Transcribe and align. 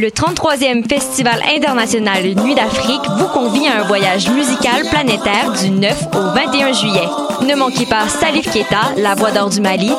Le 0.00 0.08
33e 0.08 0.88
Festival 0.88 1.42
international 1.54 2.22
Nuit 2.22 2.54
d'Afrique 2.54 3.02
vous 3.18 3.26
convie 3.26 3.66
à 3.68 3.82
un 3.82 3.86
voyage 3.86 4.30
musical 4.30 4.82
planétaire 4.90 5.52
du 5.62 5.68
9 5.68 6.06
au 6.14 6.34
21 6.34 6.72
juillet. 6.72 7.08
Ne 7.46 7.54
manquez 7.54 7.84
pas 7.84 8.08
Salif 8.08 8.50
Keita, 8.50 8.94
la 8.96 9.14
voix 9.14 9.30
d'or 9.30 9.50
du 9.50 9.60
Mali, 9.60 9.92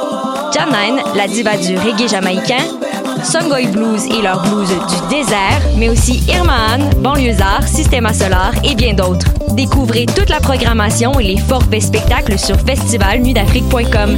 Janine, 0.56 1.04
la 1.16 1.28
diva 1.28 1.56
du 1.56 1.78
reggae 1.78 2.10
jamaïcain, 2.10 2.64
Songoy 3.24 3.68
Blues 3.68 4.06
et 4.08 4.24
leur 4.24 4.42
blues 4.42 4.70
du 4.70 5.16
désert, 5.16 5.62
mais 5.78 5.90
aussi 5.90 6.24
Irmaan, 6.28 6.90
Banlieusard, 6.98 7.68
Systema 7.68 8.12
Solar 8.12 8.54
et 8.64 8.74
bien 8.74 8.96
d'autres. 8.96 9.28
Découvrez 9.52 10.08
toute 10.08 10.30
la 10.30 10.40
programmation 10.40 11.20
et 11.20 11.26
les 11.26 11.38
forfaits 11.38 11.84
spectacles 11.84 12.40
sur 12.40 12.60
festivalnuitdafrique.com. 12.62 14.18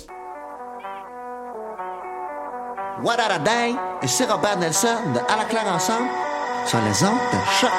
What 3.03 3.19
a 3.19 3.39
Day 3.39 3.73
et 4.03 4.07
c'est 4.07 4.25
Robert 4.25 4.57
Nelson 4.57 4.87
de 5.15 5.19
À 5.19 5.35
la 5.35 5.45
claire 5.45 5.65
ensemble 5.73 6.07
sur 6.67 6.77
les 6.81 7.03
ondes 7.03 7.17
de 7.33 7.39
choc. 7.59 7.71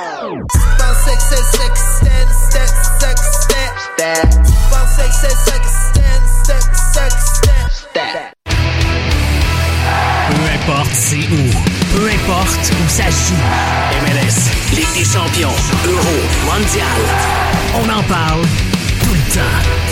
Peu 10.28 10.44
importe 10.54 10.90
c'est 10.92 11.16
où, 11.16 11.50
peu 11.94 12.08
importe 12.08 12.72
où 12.72 12.88
ça 12.88 13.04
joue. 13.04 13.34
MLS, 14.02 14.50
Ligue 14.74 14.92
des 14.92 15.04
champions, 15.04 15.54
Euro, 15.86 16.18
Mondial. 16.46 17.02
On 17.76 17.88
en 17.88 18.02
parle 18.08 18.42
tout 19.00 19.14
le 19.14 19.34
temps. 19.34 19.91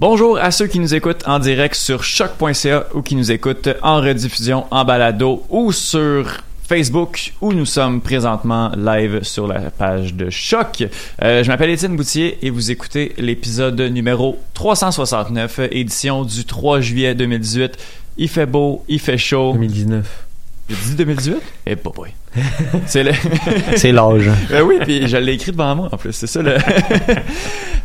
Bonjour 0.00 0.38
à 0.38 0.50
ceux 0.50 0.66
qui 0.66 0.80
nous 0.80 0.94
écoutent 0.94 1.28
en 1.28 1.38
direct 1.38 1.74
sur 1.74 2.04
choc.ca 2.04 2.86
ou 2.94 3.02
qui 3.02 3.16
nous 3.16 3.30
écoutent 3.30 3.68
en 3.82 4.00
rediffusion, 4.00 4.64
en 4.70 4.86
balado 4.86 5.44
ou 5.50 5.72
sur 5.72 6.38
Facebook 6.66 7.34
où 7.42 7.52
nous 7.52 7.66
sommes 7.66 8.00
présentement 8.00 8.72
live 8.78 9.22
sur 9.22 9.46
la 9.46 9.60
page 9.70 10.14
de 10.14 10.30
Choc. 10.30 10.88
Euh, 11.22 11.44
je 11.44 11.48
m'appelle 11.48 11.68
Étienne 11.68 11.96
Boutier 11.96 12.38
et 12.40 12.48
vous 12.48 12.70
écoutez 12.70 13.12
l'épisode 13.18 13.78
numéro 13.78 14.38
369, 14.54 15.68
édition 15.70 16.24
du 16.24 16.46
3 16.46 16.80
juillet 16.80 17.14
2018. 17.14 17.76
Il 18.16 18.28
fait 18.30 18.46
beau, 18.46 18.82
il 18.88 19.00
fait 19.00 19.18
chaud. 19.18 19.52
2019. 19.52 20.29
J'ai 20.70 20.76
dit 20.76 20.94
2018? 20.94 21.36
Eh, 21.66 21.76
pas 21.76 21.90
boy. 21.90 22.10
C'est 22.86 23.02
le... 23.02 23.10
C'est 23.76 23.92
l'âge. 23.92 24.30
Euh, 24.52 24.62
oui, 24.62 24.78
puis 24.82 25.08
je 25.08 25.16
l'ai 25.16 25.32
écrit 25.32 25.52
devant 25.52 25.74
moi 25.74 25.88
en 25.92 25.96
plus, 25.96 26.12
c'est 26.12 26.26
ça 26.26 26.42
le. 26.42 26.56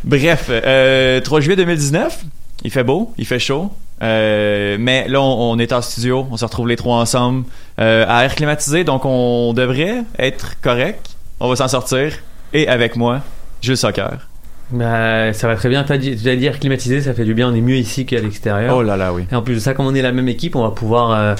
Bref, 0.04 0.46
euh, 0.50 1.20
3 1.20 1.40
juillet 1.40 1.56
2019, 1.56 2.24
il 2.64 2.70
fait 2.70 2.82
beau, 2.84 3.12
il 3.18 3.26
fait 3.26 3.38
chaud. 3.38 3.70
Euh, 4.02 4.76
mais 4.78 5.06
là, 5.08 5.20
on, 5.20 5.52
on 5.52 5.58
est 5.58 5.72
en 5.72 5.80
studio, 5.82 6.26
on 6.30 6.36
se 6.36 6.44
retrouve 6.44 6.68
les 6.68 6.76
trois 6.76 6.96
ensemble 6.96 7.44
euh, 7.80 8.04
à 8.08 8.24
air 8.24 8.34
climatisé, 8.34 8.84
donc 8.84 9.04
on 9.04 9.52
devrait 9.52 10.02
être 10.18 10.60
correct. 10.60 11.16
On 11.40 11.48
va 11.48 11.56
s'en 11.56 11.68
sortir. 11.68 12.12
Et 12.52 12.68
avec 12.68 12.96
moi, 12.96 13.22
Jules 13.62 13.76
Soccer. 13.76 14.28
Bah, 14.70 15.32
ça 15.32 15.46
va 15.46 15.56
très 15.56 15.68
bien. 15.68 15.84
Dit, 15.84 16.16
tu 16.16 16.28
as 16.28 16.36
dit 16.36 16.46
air 16.46 16.58
climatisé, 16.58 17.00
ça 17.00 17.14
fait 17.14 17.24
du 17.24 17.34
bien. 17.34 17.50
On 17.50 17.54
est 17.54 17.60
mieux 17.60 17.76
ici 17.76 18.04
qu'à 18.06 18.20
l'extérieur. 18.20 18.76
Oh 18.76 18.82
là 18.82 18.96
là, 18.96 19.12
oui. 19.12 19.24
Et 19.30 19.34
en 19.34 19.42
plus 19.42 19.54
de 19.54 19.60
ça, 19.60 19.74
comme 19.74 19.86
on 19.86 19.94
est 19.94 20.02
la 20.02 20.12
même 20.12 20.28
équipe, 20.28 20.56
on 20.56 20.62
va 20.62 20.70
pouvoir 20.70 21.10
euh, 21.12 21.34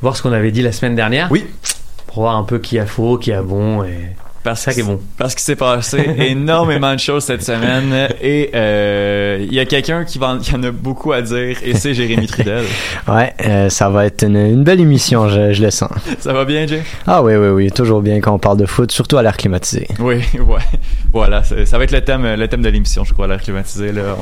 voir 0.00 0.16
ce 0.16 0.22
qu'on 0.22 0.32
avait 0.32 0.52
dit 0.52 0.62
la 0.62 0.72
semaine 0.72 0.94
dernière. 0.94 1.30
Oui. 1.30 1.46
Pour 2.06 2.22
voir 2.22 2.36
un 2.36 2.44
peu 2.44 2.58
qui 2.58 2.78
a 2.78 2.86
faux, 2.86 3.18
qui 3.18 3.32
a 3.32 3.42
bon 3.42 3.82
et 3.84 4.14
Parce 4.44 4.60
ça 4.60 4.74
qui 4.74 4.80
est 4.80 4.82
bon. 4.82 5.00
Parce 5.16 5.34
qu'il 5.34 5.42
s'est 5.42 5.56
passé 5.56 6.04
énormément 6.18 6.92
de 6.92 7.00
choses 7.00 7.24
cette 7.24 7.42
semaine 7.42 8.08
et 8.20 8.50
euh, 8.54 9.38
il 9.40 9.54
y 9.54 9.58
a 9.58 9.64
quelqu'un 9.64 10.04
qui, 10.04 10.18
va, 10.18 10.36
qui 10.40 10.54
en 10.54 10.62
a 10.62 10.70
beaucoup 10.70 11.12
à 11.12 11.22
dire 11.22 11.56
et 11.64 11.72
c'est 11.74 11.94
Jérémy 11.94 12.26
Trudel. 12.26 12.64
Ouais, 13.08 13.34
euh, 13.44 13.68
ça 13.70 13.88
va 13.88 14.06
être 14.06 14.22
une, 14.24 14.36
une 14.36 14.64
belle 14.64 14.80
émission, 14.80 15.28
je, 15.28 15.52
je 15.52 15.62
le 15.62 15.70
sens. 15.70 15.90
Ça 16.18 16.32
va 16.32 16.44
bien, 16.44 16.66
Jay? 16.66 16.82
Ah 17.06 17.22
oui, 17.22 17.34
oui, 17.36 17.48
oui, 17.48 17.70
toujours 17.70 18.02
bien 18.02 18.20
quand 18.20 18.32
on 18.34 18.38
parle 18.38 18.58
de 18.58 18.66
foot, 18.66 18.92
surtout 18.92 19.16
à 19.16 19.22
l'air 19.22 19.36
climatisé. 19.36 19.88
Oui, 19.98 20.16
ouais. 20.34 20.60
Voilà, 21.12 21.42
ça, 21.42 21.78
va 21.78 21.84
être 21.84 21.92
le 21.92 22.02
thème, 22.02 22.34
le 22.34 22.48
thème 22.48 22.62
de 22.62 22.68
l'émission, 22.68 23.04
je 23.04 23.14
crois, 23.14 23.26
l'air 23.26 23.40
climatisé. 23.40 23.92
Là. 23.92 24.16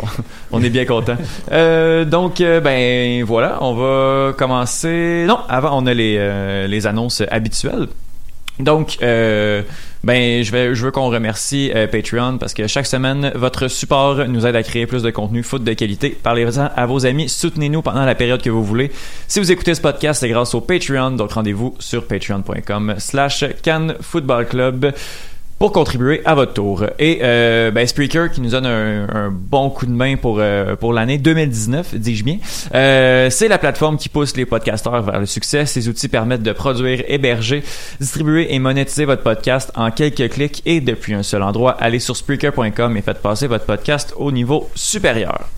On, 0.53 0.59
on 0.59 0.63
est 0.63 0.71
bien 0.71 0.85
content. 0.85 1.17
Euh, 1.51 2.05
donc, 2.05 2.39
ben 2.39 3.25
voilà, 3.25 3.59
on 3.61 3.75
va 3.75 4.33
commencer. 4.33 5.25
Non, 5.27 5.39
avant, 5.49 5.83
on 5.83 5.87
a 5.87 5.93
les, 5.93 6.67
les 6.69 6.87
annonces 6.87 7.23
habituelles. 7.31 7.89
Donc, 8.59 8.99
euh, 9.03 9.63
ben, 10.05 10.43
je 10.43 10.85
veux 10.85 10.91
qu'on 10.91 11.09
remercie 11.09 11.73
euh, 11.75 11.87
Patreon 11.87 12.39
parce 12.39 12.55
que 12.55 12.67
chaque 12.67 12.87
semaine, 12.87 13.33
votre 13.35 13.69
support 13.69 14.27
nous 14.29 14.47
aide 14.47 14.57
à 14.57 14.63
créer 14.63 14.87
plus 14.87 15.03
de 15.03 15.11
contenu 15.11 15.43
foot 15.43 15.65
de 15.65 15.73
qualité. 15.73 16.11
Parlez-en 16.11 16.69
à 16.75 16.87
vos 16.87 17.07
amis, 17.07 17.29
soutenez-nous 17.29 17.83
pendant 17.83 18.05
la 18.05 18.15
période 18.15 18.43
que 18.43 18.51
vous 18.51 18.65
voulez. 18.65 18.91
Si 19.27 19.39
vous 19.39 19.51
écoutez 19.51 19.75
ce 19.75 19.81
podcast, 19.81 20.21
c'est 20.21 20.29
grâce 20.29 20.55
au 20.55 20.61
Patreon. 20.61 21.13
Donc, 21.13 21.33
rendez-vous 21.33 21.75
sur 21.79 22.07
patreon.com/slash 22.07 23.45
Cannes 23.63 23.95
Football 24.01 24.47
Club 24.47 24.93
pour 25.63 25.71
contribuer 25.71 26.23
à 26.25 26.35
votre 26.35 26.55
tour. 26.55 26.87
Et 26.99 27.21
euh, 27.23 27.71
ben, 27.71 27.87
Spreaker 27.87 28.33
qui 28.33 28.41
nous 28.41 28.51
donne 28.51 28.67
un, 28.67 29.07
un 29.09 29.31
bon 29.31 29.71
coup 29.71 29.87
de 29.87 29.93
main 29.93 30.17
pour 30.17 30.39
euh, 30.41 30.75
pour 30.75 30.93
l'année 30.93 31.19
2019, 31.19 31.95
dis-je 31.95 32.25
bien. 32.25 32.39
Euh, 32.75 33.31
c'est 33.31 33.47
la 33.47 33.59
plateforme 33.59 33.97
qui 33.97 34.09
pousse 34.09 34.37
les 34.37 34.45
podcasteurs 34.45 35.01
vers 35.03 35.21
le 35.21 35.27
succès. 35.27 35.65
Ces 35.67 35.89
outils 35.89 36.09
permettent 36.09 36.43
de 36.43 36.51
produire, 36.51 37.05
héberger, 37.07 37.63
distribuer 38.01 38.53
et 38.53 38.59
monétiser 38.59 39.05
votre 39.05 39.23
podcast 39.23 39.71
en 39.77 39.93
quelques 39.93 40.31
clics 40.31 40.63
et 40.67 40.81
depuis 40.81 41.15
un 41.15 41.23
seul 41.23 41.45
endroit. 41.45 41.77
Allez 41.79 42.01
sur 42.01 42.17
Spreaker.com 42.17 42.97
et 42.97 43.03
faites 43.03 43.23
passer 43.23 43.47
votre 43.47 43.65
podcast 43.65 44.15
au 44.17 44.33
niveau 44.33 44.69
supérieur. 44.75 45.49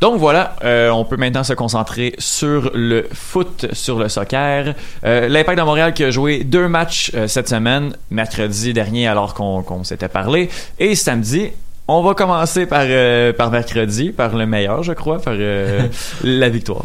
Donc 0.00 0.18
voilà, 0.18 0.56
euh, 0.64 0.90
on 0.90 1.04
peut 1.04 1.16
maintenant 1.16 1.44
se 1.44 1.54
concentrer 1.54 2.14
sur 2.18 2.70
le 2.74 3.06
foot, 3.12 3.66
sur 3.72 3.98
le 3.98 4.08
soccer. 4.08 4.74
Euh, 5.04 5.28
L'Impact 5.28 5.58
de 5.58 5.64
Montréal 5.64 5.94
qui 5.94 6.04
a 6.04 6.10
joué 6.10 6.44
deux 6.44 6.68
matchs 6.68 7.10
euh, 7.14 7.26
cette 7.28 7.48
semaine, 7.48 7.94
mercredi 8.10 8.72
dernier 8.72 9.06
alors 9.06 9.34
qu'on 9.34 9.84
s'était 9.84 10.08
parlé, 10.08 10.50
et 10.78 10.94
samedi. 10.94 11.50
On 11.86 12.02
va 12.02 12.14
commencer 12.14 12.64
par, 12.64 12.84
euh, 12.84 13.34
par 13.34 13.50
mercredi, 13.50 14.10
par 14.10 14.34
le 14.34 14.46
meilleur, 14.46 14.82
je 14.82 14.92
crois, 14.94 15.20
par 15.20 15.34
euh, 15.36 15.82
la 16.24 16.48
victoire. 16.48 16.84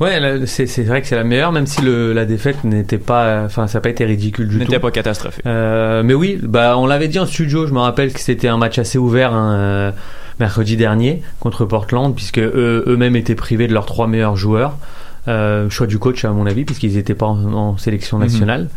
Ouais, 0.00 0.18
c'est 0.46 0.82
vrai 0.84 1.02
que 1.02 1.06
c'est 1.06 1.16
la 1.16 1.24
meilleure, 1.24 1.52
même 1.52 1.66
si 1.66 1.82
le, 1.82 2.12
la 2.12 2.24
défaite 2.24 2.64
n'était 2.64 2.98
pas, 2.98 3.42
enfin, 3.44 3.66
ça 3.66 3.78
n'a 3.78 3.82
pas 3.82 3.90
été 3.90 4.04
ridicule 4.04 4.48
du 4.48 4.58
tout. 4.58 4.64
N'était 4.64 4.80
pas 4.80 4.90
catastrophique. 4.90 5.44
Euh, 5.46 6.02
mais 6.02 6.14
oui, 6.14 6.38
bah, 6.42 6.76
on 6.78 6.86
l'avait 6.86 7.08
dit 7.08 7.18
en 7.18 7.26
studio. 7.26 7.66
Je 7.66 7.72
me 7.72 7.78
rappelle 7.78 8.12
que 8.12 8.20
c'était 8.20 8.48
un 8.48 8.56
match 8.58 8.78
assez 8.78 8.98
ouvert 8.98 9.32
hein, 9.32 9.54
euh, 9.54 9.92
mercredi 10.40 10.76
dernier 10.76 11.22
contre 11.40 11.64
Portland, 11.64 12.14
puisque 12.14 12.38
eux- 12.38 12.84
eux-mêmes 12.86 13.16
étaient 13.16 13.34
privés 13.34 13.68
de 13.68 13.72
leurs 13.74 13.86
trois 13.86 14.06
meilleurs 14.06 14.36
joueurs. 14.36 14.76
Euh, 15.28 15.70
choix 15.70 15.86
du 15.86 15.98
coach, 15.98 16.24
à 16.24 16.30
mon 16.32 16.46
avis, 16.46 16.64
puisqu'ils 16.64 16.94
n'étaient 16.94 17.14
pas 17.14 17.26
en, 17.26 17.52
en 17.52 17.76
sélection 17.76 18.18
Mhm. 18.18 18.24
nationale. 18.24 18.68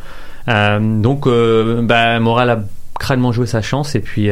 Euh, 0.48 1.02
donc, 1.02 1.26
euh, 1.28 1.82
bah, 1.82 2.20
Moral 2.20 2.50
a 2.52 2.60
crânement 3.00 3.32
joué 3.32 3.48
sa 3.48 3.62
chance, 3.62 3.96
et 3.96 4.00
puis 4.00 4.30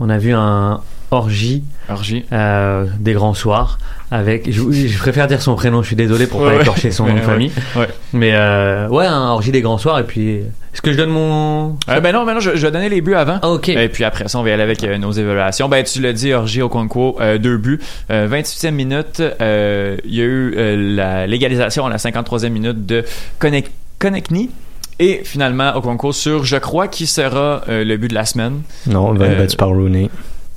on 0.00 0.08
a 0.10 0.18
vu 0.18 0.32
un 0.32 0.80
orgie 1.14 1.62
Orgie. 1.88 2.24
euh, 2.32 2.84
des 3.00 3.12
grands 3.14 3.34
soirs 3.34 3.78
avec 4.10 4.50
je, 4.52 4.60
je 4.70 4.98
préfère 4.98 5.26
dire 5.26 5.40
son 5.42 5.54
prénom 5.54 5.82
je 5.82 5.88
suis 5.88 5.96
désolé 5.96 6.26
pour 6.26 6.40
Ouais, 6.42 6.56
pas 6.56 6.62
écorcher 6.62 6.90
son 6.90 7.06
nom 7.06 7.14
de 7.14 7.20
famille 7.20 7.50
ouais. 7.76 7.88
mais 8.12 8.30
euh, 8.34 8.88
ouais 8.88 9.06
un 9.06 9.28
orgie 9.28 9.50
des 9.52 9.60
grands 9.62 9.78
soirs 9.78 9.98
et 9.98 10.04
puis 10.04 10.36
est-ce 10.72 10.82
que 10.82 10.92
je 10.92 10.96
donne 10.96 11.10
mon 11.10 11.76
Euh, 11.88 12.00
ben 12.00 12.12
non, 12.12 12.24
ben 12.26 12.34
non, 12.34 12.40
je, 12.40 12.50
je 12.56 12.66
vais 12.66 12.72
donner 12.72 12.88
les 12.88 13.00
buts 13.00 13.14
avant. 13.14 13.38
Ah, 13.42 13.48
ok 13.50 13.68
Et 13.68 13.88
puis 13.88 14.02
après 14.02 14.26
ça, 14.26 14.40
on 14.40 14.42
va 14.42 14.48
y 14.48 14.52
aller 14.52 14.64
avec 14.64 14.82
euh, 14.82 14.98
nos 14.98 15.12
évaluations. 15.12 15.68
Ben, 15.68 15.84
tu 15.84 16.00
l'as 16.00 16.12
dit, 16.12 16.32
Orgi 16.32 16.62
Okonkwo, 16.62 17.16
euh, 17.20 17.38
deux 17.38 17.58
buts. 17.58 17.78
Euh, 18.10 18.26
28e 18.28 18.72
minute, 18.72 19.22
euh, 19.40 19.96
il 20.04 20.14
y 20.16 20.20
a 20.20 20.24
eu 20.24 20.54
euh, 20.56 20.96
la 20.96 21.28
légalisation 21.28 21.86
à 21.86 21.90
la 21.90 21.98
53e 21.98 22.48
minute 22.48 22.86
de 22.86 23.04
Connect 23.38 23.70
Connectny. 24.00 24.50
Et 24.98 25.20
finalement, 25.22 25.76
Okonkwo 25.76 26.10
sur, 26.10 26.42
je 26.44 26.56
crois, 26.56 26.88
qui 26.88 27.06
sera 27.06 27.62
euh, 27.68 27.84
le 27.84 27.96
but 27.96 28.08
de 28.08 28.14
la 28.14 28.24
semaine. 28.24 28.62
Non, 28.88 29.14
Euh, 29.14 29.38
battu 29.38 29.56
par 29.56 29.68
Rooney. 29.68 30.10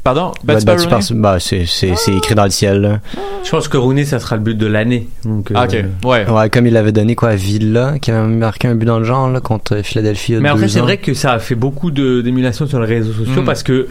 Pardon? 0.07 0.31
Battu 0.43 0.65
Rooney? 0.69 0.87
par- 0.87 1.01
bah, 1.15 1.37
c'est 1.39 1.65
c'est- 1.65 1.95
c'est 1.95 2.13
écrit 2.15 2.33
dans 2.33 2.45
le 2.45 2.49
ciel. 2.49 2.81
là. 2.81 2.99
je 3.43 3.49
pense 3.51 3.67
que 3.67 3.75
Rooney 3.77 4.05
ça 4.05 4.19
sera 4.19 4.35
le 4.37 4.41
but 4.41 4.57
de 4.57 4.65
l'année 4.65 5.09
donc 5.25 5.51
euh, 5.51 5.55
Ah, 5.57 5.65
ok. 5.65 5.83
Ouais. 6.05 6.29
Ouais, 6.29 6.49
comme 6.49 6.65
il 6.67 6.73
l'avait 6.73 6.91
donné 6.93 7.15
quoi 7.15 7.29
à 7.29 7.35
Villa, 7.35 7.99
qui 7.99 8.11
avait 8.11 8.25
marqué 8.27 8.67
un 8.69 8.75
but 8.75 8.85
dans 8.85 8.99
le 8.99 9.05
genre 9.05 9.29
là, 9.29 9.39
contre 9.41 9.81
Philadelphie. 9.83 10.31
il 10.31 10.35
y 10.35 10.37
a 10.37 10.41
mais 10.41 10.49
après 10.49 10.61
deux 10.61 10.67
c'est 10.69 10.79
ans. 10.79 10.83
vrai 10.83 10.97
que 10.97 11.13
ça 11.13 11.33
a 11.33 11.39
fait 11.39 11.55
beaucoup 11.55 11.91
de 11.91 12.21
d'émulation 12.21 12.67
sur 12.67 12.79
les 12.79 12.87
réseaux 12.87 13.11
sociaux 13.13 13.41
Mm. 13.41 13.45
parce 13.45 13.63
que 13.63 13.87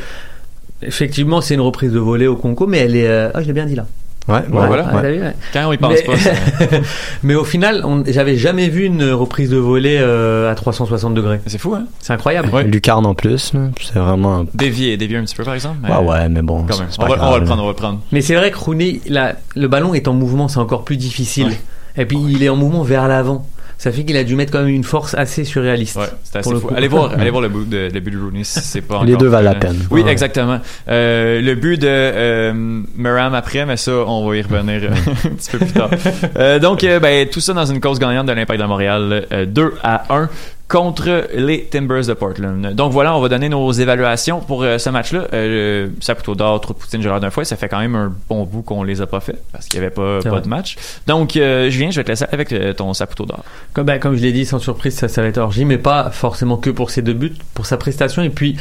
effectivement 0.83 1.41
c'est 1.41 1.55
une 1.55 1.61
reprise 1.61 1.93
de 1.93 1.99
volée 1.99 2.27
au 2.27 2.37
Congo 2.37 2.67
mais 2.67 2.79
elle 2.79 2.97
est 2.97 3.07
euh, 3.09 3.31
ah 3.35 3.43
je 3.43 3.47
l'ai 3.47 3.53
bien 3.53 3.67
dit 3.67 3.75
là 3.75 3.87
Ouais, 4.29 4.35
ouais, 4.39 4.43
voilà. 4.49 4.85
Ouais. 4.93 5.03
t'as 5.03 5.11
vu, 5.13 5.21
ouais. 5.21 5.35
Quand 5.53 5.69
on 5.69 5.73
y 5.73 5.77
pense 5.77 5.93
Mais- 5.95 6.03
pas, 6.03 6.17
ça- 6.17 6.31
mais 7.23 7.35
au 7.37 7.45
final 7.45 7.83
on- 7.85 8.03
j'avais 8.07 8.37
jamais 8.37 8.69
vu 8.69 8.85
une 8.85 9.05
reprise 9.13 9.51
de 9.51 9.57
volée 9.57 9.99
euh, 10.01 10.51
à 10.51 10.55
360 10.57 11.15
degrés 11.15 11.41
c'est 11.47 11.59
fou, 11.59 11.75
hein? 11.75 11.85
c'est 12.01 12.13
incroyable 12.13 12.49
Ouais. 12.53 12.65
Lucarne 12.65 13.07
en 13.07 13.15
plus, 13.15 13.53
c'est 13.81 13.99
vraiment. 13.99 14.45
Dévier, 14.55 14.97
dévier 14.97 15.19
un 15.19 15.25
petit 15.25 15.37
peu, 15.37 15.45
par 15.45 15.55
exemple. 15.55 15.77
mais- 15.83 15.91
Ouais, 15.91 15.99
ouais, 16.05 16.29
mais 16.29 16.43
bon, 16.43 16.65
Quand 16.69 16.79
même. 16.79 16.89
On 16.99 17.07
va, 17.07 17.27
on 17.29 17.31
va 17.33 17.39
le 17.39 17.45
prendre, 17.45 17.63
on 17.63 17.67
va 17.67 17.73
le 17.73 17.77
prendre. 17.77 18.01
Mais 18.13 18.21
c'est 18.21 18.35
vrai 18.35 18.51
que 18.51 18.59
Rooney, 18.59 19.01
le 19.55 19.67
ballon 19.69 19.95
est 19.95 20.09
en 20.09 20.13
mouvement, 20.15 20.49
c'est 20.49 20.59
encore 20.59 20.85
plus 20.85 20.97
difficile. 20.97 21.47
Ouais. 21.49 21.61
Et 21.99 22.05
puis 22.05 22.19
il 22.29 22.43
est 22.43 22.49
en 22.49 22.57
mouvement 22.57 22.83
vers 22.83 23.09
l'avant. 23.09 23.47
Ça 23.79 23.93
fait 23.93 24.05
qu'il 24.05 24.17
a 24.17 24.25
dû 24.25 24.37
mettre 24.37 24.53
quand 24.53 24.61
même 24.61 24.69
une 24.75 24.85
force 24.85 25.15
assez 25.15 25.45
surréaliste. 25.45 25.97
Ouais, 25.97 26.07
c'est 26.25 26.39
assez 26.39 26.55
fou. 26.55 26.71
Allez 26.75 26.89
voir, 26.89 27.13
allez 27.19 27.29
voir 27.31 27.43
le 27.43 27.49
but 27.51 27.69
de, 27.69 27.91
le 27.93 28.01
but 28.01 28.11
de 28.11 28.19
Rooney, 28.19 28.43
si 28.43 28.61
c'est 28.61 28.81
pas 28.81 29.05
Les 29.05 29.17
deux 29.17 29.27
valent 29.29 29.51
la 29.51 29.55
peine. 29.55 29.77
Oui, 29.91 30.03
Ouais. 30.03 30.11
exactement. 30.11 30.61
Euh, 30.89 31.41
le 31.43 31.55
but 31.55 31.81
de 31.81 31.87
euh, 31.89 32.53
Meram 32.97 33.35
après, 33.35 33.67
mais 33.67 33.77
ça, 33.77 33.93
on 33.93 34.27
va 34.29 34.37
y 34.37 34.43
revenir 34.43 34.83
euh, 34.85 34.89
un 35.27 35.31
petit 35.35 35.51
peu 35.51 35.59
plus 35.59 35.73
tard. 35.73 35.91
Euh, 36.39 36.59
donc, 36.59 36.85
euh, 36.85 36.99
ben, 37.01 37.29
tout 37.29 37.41
ça 37.41 37.53
dans 37.53 37.67
une 37.67 37.81
cause 37.81 37.99
gagnante 37.99 38.27
de 38.27 38.33
l'Impact 38.33 38.61
de 38.61 38.67
Montréal, 38.67 39.27
euh, 39.33 39.45
2 39.47 39.75
à 39.83 40.05
1 40.15 40.29
contre 40.69 41.29
les 41.33 41.65
Timbers 41.65 42.07
de 42.07 42.15
Portland. 42.15 42.75
Donc 42.75 42.93
voilà, 42.93 43.17
on 43.17 43.21
va 43.21 43.29
donner 43.29 43.49
nos 43.49 43.71
évaluations 43.71 44.41
pour 44.41 44.65
euh, 44.65 44.79
ce 44.79 44.91
match-là. 44.91 45.29
Euh, 45.33 45.89
Saputo 46.01 46.35
d'or, 46.35 46.61
trop 46.61 46.75
Poutine, 46.75 47.01
Gérard 47.01 47.21
d'un 47.21 47.31
fois, 47.31 47.45
ça 47.45 47.57
fait 47.57 47.69
quand 47.69 47.79
même 47.79 47.95
un 47.95 48.13
bon 48.29 48.45
bout 48.45 48.63
qu'on 48.63 48.83
les 48.83 49.01
a 49.01 49.07
pas 49.07 49.21
fait 49.21 49.41
parce 49.53 49.67
qu'il 49.67 49.79
y 49.81 49.83
avait 49.83 49.95
pas, 49.95 50.21
pas 50.23 50.41
de 50.41 50.49
match. 50.49 50.77
Donc, 51.07 51.37
euh, 51.37 51.71
Julien, 51.71 51.91
je 51.91 52.01
vais 52.01 52.05
te 52.05 52.09
laisser 52.09 52.27
avec 52.33 52.53
euh, 52.53 52.73
ton 52.73 52.93
Saputo 52.95 53.27
d'or. 53.27 53.45
Comme, 53.75 53.87
bah, 53.87 53.99
comme 53.99 54.17
je 54.17 54.23
l'ai 54.23 54.33
dit, 54.33 54.45
sans 54.45 54.59
surprise, 54.59 54.95
ça, 54.97 55.07
ça 55.07 55.23
va 55.23 55.29
être 55.29 55.39
Orgy, 55.39 55.65
mais 55.65 55.79
pas 55.79 56.11
forcément 56.11 56.57
que 56.57 56.71
pour 56.71 56.91
ses 56.91 57.03
deux 57.03 57.15
buts, 57.15 57.35
pour 57.55 57.67
sa 57.67 57.77
prestation 57.77 58.23
et 58.23 58.31
puis 58.31 58.57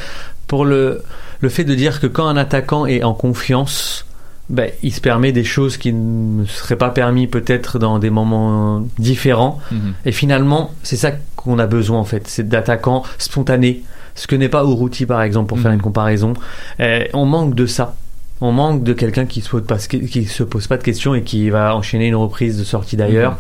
pour 0.46 0.64
le, 0.64 1.02
le 1.40 1.50
fait 1.50 1.64
de 1.64 1.74
dire 1.74 2.00
que 2.00 2.08
quand 2.08 2.28
un 2.28 2.38
attaquant 2.38 2.86
est 2.86 3.04
en 3.04 3.16
confiance, 3.16 4.06
bah, 4.50 4.64
il 4.84 4.94
se 4.94 5.02
permet 5.02 5.32
des 5.32 5.44
choses 5.44 5.78
qui 5.78 5.92
ne 5.94 6.46
seraient 6.46 6.76
pas 6.76 6.90
permis 6.90 7.28
peut-être 7.28 7.80
dans 7.80 7.98
des 8.00 8.10
moments 8.12 8.86
différents. 9.00 9.60
Et 10.06 10.12
finalement, 10.12 10.72
c'est 10.84 10.98
ça 10.98 11.12
qu'on 11.36 11.58
a 11.60 11.68
besoin 11.68 12.00
en 12.00 12.04
fait, 12.06 12.28
c'est 12.28 12.48
d'attaquants 12.48 13.04
spontanés, 13.18 13.84
ce 14.16 14.28
que 14.28 14.36
n'est 14.36 14.50
pas 14.50 14.64
Uruti 14.64 15.06
par 15.06 15.22
exemple 15.22 15.48
pour 15.50 15.60
faire 15.60 15.72
Mhm. 15.72 15.76
une 15.78 15.82
comparaison. 15.82 16.34
Euh, 16.80 17.04
on 17.14 17.26
manque 17.26 17.56
de 17.56 17.66
ça. 17.66 17.96
On 18.42 18.52
manque 18.52 18.84
de 18.84 18.92
quelqu'un 18.94 19.26
qui 19.26 19.42
qui 19.42 20.26
se 20.26 20.44
pose 20.44 20.68
pas 20.68 20.78
de 20.78 20.84
questions 20.84 21.16
et 21.16 21.22
qui 21.24 21.50
va 21.50 21.74
enchaîner 21.76 22.08
une 22.08 22.16
reprise 22.16 22.58
de 22.60 22.64
sortie 22.66 22.98
d'ailleurs. 22.98 23.38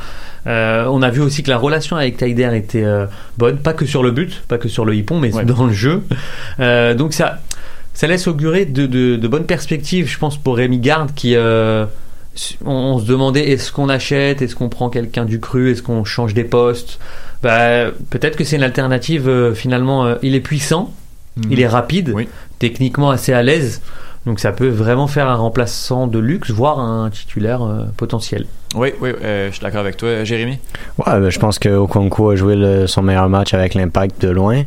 Euh, 0.47 0.85
on 0.89 1.01
a 1.01 1.09
vu 1.09 1.21
aussi 1.21 1.43
que 1.43 1.49
la 1.49 1.57
relation 1.57 1.97
avec 1.97 2.15
Taider 2.17 2.51
était 2.55 2.83
euh, 2.85 3.05
bonne, 3.37 3.57
pas 3.57 3.73
que 3.73 3.85
sur 3.85 4.03
le 4.03 4.11
but, 4.11 4.43
pas 4.47 4.57
que 4.57 4.69
sur 4.69 4.85
le 4.85 4.95
hippon, 4.95 5.19
mais 5.19 5.33
Ouais. 5.35 5.43
dans 5.43 5.65
le 5.65 5.73
jeu. 5.73 6.03
Euh, 6.61 6.93
donc 6.93 7.13
ça, 7.13 7.41
ça 7.95 8.05
laisse 8.05 8.27
augurer 8.27 8.65
de, 8.65 8.85
de, 8.85 9.15
de 9.15 9.27
bonnes 9.27 9.45
perspectives, 9.47 10.07
je 10.07 10.19
pense, 10.19 10.37
pour 10.37 10.57
Rémi 10.57 10.77
Garde 10.77 11.11
qui. 11.15 11.35
euh, 11.35 11.85
on, 12.65 12.71
on 12.71 12.99
se 12.99 13.05
demandait 13.05 13.49
est-ce 13.51 13.71
qu'on 13.71 13.87
achète, 13.89 14.41
est-ce 14.41 14.55
qu'on 14.55 14.67
prend 14.69 14.89
quelqu'un 14.89 15.23
du 15.25 15.39
cru, 15.39 15.71
est-ce 15.71 15.81
qu'on 15.81 16.03
change 16.03 16.33
des 16.33 16.43
postes? 16.43 16.99
Bah, 17.41 17.85
peut-être 18.09 18.35
que 18.35 18.43
c'est 18.43 18.57
une 18.57 18.63
alternative. 18.63 19.27
euh, 19.29 19.53
finalement, 19.53 20.05
euh, 20.05 20.15
il 20.21 20.35
est 20.35 20.41
puissant, 20.41 20.93
il 21.49 21.59
est 21.61 21.67
rapide, 21.67 22.11
Oui. 22.13 22.27
techniquement 22.59 23.09
assez 23.09 23.31
à 23.33 23.41
l'aise. 23.41 23.81
Donc 24.25 24.39
ça 24.39 24.51
peut 24.51 24.67
vraiment 24.67 25.07
faire 25.07 25.27
un 25.29 25.35
remplaçant 25.35 26.07
de 26.07 26.19
luxe, 26.19 26.49
voire 26.51 26.79
un 26.79 27.09
titulaire 27.09 27.61
potentiel. 27.95 28.45
Oui, 28.75 28.89
oui, 28.99 29.11
euh, 29.23 29.47
je 29.47 29.53
suis 29.55 29.61
d'accord 29.63 29.79
avec 29.79 29.95
toi. 29.95 30.23
Jérémy? 30.25 30.59
Ouais, 30.97 31.19
ben, 31.19 31.29
je 31.29 31.39
pense 31.39 31.59
que 31.59 31.69
Okonkwo 31.69 32.31
a 32.31 32.35
joué 32.35 32.55
le- 32.57 32.87
son 32.87 33.01
meilleur 33.03 33.29
match 33.29 33.53
avec 33.53 33.73
l'impact 33.73 34.21
de 34.21 34.29
loin. 34.29 34.63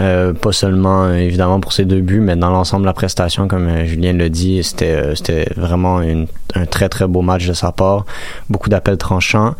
Euh, 0.00 0.32
pas 0.32 0.50
seulement 0.52 1.04
euh, 1.04 1.14
évidemment 1.14 1.60
pour 1.60 1.72
ses 1.72 1.84
deux 1.84 2.00
buts, 2.00 2.18
mais 2.20 2.34
dans 2.34 2.50
l'ensemble 2.50 2.82
de 2.82 2.86
la 2.86 2.92
prestation, 2.92 3.46
comme 3.46 3.84
Julien 3.84 4.14
l'a 4.14 4.28
dit, 4.28 4.62
c'était 4.64 5.14
c'était 5.14 5.46
vraiment 5.56 5.98
un 6.00 6.66
très 6.66 6.88
très 6.88 7.06
beau 7.06 7.22
match 7.22 7.46
de 7.46 7.52
sa 7.52 7.70
part. 7.70 8.04
Beaucoup 8.50 8.68
d'appels 8.68 8.96
tranchants, 8.98 9.54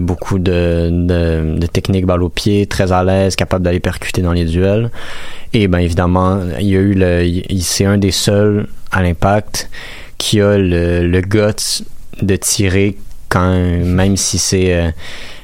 beaucoup 0.00 0.38
de, 0.38 0.90
de, 0.92 1.58
de 1.58 1.66
technique 1.66 2.04
balle 2.06 2.22
au 2.22 2.28
pied, 2.28 2.66
très 2.66 2.92
à 2.92 3.02
l'aise, 3.04 3.36
capable 3.36 3.64
d'aller 3.64 3.80
percuter 3.80 4.20
dans 4.22 4.32
les 4.32 4.44
duels. 4.44 4.90
Et 5.54 5.66
ben 5.66 5.78
évidemment, 5.78 6.40
il 6.60 6.66
y 6.66 6.76
a 6.76 6.80
eu 6.80 6.92
le, 6.94 7.24
il- 7.24 7.62
c'est 7.62 7.86
un 7.86 7.96
des 7.96 8.10
seuls 8.10 8.66
à 8.92 9.02
l'impact 9.02 9.70
qui 10.18 10.40
a 10.42 10.58
le, 10.58 11.06
le 11.06 11.20
guts 11.22 11.84
de 12.22 12.36
tirer 12.36 12.96
quand 13.34 13.50
même 13.50 14.16
si 14.16 14.38
c'est 14.38 14.72
euh, 14.74 14.90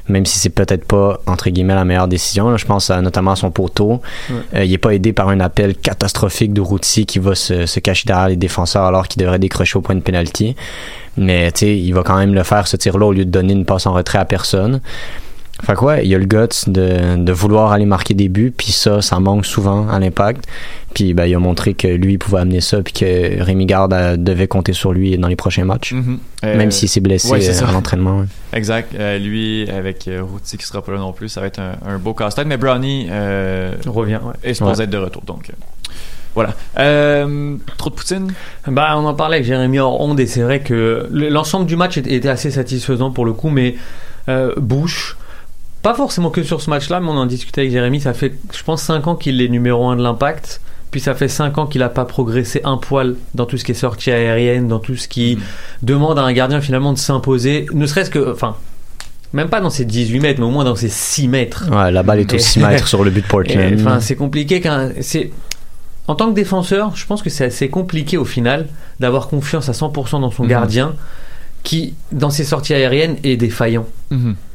même 0.07 0.25
si 0.25 0.39
c'est 0.39 0.49
peut-être 0.49 0.85
pas 0.85 1.19
entre 1.27 1.49
guillemets 1.49 1.75
la 1.75 1.85
meilleure 1.85 2.07
décision 2.07 2.49
là, 2.49 2.57
je 2.57 2.65
pense 2.65 2.89
à- 2.89 3.01
notamment 3.01 3.31
à 3.31 3.35
son 3.35 3.51
poteau. 3.51 4.01
Ouais. 4.29 4.35
Euh, 4.55 4.65
il 4.65 4.73
est 4.73 4.77
pas 4.77 4.93
aidé 4.93 5.13
par 5.13 5.29
un 5.29 5.39
appel 5.39 5.75
catastrophique 5.75 6.53
de 6.53 6.61
Routy 6.61 7.05
qui 7.05 7.19
va 7.19 7.35
se, 7.35 7.65
se 7.65 7.79
cacher 7.79 8.05
derrière 8.07 8.27
les 8.29 8.35
défenseurs 8.35 8.83
alors 8.85 9.07
qu'il 9.07 9.21
devrait 9.21 9.39
décrocher 9.39 9.77
au 9.77 9.81
point 9.81 9.95
de 9.95 10.01
pénalty. 10.01 10.55
Mais 11.17 11.51
tu 11.51 11.59
sais 11.59 11.77
il 11.77 11.91
va 11.93 12.03
quand 12.03 12.17
même 12.17 12.33
le 12.33 12.43
faire 12.43 12.67
ce 12.67 12.77
tir 12.77 12.97
là 12.97 13.05
au 13.05 13.13
lieu 13.13 13.25
de 13.25 13.31
donner 13.31 13.53
une 13.53 13.65
passe 13.65 13.85
en 13.85 13.93
retrait 13.93 14.17
à 14.19 14.25
personne 14.25 14.81
fait 15.63 15.73
que 15.75 15.85
ouais, 15.85 16.03
il 16.05 16.09
y 16.09 16.15
a 16.15 16.17
le 16.17 16.25
guts 16.25 16.37
de, 16.67 17.17
de 17.23 17.31
vouloir 17.31 17.71
aller 17.71 17.85
marquer 17.85 18.13
des 18.13 18.29
buts, 18.29 18.53
puis 18.55 18.71
ça, 18.71 19.01
ça 19.01 19.19
manque 19.19 19.45
souvent 19.45 19.87
à 19.89 19.99
l'impact. 19.99 20.45
Puis 20.93 21.13
ben, 21.13 21.25
il 21.25 21.33
a 21.35 21.39
montré 21.39 21.73
que 21.73 21.87
lui 21.87 22.17
pouvait 22.17 22.39
amener 22.41 22.59
ça, 22.61 22.81
puis 22.81 22.93
que 22.93 23.41
Rémi 23.43 23.65
Garde 23.65 23.93
euh, 23.93 24.17
devait 24.17 24.47
compter 24.47 24.73
sur 24.73 24.91
lui 24.91 25.17
dans 25.17 25.27
les 25.29 25.35
prochains 25.37 25.63
matchs. 25.65 25.93
Mhm. 25.93 26.19
Euh, 26.43 26.57
Même 26.57 26.71
s'il 26.71 26.89
s'est 26.89 26.99
blessé 26.99 27.31
ouais, 27.31 27.49
euh, 27.49 27.65
à 27.67 27.71
l'entraînement. 27.71 28.19
ouais. 28.19 28.25
Exact. 28.53 28.93
Euh, 28.99 29.17
lui, 29.17 29.69
avec 29.69 30.07
euh, 30.07 30.21
Routy 30.23 30.57
qui 30.57 30.65
sera 30.65 30.81
pas 30.81 30.91
là 30.91 30.97
non 30.99 31.13
plus, 31.13 31.29
ça 31.29 31.39
va 31.41 31.47
être 31.47 31.59
un, 31.59 31.75
un 31.87 31.97
beau 31.97 32.13
casse-tête. 32.13 32.47
Mais 32.47 32.57
Brownie 32.57 33.07
euh, 33.09 33.73
Revient, 33.87 34.19
ouais. 34.23 34.33
est 34.43 34.53
supposé 34.53 34.79
Ouais. 34.79 34.83
être 34.85 34.89
de 34.89 34.97
retour. 34.97 35.21
Donc, 35.25 35.49
voilà. 36.35 36.53
Euh, 36.79 37.55
trop 37.77 37.89
de 37.89 37.95
Poutine? 37.95 38.33
Bah, 38.67 38.93
on 38.97 39.05
en 39.05 39.13
parlait 39.13 39.35
avec 39.37 39.45
Jérémy 39.47 39.79
hors 39.79 39.99
onde 40.01 40.19
et 40.19 40.27
c'est 40.27 40.41
vrai 40.41 40.61
que 40.61 41.07
le- 41.11 41.29
l'ensemble 41.29 41.65
du 41.65 41.75
match 41.75 41.97
était 41.97 42.13
était 42.13 42.29
assez 42.29 42.51
satisfaisant 42.51 43.11
pour 43.11 43.25
le 43.25 43.33
coup, 43.33 43.49
mais 43.49 43.75
euh, 44.29 44.53
Bush, 44.57 45.17
pas 45.81 45.93
forcément 45.93 46.29
que 46.29 46.43
sur 46.43 46.61
ce 46.61 46.69
match-là, 46.69 46.99
mais 46.99 47.07
on 47.09 47.17
en 47.17 47.25
discutait 47.25 47.61
avec 47.61 47.71
Jérémy, 47.71 47.99
ça 48.01 48.13
fait, 48.13 48.33
je 48.55 48.63
pense, 48.63 48.81
5 48.83 49.07
ans 49.07 49.15
qu'il 49.15 49.41
est 49.41 49.47
numéro 49.49 49.87
1 49.87 49.95
de 49.97 50.03
l'impact. 50.03 50.61
Puis 50.91 50.99
ça 50.99 51.15
fait 51.15 51.29
5 51.29 51.57
ans 51.57 51.67
qu'il 51.67 51.79
n'a 51.79 51.87
pas 51.89 52.03
progressé 52.05 52.59
un 52.65 52.75
poil 52.77 53.15
dans 53.33 53.45
tout 53.45 53.57
ce 53.57 53.63
qui 53.63 53.71
est 53.71 53.75
sortie 53.75 54.11
aérienne, 54.11 54.67
dans 54.67 54.79
tout 54.79 54.95
ce 54.97 55.07
qui 55.07 55.39
demande 55.81 56.19
à 56.19 56.23
un 56.23 56.33
gardien 56.33 56.59
finalement 56.59 56.91
de 56.91 56.97
s'imposer, 56.97 57.65
ne 57.73 57.85
serait-ce 57.85 58.09
que, 58.09 58.31
enfin, 58.33 58.57
même 59.31 59.47
pas 59.47 59.61
dans 59.61 59.69
ses 59.69 59.85
18 59.85 60.19
mètres, 60.19 60.39
mais 60.41 60.45
au 60.45 60.49
moins 60.49 60.65
dans 60.65 60.75
ses 60.75 60.89
6 60.89 61.29
mètres. 61.29 61.65
Ouais, 61.71 61.91
la 61.91 62.03
balle 62.03 62.19
est 62.19 62.33
au 62.33 62.35
Et- 62.35 62.39
6 62.39 62.59
mètres 62.59 62.87
sur 62.89 63.03
le 63.05 63.09
but 63.09 63.21
de 63.21 63.27
Portland. 63.29 63.73
Enfin, 63.79 64.01
c'est 64.01 64.17
compliqué 64.17 64.59
qu'un. 64.59 64.89
C'est 64.99 65.31
en 66.09 66.15
tant 66.15 66.29
que 66.29 66.35
défenseur, 66.35 66.93
je 66.95 67.05
pense 67.05 67.21
que 67.21 67.29
c'est 67.29 67.45
assez 67.45 67.69
compliqué 67.69 68.17
au 68.17 68.25
final 68.25 68.67
d'avoir 68.99 69.29
confiance 69.29 69.69
à 69.69 69.71
100% 69.73 70.19
dans 70.19 70.29
son 70.31 70.43
Mhm. 70.43 70.49
gardien 70.49 70.93
qui, 71.63 71.93
dans 72.11 72.29
ses 72.29 72.43
sorties 72.43 72.73
aériennes, 72.73 73.17
est 73.23 73.37
défaillant. 73.37 73.85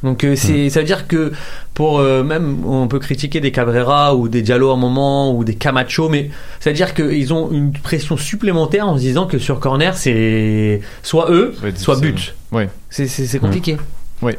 Donc 0.03 0.23
euh, 0.23 0.35
c'est, 0.35 0.69
ça 0.69 0.81
veut 0.81 0.85
dire 0.85 1.07
que 1.07 1.31
pour 1.73 1.99
euh, 1.99 2.23
même 2.23 2.63
on 2.65 2.87
peut 2.87 2.99
critiquer 2.99 3.39
des 3.39 3.51
Cabrera 3.51 4.15
ou 4.15 4.27
des 4.27 4.43
Diallo 4.43 4.69
à 4.69 4.73
un 4.73 4.77
moment 4.77 5.35
ou 5.35 5.43
des 5.43 5.55
Camacho, 5.55 6.09
mais 6.09 6.29
ça 6.59 6.69
veut 6.69 6.75
dire 6.75 6.93
qu'ils 6.93 7.33
ont 7.33 7.49
une 7.51 7.71
pression 7.71 8.17
supplémentaire 8.17 8.87
en 8.87 8.97
se 8.97 9.01
disant 9.01 9.25
que 9.25 9.39
sur 9.39 9.59
corner 9.59 9.97
c'est 9.97 10.81
soit 11.01 11.31
eux, 11.31 11.55
soit 11.75 11.99
but. 11.99 12.35
Oui. 12.51 12.65
C'est, 12.89 13.07
c'est, 13.07 13.25
c'est 13.25 13.39
compliqué. 13.39 13.77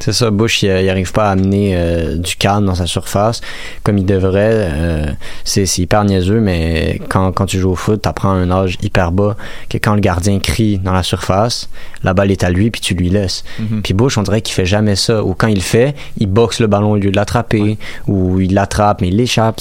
C'est 0.01 0.13
ça, 0.13 0.31
Bush, 0.31 0.63
il 0.63 0.87
n'arrive 0.87 1.13
pas 1.13 1.29
à 1.29 1.31
amener 1.31 1.77
euh, 1.77 2.17
du 2.17 2.35
calme 2.35 2.67
dans 2.67 2.75
sa 2.75 2.87
surface 2.87 3.41
comme 3.85 3.97
il 3.97 4.07
devrait. 4.07 4.71
Euh, 4.73 5.07
c'est 5.45 5.79
hyper 5.79 6.05
niaiseux, 6.05 6.41
mais 6.41 7.01
quand, 7.09 7.31
quand 7.33 7.47
tu 7.47 7.59
joues 7.61 7.71
au 7.71 7.77
foot, 7.77 8.03
tu 8.03 8.09
apprends 8.09 8.31
un 8.31 8.51
âge 8.51 8.77
hyper 8.83 9.13
bas 9.13 9.37
que 9.69 9.79
quand 9.79 9.95
le 9.95 10.01
gardien 10.01 10.41
crie 10.41 10.79
dans 10.79 10.93
la 10.93 11.05
surface, 11.05 11.69
la 12.03 12.13
balle 12.13 12.33
est 12.33 12.43
à 12.43 12.51
lui, 12.51 12.71
puis 12.71 12.81
tu 12.81 12.95
lui 12.95 13.09
laisses. 13.09 13.45
Mhm. 13.61 13.83
Puis 13.83 13.95
Bush, 13.95 14.19
on 14.19 14.23
dirait 14.23 14.43
qu'il 14.43 14.55
fait 14.55 14.67
jamais 14.67 14.97
ça. 14.97 15.23
Ou 15.23 15.35
quand 15.35 15.47
il 15.47 15.57
le 15.57 15.61
fait, 15.61 15.95
il 16.19 16.27
boxe 16.27 16.59
le 16.59 16.67
ballon 16.67 16.93
au 16.93 16.97
lieu 16.97 17.11
de 17.11 17.17
l'attraper, 17.17 17.79
ou 18.09 18.41
il 18.41 18.55
l'attrape, 18.55 19.01
mais 19.01 19.09
il 19.09 19.17
l'échappe. 19.17 19.61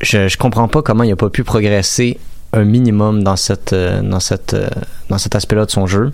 Je, 0.00 0.28
je 0.28 0.36
comprends 0.36 0.68
pas 0.68 0.82
comment 0.82 1.04
il 1.04 1.12
a 1.12 1.16
pas 1.16 1.30
pu 1.30 1.44
progresser 1.44 2.18
un 2.52 2.64
minimum 2.64 3.22
dans 3.22 3.36
cette 3.36 3.74
dans 3.74 4.20
cette 4.20 4.52
euh, 4.54 4.68
dans 5.08 5.18
cet 5.18 5.34
aspect-là 5.34 5.64
de 5.64 5.70
son 5.70 5.86
jeu. 5.86 6.12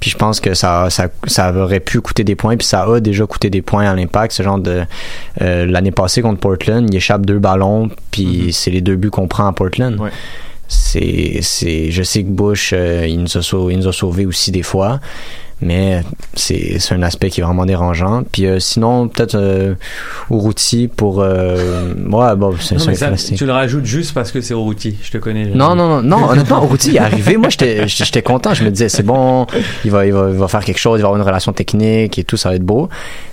Puis 0.00 0.10
je 0.10 0.16
pense 0.16 0.40
que 0.40 0.54
ça, 0.54 0.90
ça, 0.90 1.08
ça 1.26 1.52
aurait 1.54 1.80
pu 1.80 2.00
coûter 2.00 2.24
des 2.24 2.36
points, 2.36 2.56
puis 2.56 2.66
ça 2.66 2.82
a 2.84 3.00
déjà 3.00 3.26
coûté 3.26 3.50
des 3.50 3.62
points 3.62 3.90
à 3.90 3.94
l'impact. 3.94 4.32
Ce 4.32 4.42
genre 4.42 4.58
de 4.58 4.84
euh, 5.40 5.66
l'année 5.66 5.90
passée 5.90 6.22
contre 6.22 6.40
Portland, 6.40 6.86
il 6.90 6.96
échappe 6.96 7.24
deux 7.24 7.38
ballons, 7.38 7.88
puis 8.10 8.52
c'est 8.52 8.70
les 8.70 8.80
deux 8.80 8.96
buts 8.96 9.10
qu'on 9.10 9.28
prend 9.28 9.46
à 9.46 9.52
Portland. 9.52 9.98
Ouais. 9.98 10.10
C'est, 10.68 11.38
c'est, 11.42 11.90
je 11.90 12.02
sais 12.02 12.24
que 12.24 12.28
Bush, 12.28 12.72
euh, 12.72 13.06
il 13.08 13.20
nous 13.20 13.38
a 13.38 13.42
sauvé, 13.42 13.74
il 13.74 13.80
nous 13.80 13.88
a 13.88 13.92
sauvés 13.92 14.26
aussi 14.26 14.50
des 14.50 14.64
fois, 14.64 15.00
mais 15.62 16.02
c'est, 16.34 16.78
un 16.90 17.02
aspect 17.02 17.30
qui 17.30 17.40
est 17.40 17.44
vraiment 17.44 17.64
dérangeant. 17.64 18.22
Puis 18.30 18.46
euh, 18.46 18.58
sinon, 18.58 19.08
peut-être 19.08 19.36
euh, 19.36 19.74
pour, 20.28 21.20
euh, 21.20 21.94
ouais, 21.94 22.36
bon, 22.36 22.54
c'est, 22.60 22.76
tu 23.34 23.46
le 23.46 23.52
rajoutes 23.52 23.86
juste 23.86 24.12
parce 24.12 24.30
que 24.30 24.40
c'est 24.42 24.54
Routi. 24.54 24.96
Je 25.02 25.10
te 25.10 25.18
connais. 25.18 25.46
Non, 25.46 25.74
non, 25.74 25.88
non, 25.88 26.02
non, 26.02 26.24
honnêtement, 26.30 26.68
il 26.84 26.96
est 26.96 26.98
arrivé. 26.98 27.36
Moi, 27.36 27.48
j'étais, 27.48 28.22
content. 28.22 28.52
Je 28.52 28.64
me 28.64 28.70
disais, 28.70 28.88
c'est 28.88 29.02
bon, 29.02 29.46
il 29.84 29.90
va, 29.90 30.06
il 30.06 30.12
va, 30.12 30.28
il 30.30 30.36
va 30.36 30.48
faire 30.48 30.64
quelque 30.64 30.78
chose, 30.78 30.98
il 31.00 31.02
va 31.02 31.08
avoir 31.08 31.20
une 31.20 31.26
relation 31.26 31.52
technique 31.52 32.18
et 32.18 32.24
tout, 32.24 32.36
ça 32.36 32.50
va 32.50 32.56
être 32.56 32.62
beau. 32.62 32.88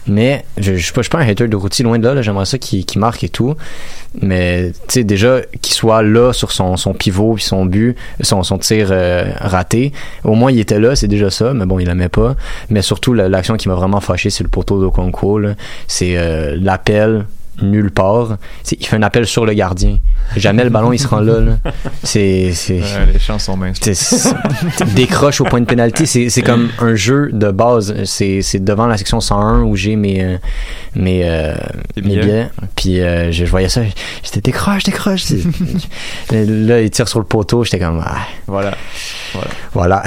Mais 0.08 0.46
je, 0.58 0.76
je 0.76 0.84
suis 0.84 0.94
pas, 0.94 1.02
je 1.02 1.04
suis 1.04 1.10
pas 1.10 1.20
un 1.20 1.28
hater 1.28 1.48
de 1.48 1.56
Routi, 1.56 1.84
loin 1.84 2.00
de 2.00 2.04
là, 2.04 2.14
là, 2.14 2.22
j'aimerais 2.22 2.46
ça 2.46 2.58
qu'il, 2.58 2.86
qu'il 2.86 3.00
marque 3.02 3.24
et 3.24 3.30
tout. 3.30 3.56
Mais, 4.22 4.72
tu 4.72 4.80
sais, 4.90 5.04
déjà, 5.04 5.42
qu'il 5.62 5.74
soit 5.74 6.04
là 6.04 6.34
sur 6.34 6.52
son, 6.52 6.78
son 6.78 6.94
pivot 6.94 7.34
puis 7.34 7.44
son 7.44 7.66
but, 7.66 7.98
son, 8.22 8.44
son 8.44 8.60
tir 8.60 8.90
euh, 8.92 9.32
raté. 9.40 9.92
Au 10.24 10.36
moins, 10.36 10.52
il 10.52 10.60
était 10.60 10.80
là, 10.80 10.96
c'est 10.96 11.08
déjà 11.08 11.30
ça, 11.30 11.54
mais 11.54 11.66
bon, 11.66 11.80
il 11.80 11.88
l'aimait 11.88 12.10
Mais 12.70 12.82
surtout, 12.82 13.14
la- 13.14 13.30
l'action 13.30 13.56
qui 13.58 13.68
m'a 13.70 13.76
vraiment 13.76 14.00
fâché, 14.02 14.30
c'est 14.30 14.44
le 14.44 14.50
poteau 14.50 14.80
d'Okonkwo. 14.80 15.40
C'est 15.88 16.18
euh, 16.18 16.56
l'appel 16.60 17.26
nulle 17.62 17.92
part. 17.92 18.38
Il 18.72 18.86
fait 18.86 18.96
un 18.96 19.04
appel 19.04 19.26
sur 19.28 19.46
le 19.46 19.54
gardien. 19.54 19.98
Jamais 20.36 20.64
le 20.64 20.70
ballon, 20.70 20.92
il 20.94 21.00
se 21.00 21.08
rend 21.08 21.20
là, 21.20 21.40
là. 21.40 21.58
C'est, 22.04 22.52
c'est, 22.54 22.80
Ouais, 22.80 23.12
les 23.14 23.20
chances 23.20 23.44
sont 23.46 23.56
minces. 23.58 23.80
décroche 24.96 25.42
au 25.42 25.44
point 25.46 25.60
de 25.62 25.66
pénalty. 25.66 26.08
C'est, 26.08 26.30
c'est 26.30 26.42
comme 26.42 26.70
un 26.80 26.96
jeu 26.96 27.30
de 27.32 27.52
base. 27.52 27.94
C'est, 28.06 28.42
c'est 28.42 28.64
devant 28.64 28.88
la 28.88 28.98
section 28.98 29.20
101 29.20 29.62
où 29.64 29.76
j'ai 29.76 29.96
mes, 29.96 30.24
euh, 30.24 30.38
mes, 30.96 31.22
euh, 31.26 31.54
mes 31.98 32.18
billets. 32.18 32.50
Puis 32.76 33.00
euh, 33.02 33.32
je, 33.32 33.46
je 33.46 33.50
voyais 33.52 33.70
ça. 33.70 33.82
J'étais 34.24 34.42
décroche, 34.42 34.84
décroche. 34.84 35.26
Là, 36.32 36.82
il 36.82 36.90
tire 36.90 37.08
sur 37.08 37.20
le 37.20 37.26
poteau. 37.26 37.64
J'étais 37.64 37.80
comme, 37.80 38.02
ah, 38.06 38.18
Voilà. 38.48 38.72
voilà. 39.74 40.04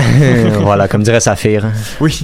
voilà, 0.61 0.89
comme 0.89 1.03
dirait 1.03 1.21
Saphir. 1.21 1.67
Oui. 2.01 2.19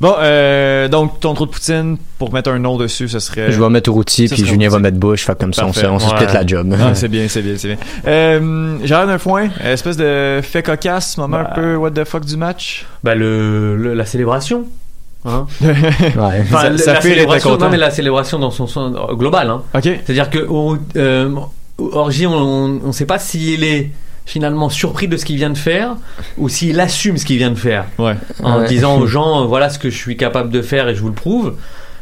Bon, 0.00 0.14
euh, 0.18 0.88
donc 0.88 1.20
ton 1.20 1.34
trou 1.34 1.46
de 1.46 1.50
poutine, 1.52 1.96
pour 2.18 2.32
mettre 2.32 2.50
un 2.50 2.58
nom 2.58 2.76
dessus, 2.76 3.08
ce 3.08 3.18
serait. 3.18 3.50
Je 3.52 3.60
vais 3.60 3.68
mettre 3.68 3.90
Routi, 3.90 4.28
Ça 4.28 4.34
puis 4.36 4.44
Julien 4.46 4.68
va 4.68 4.78
mettre 4.78 4.98
Bush. 4.98 5.24
Fait 5.24 5.38
comme 5.38 5.52
ça, 5.54 5.66
on 5.66 5.72
se, 5.72 5.80
Parfait. 5.80 5.94
on 5.94 5.98
se 5.98 6.06
Ouais. 6.14 6.20
split 6.22 6.32
la 6.34 6.46
job. 6.46 6.74
Ah, 6.80 6.94
c'est 6.94 7.08
bien, 7.08 7.26
c'est 7.28 7.42
bien, 7.42 7.54
c'est 7.56 7.68
bien. 7.68 7.76
Euh, 8.06 8.76
Gérard 8.84 9.06
d'un 9.06 9.18
foin, 9.18 9.48
espèce 9.64 9.96
de 9.96 10.40
fait 10.42 10.62
cocasse, 10.62 11.16
moment 11.18 11.38
Bah. 11.38 11.50
un 11.50 11.54
peu 11.54 11.76
what 11.76 11.90
the 11.90 12.04
fuck 12.04 12.24
du 12.24 12.36
match? 12.36 12.86
Bah, 13.02 13.14
le, 13.14 13.76
le- 13.76 13.94
la 13.94 14.04
célébration. 14.06 14.64
Hein? 15.26 15.46
Ouais. 15.62 15.72
Enfin, 16.16 16.76
Ça- 16.76 16.78
ça 16.78 16.92
la 16.94 17.00
fait, 17.00 17.26
non, 17.26 17.68
mais 17.70 17.76
la 17.78 17.90
célébration 17.90 18.38
dans 18.38 18.50
son 18.50 18.66
sens 18.66 18.94
euh, 18.94 19.14
global. 19.14 19.48
Hein. 19.50 19.62
Ok. 19.74 19.82
C'est-à-dire 19.84 20.28
que 20.30 20.38
au- 20.38 20.76
euh, 20.96 21.30
Orgy, 21.78 22.26
on 22.26 22.68
ne 22.68 22.92
sait 22.92 23.06
pas 23.06 23.18
s'il 23.18 23.64
est 23.64 23.90
finalement 24.26 24.68
surpris 24.70 25.08
de 25.08 25.16
ce 25.16 25.24
qu'il 25.24 25.36
vient 25.36 25.50
de 25.50 25.58
faire 25.58 25.96
ou 26.38 26.48
s'il 26.48 26.78
assume 26.80 27.18
ce 27.18 27.24
qu'il 27.26 27.36
vient 27.36 27.50
de 27.50 27.58
faire 27.58 27.84
Ouais. 27.98 28.14
en 28.42 28.60
Ouais. 28.60 28.68
disant 28.68 28.96
aux 28.98 29.06
gens 29.08 29.42
euh, 29.42 29.44
voilà 29.46 29.68
ce 29.70 29.78
que 29.78 29.90
je 29.90 29.96
suis 29.96 30.16
capable 30.16 30.48
de 30.50 30.62
faire 30.62 30.88
et 30.88 30.94
je 30.94 31.00
vous 31.02 31.08
le 31.08 31.14
prouve 31.14 31.54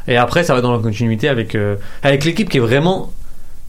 et 0.08 0.16
après 0.16 0.44
ça 0.44 0.54
va 0.54 0.60
dans 0.60 0.72
la 0.72 0.78
continuité 0.82 1.28
avec 1.28 1.54
euh, 1.54 1.76
avec 2.02 2.24
l'équipe 2.24 2.48
qui 2.48 2.56
est 2.58 2.60
vraiment 2.60 3.12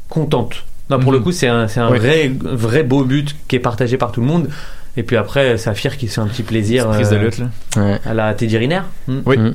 contente 0.10 0.64
non, 0.90 1.00
pour 1.00 1.12
Mhm. 1.12 1.18
le 1.18 1.24
coup 1.24 1.32
c'est 1.32 1.48
un, 1.48 1.68
c'est 1.68 1.80
un 1.80 1.90
Ouais. 1.90 2.00
vrai 2.00 2.32
vrai 2.42 2.84
beau 2.84 3.04
but 3.04 3.36
qui 3.48 3.56
est 3.56 3.60
partagé 3.60 3.98
par 3.98 4.12
tout 4.12 4.22
le 4.22 4.28
monde 4.28 4.50
et 4.96 5.02
puis 5.02 5.16
après 5.18 5.58
Saphir 5.58 5.98
qui 5.98 6.08
se 6.08 6.16
fait 6.16 6.22
un 6.22 6.28
petit 6.28 6.44
plaisir 6.44 6.88
Prise 6.90 7.10
de 7.10 7.16
euh, 7.16 7.20
lutte, 7.24 7.40
là. 7.40 7.46
Ouais. 7.78 8.00
à 8.06 8.14
la 8.14 8.34
Teddy 8.34 8.58
Riner 8.58 8.82
Hmm. 9.08 9.20
Oui. 9.26 9.38
Mm. 9.38 9.54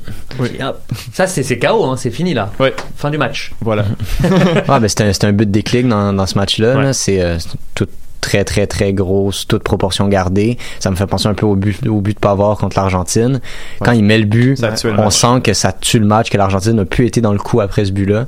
Hop. 0.63 0.81
ça 1.13 1.27
c'est 1.27 1.43
c'est 1.43 1.59
KO 1.59 1.85
hein, 1.85 1.97
c'est 1.97 2.11
fini 2.11 2.35
là 2.35 2.51
Ouais. 2.59 2.75
fin 2.97 3.11
du 3.11 3.19
match 3.19 3.53
Voilà. 3.61 3.85
Ouais, 4.25 4.81
ben, 4.81 4.89
c'était 4.89 5.05
un, 5.05 5.29
un 5.29 5.33
but 5.33 5.51
déclic 5.51 5.87
dans, 5.87 6.13
dans 6.13 6.27
ce 6.27 6.37
match-là. 6.37 6.77
Ouais. 6.77 6.83
là. 6.83 6.93
C'est 6.93 7.21
euh, 7.23 7.39
c'est 7.39 7.51
tout 7.75 7.87
très, 8.21 8.45
très, 8.45 8.67
très 8.67 8.93
grosse, 8.93 9.47
toute 9.47 9.63
proportion 9.63 10.09
gardée. 10.09 10.59
Ça 10.81 10.91
me 10.91 10.97
fait 10.97 11.07
penser 11.07 11.29
un 11.29 11.35
peu 11.35 11.47
au 11.47 11.55
but, 11.57 11.87
au 11.87 12.01
but 12.01 12.15
de 12.15 12.19
Pavard 12.21 12.57
contre 12.59 12.77
l'Argentine. 12.79 13.41
Quand 13.83 13.93
il 13.93 14.05
met 14.05 14.19
le 14.19 14.25
but, 14.27 14.57
Ça 14.59 14.73
tue 14.73 14.89
le 14.89 14.95
on 14.95 15.05
match. 15.05 15.15
sent 15.15 15.41
que 15.45 15.53
ça 15.55 15.73
tue 15.73 15.99
le 15.99 16.07
match, 16.07 16.31
que 16.31 16.37
l'Argentine 16.39 16.73
n'a 16.73 16.85
plus 16.85 17.07
été 17.07 17.21
dans 17.21 17.33
le 17.33 17.39
coup 17.39 17.61
après 17.61 17.85
ce 17.85 17.93
but-là. 17.93 18.27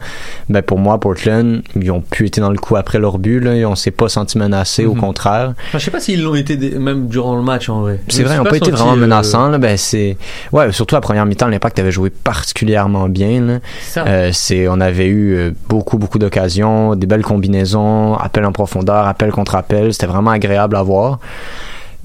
Ben, 0.49 0.63
pour 0.63 0.79
moi, 0.79 0.99
Portland, 1.01 1.63
ils 1.77 1.91
ont 1.91 2.01
plus 2.01 2.27
été 2.27 2.41
dans 2.41 2.51
le 2.51 2.59
coup 2.59 2.77
après 2.77 2.99
leur 2.99 3.19
but. 3.19 3.41
Là. 3.41 3.53
On 3.69 3.75
s'est 3.75 3.91
pas 3.91 4.09
senti 4.09 4.39
menacés, 4.39 4.87
au 4.87 4.95
Mhm. 4.95 5.01
contraire. 5.01 5.55
Enfin, 5.69 5.79
je 5.79 5.85
sais 5.85 5.91
pas 5.91 6.01
s'ils 6.01 6.23
l'ont 6.23 6.35
été 6.35 6.57
même 6.79 7.09
durant 7.09 7.37
le 7.37 7.43
match 7.43 7.69
en 7.69 7.81
vrai 7.83 8.01
C'est 8.09 8.23
vrai, 8.23 8.35
ils 8.35 8.39
n'ont 8.39 8.45
pas 8.45 8.57
été 8.57 8.71
vraiment 8.71 8.93
euh, 8.93 8.97
menaçants. 8.97 9.49
Là. 9.49 9.59
Ben, 9.59 9.77
c'est... 9.77 10.17
Ouais, 10.53 10.71
surtout 10.73 10.95
la 10.95 11.01
première 11.01 11.27
mi-temps, 11.27 11.49
l'Impact 11.49 11.79
avait 11.79 11.93
joué 11.93 12.11
particulièrement 12.11 13.09
bien. 13.09 13.41
Là. 13.41 13.59
Euh, 14.07 14.31
c'est, 14.33 14.69
on 14.69 14.81
avait 14.81 15.07
eu 15.07 15.35
euh, 15.37 15.51
beaucoup, 15.69 15.99
beaucoup 15.99 16.19
d'occasions, 16.19 16.95
des 16.97 17.07
belles 17.07 17.23
combinaisons, 17.23 18.15
appel 18.15 18.45
en 18.45 18.53
profondeur, 18.53 19.07
appel 19.07 19.31
contre 19.31 19.55
appel. 19.55 19.80
C'était 19.93 20.07
vraiment 20.07 20.31
agréable 20.31 20.77
à 20.77 20.83
voir. 20.83 21.19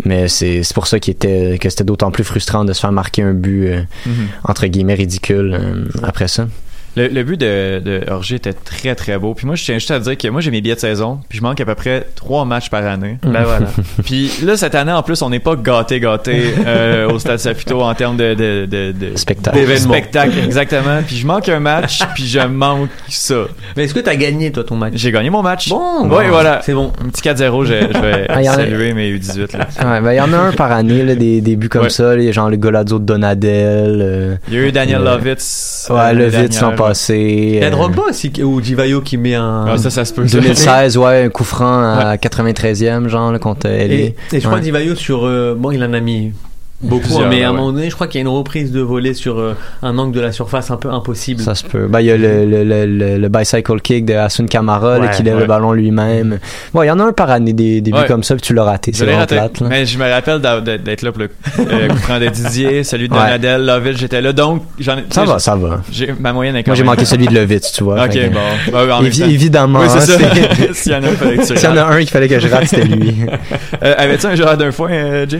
Mais 0.03 0.27
c'est, 0.27 0.61
pour 0.73 0.87
ça 0.87 0.99
était, 1.11 1.57
que 1.59 1.69
c'était 1.69 1.85
d'autant 1.85 2.11
plus 2.11 2.25
frustrant 2.25 2.65
de 2.65 2.73
se 2.73 2.81
faire 2.81 2.91
marquer 2.91 3.21
un 3.23 3.33
but, 3.33 3.67
euh, 3.67 3.81
Mhm. 4.05 4.27
entre 4.43 4.67
guillemets, 4.67 4.93
ridicule 4.95 5.57
euh, 5.57 5.85
après 6.03 6.27
ça. 6.27 6.47
Le, 6.95 7.07
le 7.07 7.23
but 7.23 7.39
de, 7.39 7.81
de 7.83 8.01
Orgy 8.09 8.35
était 8.35 8.53
très 8.53 8.95
très 8.95 9.17
beau. 9.17 9.33
Puis 9.33 9.45
moi, 9.45 9.55
je 9.55 9.63
tiens 9.65 9.75
juste 9.75 9.91
à 9.91 9.99
dire 9.99 10.17
que 10.17 10.27
moi, 10.29 10.41
j'ai 10.41 10.51
mes 10.51 10.61
billets 10.61 10.75
de 10.75 10.79
saison. 10.79 11.19
Puis 11.29 11.39
je 11.39 11.43
manque 11.43 11.59
à 11.59 11.65
peu 11.65 11.75
près 11.75 12.07
trois 12.15 12.45
matchs 12.45 12.69
par 12.69 12.85
année. 12.85 13.17
ben 13.23 13.43
voilà 13.43 13.67
Puis 14.05 14.31
là, 14.43 14.55
cette 14.57 14.75
année, 14.75 14.91
en 14.91 15.03
plus, 15.03 15.21
on 15.21 15.29
n'est 15.29 15.39
pas 15.39 15.55
gâté 15.55 15.99
gâté 15.99 16.53
euh, 16.65 17.09
au 17.11 17.19
Stade 17.19 17.39
Saputo 17.39 17.81
en 17.81 17.93
termes 17.95 18.17
de, 18.17 18.33
de, 18.33 18.65
de, 18.65 18.91
de 18.93 19.15
Spectacle. 19.17 19.57
d'événements. 19.57 19.93
spectacle, 19.93 20.37
exactement. 20.43 21.01
Puis 21.05 21.17
je 21.17 21.27
manque 21.27 21.49
un 21.49 21.59
match, 21.59 21.99
puis 22.15 22.27
je 22.27 22.39
manque 22.39 22.89
ça. 23.09 23.45
mais 23.75 23.83
est-ce 23.85 23.93
que 23.93 23.99
t'as 23.99 24.15
gagné 24.15 24.51
toi 24.51 24.63
ton 24.63 24.75
match? 24.75 24.93
J'ai 24.95 25.11
gagné 25.11 25.29
mon 25.29 25.41
match. 25.41 25.69
bon 25.69 26.03
Oui, 26.03 26.09
bah, 26.09 26.23
voilà. 26.29 26.61
c'est 26.63 26.73
bon 26.73 26.91
Un 27.03 27.09
petit 27.09 27.21
4-0, 27.21 27.65
je, 27.65 27.73
je 27.93 27.99
vais 28.01 28.25
Ah, 28.29 28.37
a- 28.39 28.43
saluer 28.43 28.93
mes 28.93 29.11
U18. 29.17 29.57
Là. 29.57 29.67
Ouais, 29.93 30.01
ben, 30.01 30.11
il 30.13 30.17
y 30.17 30.21
en 30.21 30.31
a 30.33 30.37
un 30.37 30.51
par 30.53 30.71
année, 30.71 31.03
là, 31.03 31.15
des, 31.15 31.41
des 31.41 31.55
buts 31.55 31.69
comme 31.69 31.83
Ouais. 31.83 31.89
ça, 31.89 32.15
les, 32.15 32.31
genre 32.33 32.49
le 32.49 32.57
Golazzo 32.57 32.99
de 32.99 33.05
Donadel, 33.05 33.99
euh, 34.01 34.35
Il 34.47 34.53
y 34.53 34.57
a 34.57 34.61
eu 34.61 34.71
Daniel 34.71 35.01
Euh, 35.01 35.15
Lovitz. 35.17 35.87
ouais, 35.89 35.97
euh, 36.15 36.27
vite 36.29 36.59
l'an. 36.61 36.71
Passé. 36.87 37.17
il 37.17 37.55
y 37.55 37.63
a 37.63 37.67
euh, 37.67 37.69
Drogba 37.71 38.03
aussi 38.09 38.31
ou 38.43 38.61
Divayo 38.61 39.01
qui 39.01 39.17
met 39.17 39.35
un 39.35 39.65
Ah, 39.67 39.77
ça, 39.77 39.89
ça 39.89 40.05
se 40.05 40.13
peut. 40.13 40.27
ça. 40.27 40.39
2016, 40.39 40.97
ouais, 40.97 41.23
un 41.25 41.29
coup 41.29 41.43
franc 41.43 41.79
à 41.81 42.15
93e, 42.17 43.07
genre, 43.07 43.31
là, 43.31 43.39
contre 43.39 43.67
LA. 43.67 43.73
et, 43.73 43.87
et 44.05 44.15
je 44.33 44.39
crois 44.39 44.53
Ouais. 44.53 44.59
que 44.59 44.63
Divayo 44.65 44.95
sur 44.95 45.25
euh, 45.25 45.55
bon 45.57 45.71
il 45.71 45.83
en 45.83 45.93
a 45.93 45.99
mis 45.99 46.31
beaucoup 46.85 47.19
mais 47.29 47.43
à 47.43 47.49
un 47.49 47.51
ouais. 47.51 47.57
moment 47.57 47.71
donné 47.71 47.89
je 47.89 47.95
crois 47.95 48.07
qu'il 48.07 48.19
y 48.19 48.23
a 48.23 48.27
une 48.27 48.33
reprise 48.35 48.71
de 48.71 48.79
volée 48.81 49.13
sur 49.13 49.39
euh, 49.39 49.53
un 49.81 49.97
angle 49.97 50.13
de 50.15 50.21
la 50.21 50.31
surface 50.31 50.71
un 50.71 50.77
peu 50.77 50.89
impossible 50.89 51.41
Ça 51.41 51.55
se 51.55 51.63
peut. 51.63 51.87
Ben, 51.87 51.99
il 52.01 52.07
y 52.07 52.11
a 52.11 52.17
le, 52.17 52.45
le, 52.45 52.63
le, 52.63 52.85
le, 52.85 53.17
le 53.17 53.29
bicycle 53.29 53.79
kick 53.81 54.05
de 54.05 54.13
Asun 54.13 54.45
Kamara 54.45 54.97
là, 54.99 55.05
Ouais, 55.05 55.11
qui 55.15 55.23
lève 55.23 55.35
ouais. 55.35 55.41
le 55.41 55.47
ballon 55.47 55.71
lui-même. 55.73 56.39
Bon, 56.73 56.83
il 56.83 56.87
y 56.87 56.91
en 56.91 56.99
a 56.99 57.03
un 57.03 57.13
par 57.13 57.29
année 57.31 57.53
des, 57.53 57.81
des 57.81 57.91
buts 57.91 57.97
comme 58.07 58.23
ça, 58.23 58.35
puis 58.35 58.41
tu 58.41 58.53
l'as 58.53 58.63
raté. 58.63 58.91
C'est 58.93 59.03
vraiment 59.05 59.19
raté. 59.19 59.35
plate. 59.35 59.59
là. 59.61 59.67
Mais 59.69 59.85
je 59.85 59.97
me 59.97 60.09
rappelle 60.09 60.39
d'être 60.39 61.01
là 61.01 61.11
pour 61.11 61.21
le 61.21 61.29
euh, 61.59 61.87
coup 61.89 62.19
de 62.19 62.29
Didier, 62.29 62.83
celui 62.83 63.07
de. 63.09 63.13
Donadel, 63.13 63.65
Lovitz, 63.65 63.97
j'étais 63.97 64.21
là. 64.21 64.33
Donc, 64.33 64.63
j'en 64.79 64.97
ai. 64.97 65.03
Ça 65.09 65.25
va, 65.25 65.39
ça 65.39 65.55
va. 65.55 65.81
J'ai, 65.91 66.13
ma 66.19 66.33
moyenne 66.33 66.55
est 66.55 66.63
quand 66.63 66.71
Moi, 66.71 66.75
j'ai 66.75 66.83
manqué 66.83 67.05
celui 67.05 67.27
de 67.27 67.33
Levitz, 67.39 67.71
tu 67.71 67.83
vois. 67.83 68.03
Ok, 68.05 68.17
bon. 68.31 68.71
Bah, 68.71 68.99
Évi- 69.01 69.23
évidemment. 69.23 69.79
Oui, 69.81 69.87
c'est 69.89 70.13
hein, 70.13 70.17
S'il 70.73 70.91
y 70.91 70.95
en 71.67 71.77
a 71.77 71.83
un, 71.93 71.99
qu'il 71.99 72.09
fallait 72.09 72.27
que 72.27 72.39
je 72.39 72.47
rate, 72.47 72.65
c'était 72.67 72.83
lui. 72.85 73.15
Euh, 73.83 73.93
avais-tu 73.97 74.25
un 74.27 74.35
joueur 74.35 74.57
d'un 74.57 74.71
foin, 74.71 74.91
euh, 74.91 75.25
Jay? 75.27 75.39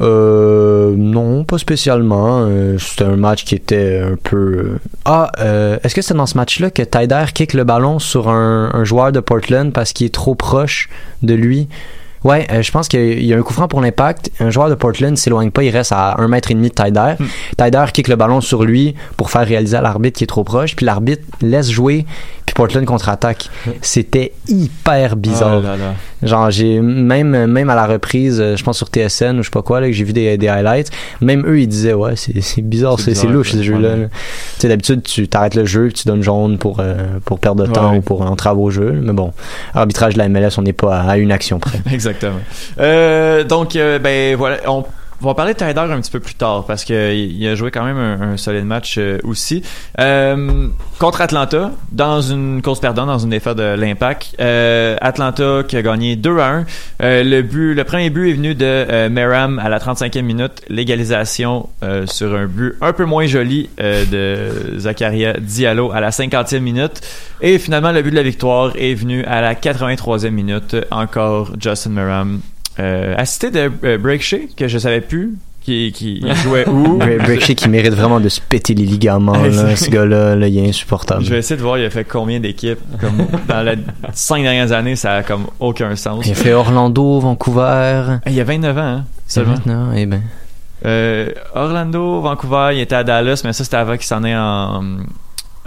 Euh, 0.00 0.94
non, 0.96 1.44
pas 1.44 1.58
spécialement. 1.58 2.42
Euh, 2.46 2.78
c'était 2.78 3.04
un 3.04 3.16
match 3.16 3.44
qui 3.44 3.54
était 3.54 4.00
un 4.04 4.16
peu. 4.22 4.36
euh, 4.36 4.78
Ah, 5.04 5.30
euh, 5.40 5.78
est-ce 5.82 5.94
que 5.94 6.02
c'est 6.02 6.14
dans 6.14 6.26
ce 6.26 6.36
match-là 6.36 6.70
que 6.70 6.82
Tyder 6.82 7.24
kick 7.34 7.52
le 7.54 7.64
ballon 7.64 7.98
sur 7.98 8.28
un, 8.28 8.70
un 8.72 8.84
joueur 8.84 9.10
de 9.12 9.20
Portland 9.20 9.72
parce 9.72 9.92
qu'il 9.92 10.06
est 10.06 10.14
trop 10.14 10.34
proche 10.34 10.88
de 11.22 11.34
lui? 11.34 11.68
Ouais, 12.24 12.46
euh, 12.50 12.62
je 12.62 12.70
pense 12.72 12.88
qu'il 12.88 13.24
y 13.24 13.32
a 13.32 13.36
un 13.38 13.42
coup 13.42 13.52
franc 13.54 13.68
pour 13.68 13.80
l'impact. 13.80 14.30
Un 14.40 14.50
joueur 14.50 14.68
de 14.70 14.74
Portland 14.74 15.16
s'éloigne 15.16 15.50
pas, 15.50 15.62
il 15.62 15.70
reste 15.70 15.92
à 15.92 16.16
un 16.20 16.28
mètre 16.28 16.50
et 16.50 16.54
demi 16.54 16.68
de 16.68 16.74
Tyder. 16.74 17.14
Hmm. 17.18 17.24
Tyder 17.56 17.84
kick 17.92 18.08
le 18.08 18.16
ballon 18.16 18.40
sur 18.40 18.64
lui 18.64 18.94
pour 19.16 19.30
faire 19.30 19.46
réaliser 19.46 19.76
à 19.76 19.80
l'arbitre 19.82 20.18
qui 20.18 20.24
est 20.24 20.28
trop 20.28 20.44
proche, 20.44 20.74
puis 20.76 20.84
l'arbitre 20.86 21.22
laisse 21.40 21.70
jouer, 21.70 22.06
puis 22.46 22.54
Portland 22.54 22.84
contre-attaque. 22.84 23.50
C'était 23.82 24.32
hyper 24.48 25.16
bizarre. 25.16 25.58
Oh 25.60 25.62
là 25.62 25.76
là. 25.76 25.94
Genre, 26.22 26.50
j'ai 26.50 26.80
même, 26.80 27.46
même 27.46 27.70
à 27.70 27.76
la 27.76 27.86
reprise, 27.86 28.40
euh, 28.40 28.56
je 28.56 28.64
pense 28.64 28.76
sur 28.78 28.88
TSN 28.88 29.38
ou 29.38 29.42
je 29.42 29.44
sais 29.44 29.50
pas 29.52 29.62
quoi, 29.62 29.80
là, 29.80 29.86
que 29.86 29.92
j'ai 29.92 30.02
vu 30.02 30.12
des, 30.12 30.36
des 30.36 30.48
highlights, 30.48 30.90
même 31.20 31.46
eux, 31.46 31.60
ils 31.60 31.68
disaient, 31.68 31.94
ouais, 31.94 32.14
c'est 32.16 32.32
bizarre, 32.62 32.98
C'est 32.98 33.12
bizarre, 33.12 33.30
louche 33.30 33.52
ce 33.52 33.62
jeu-là. 33.62 33.94
là. 33.96 34.06
Tu 34.06 34.62
sais, 34.62 34.68
d'habitude, 34.68 35.02
tu 35.04 35.28
t'arrêtes 35.28 35.54
le 35.54 35.64
jeu, 35.64 35.84
puis 35.86 35.94
tu 35.94 36.08
donnes 36.08 36.22
jaune 36.22 36.58
pour, 36.58 36.78
euh, 36.80 36.96
pour 37.24 37.38
perdre 37.38 37.64
de 37.64 37.70
temps 37.72 37.92
Ouais. 37.92 37.98
ou 37.98 38.00
pour 38.00 38.22
entrave 38.22 38.58
au 38.58 38.68
jeu. 38.70 38.90
Mais 39.00 39.12
bon, 39.12 39.32
arbitrage 39.74 40.14
de 40.14 40.18
la 40.18 40.28
MLS, 40.28 40.58
on 40.58 40.62
n'est 40.62 40.72
pas 40.72 40.98
à, 40.98 41.10
à 41.10 41.16
une 41.18 41.30
action 41.30 41.60
près. 41.60 41.78
Exactement. 42.08 42.40
Euh, 42.80 43.44
donc, 43.44 43.76
euh, 43.76 43.98
ben 43.98 44.36
voilà, 44.36 44.58
va 45.26 45.34
parler 45.34 45.54
de 45.54 45.58
Tyler 45.58 45.80
un 45.80 46.00
petit 46.00 46.10
peu 46.10 46.20
plus 46.20 46.34
tard 46.34 46.64
parce 46.66 46.84
que 46.84 47.14
il 47.14 47.38
il 47.38 47.48
a 47.48 47.54
joué 47.54 47.70
quand 47.70 47.84
même 47.84 47.96
un, 47.96 48.32
un 48.32 48.36
solide 48.36 48.64
match 48.64 48.96
euh, 48.98 49.18
aussi. 49.24 49.62
Euh, 50.00 50.68
contre 50.98 51.20
Atlanta, 51.20 51.72
dans 51.92 52.20
une 52.20 52.60
course 52.62 52.80
perdante, 52.80 53.06
dans 53.06 53.18
une 53.18 53.30
défaite 53.30 53.56
de 53.56 53.74
l'Impact. 53.74 54.34
Euh, 54.40 54.96
Atlanta 55.00 55.62
qui 55.66 55.76
a 55.76 55.82
gagné 55.82 56.16
2 56.16 56.38
à 56.38 56.48
1. 56.48 56.66
Euh, 57.02 57.22
le 57.22 57.42
but, 57.42 57.74
le 57.74 57.84
premier 57.84 58.10
but 58.10 58.30
est 58.30 58.34
venu 58.34 58.54
de 58.54 58.64
euh, 58.64 59.08
Meram 59.08 59.58
à 59.58 59.68
la 59.68 59.78
35e 59.78 60.22
minute. 60.22 60.62
L'égalisation 60.68 61.68
sur 62.06 62.34
un 62.34 62.46
but 62.46 62.74
un 62.80 62.92
peu 62.92 63.04
moins 63.04 63.26
joli 63.26 63.68
de 63.78 64.78
Zakaria 64.78 65.34
Diallo 65.34 65.92
à 65.92 66.00
la 66.00 66.10
50e 66.10 66.60
minute. 66.60 67.00
Et 67.40 67.58
finalement, 67.58 67.92
le 67.92 68.02
but 68.02 68.10
de 68.10 68.16
la 68.16 68.22
victoire 68.22 68.72
est 68.76 68.94
venu 68.94 69.24
à 69.24 69.40
la 69.40 69.54
83e 69.54 70.30
minute. 70.30 70.76
Encore 70.90 71.52
Justin 71.60 71.90
Meram. 71.90 72.40
Euh, 72.80 73.14
assisté 73.16 73.50
de 73.50 73.70
euh, 73.84 73.98
Break 73.98 74.22
Shea, 74.22 74.38
que 74.56 74.68
je 74.68 74.78
savais 74.78 75.00
plus 75.00 75.34
qui, 75.60 75.92
qui 75.92 76.24
jouait 76.42 76.66
où. 76.68 76.98
Breakshay 76.98 77.54
qui 77.54 77.68
mérite 77.68 77.92
vraiment 77.92 78.20
de 78.20 78.28
se 78.28 78.40
péter 78.40 78.74
les 78.74 78.84
ligaments, 78.86 79.32
là, 79.32 79.76
ce 79.76 79.90
gars-là, 79.90 80.34
là, 80.36 80.48
il 80.48 80.58
est 80.58 80.68
insupportable. 80.68 81.24
Je 81.24 81.30
vais 81.30 81.38
essayer 81.38 81.56
de 81.56 81.62
voir, 81.62 81.76
il 81.78 81.84
a 81.84 81.90
fait 81.90 82.04
combien 82.04 82.40
d'équipes. 82.40 82.78
Comme 83.00 83.26
dans 83.48 83.62
les 83.62 83.74
cinq 84.14 84.42
dernières 84.42 84.72
années, 84.72 84.96
ça 84.96 85.16
a 85.16 85.22
comme 85.22 85.46
aucun 85.60 85.94
sens. 85.96 86.24
Il 86.26 86.32
a 86.32 86.34
fait 86.34 86.52
Orlando, 86.54 87.20
Vancouver. 87.20 88.18
Il 88.26 88.32
y 88.32 88.40
a 88.40 88.44
29 88.44 88.78
ans, 88.78 88.80
hein, 88.80 89.04
C'est 89.26 89.40
seulement. 89.40 89.54
maintenant, 89.54 89.92
eh 89.94 90.06
ben. 90.06 90.22
Euh, 90.86 91.30
Orlando, 91.54 92.20
Vancouver, 92.20 92.70
il 92.74 92.80
était 92.80 92.94
à 92.94 93.02
Dallas, 93.02 93.42
mais 93.44 93.52
ça 93.52 93.64
c'était 93.64 93.76
avant 93.76 93.96
qu'il 93.96 94.06
s'en 94.06 94.22
ait 94.22 94.36
en, 94.36 94.80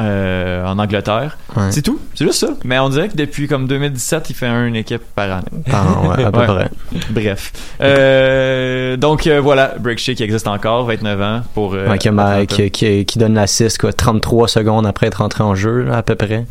euh, 0.02 0.66
en 0.66 0.78
Angleterre. 0.80 1.38
Ouais. 1.56 1.72
C'est 1.72 1.82
tout, 1.82 2.00
c'est 2.16 2.26
juste 2.26 2.40
ça. 2.40 2.50
Mais 2.64 2.80
on 2.80 2.90
dirait 2.90 3.10
que 3.10 3.16
depuis 3.16 3.48
comme 3.48 3.68
2017, 3.68 4.30
il 4.30 4.34
fait 4.36 4.48
une 4.48 4.76
équipe 4.76 5.02
par 5.16 5.32
année. 5.32 5.46
An, 5.74 6.10
ouais, 6.10 6.24
à 6.24 6.32
peu 6.32 6.40
Ouais. 6.42 6.46
près. 6.48 6.70
Bref. 7.12 7.52
Euh, 7.82 8.98
donc 8.98 9.28
euh, 9.28 9.40
voilà, 9.42 9.74
Break 9.80 10.00
Shea 10.00 10.14
qui 10.16 10.24
existe 10.24 10.48
encore, 10.48 10.86
29 10.86 11.22
ans 11.22 11.42
pour. 11.54 11.72
Ouais, 11.72 11.98
qui, 11.98 12.10
ma- 12.10 12.46
qui, 12.46 12.70
qui- 12.72 13.06
qui 13.06 13.20
donne 13.20 13.34
l'assist, 13.36 13.78
quoi, 13.80 13.94
33 13.94 14.48
secondes 14.48 14.86
après 14.86 15.08
être 15.08 15.22
entré 15.22 15.44
en 15.44 15.56
jeu, 15.56 15.84
là, 15.84 15.98
à 15.98 16.04
peu 16.04 16.16
près. 16.16 16.46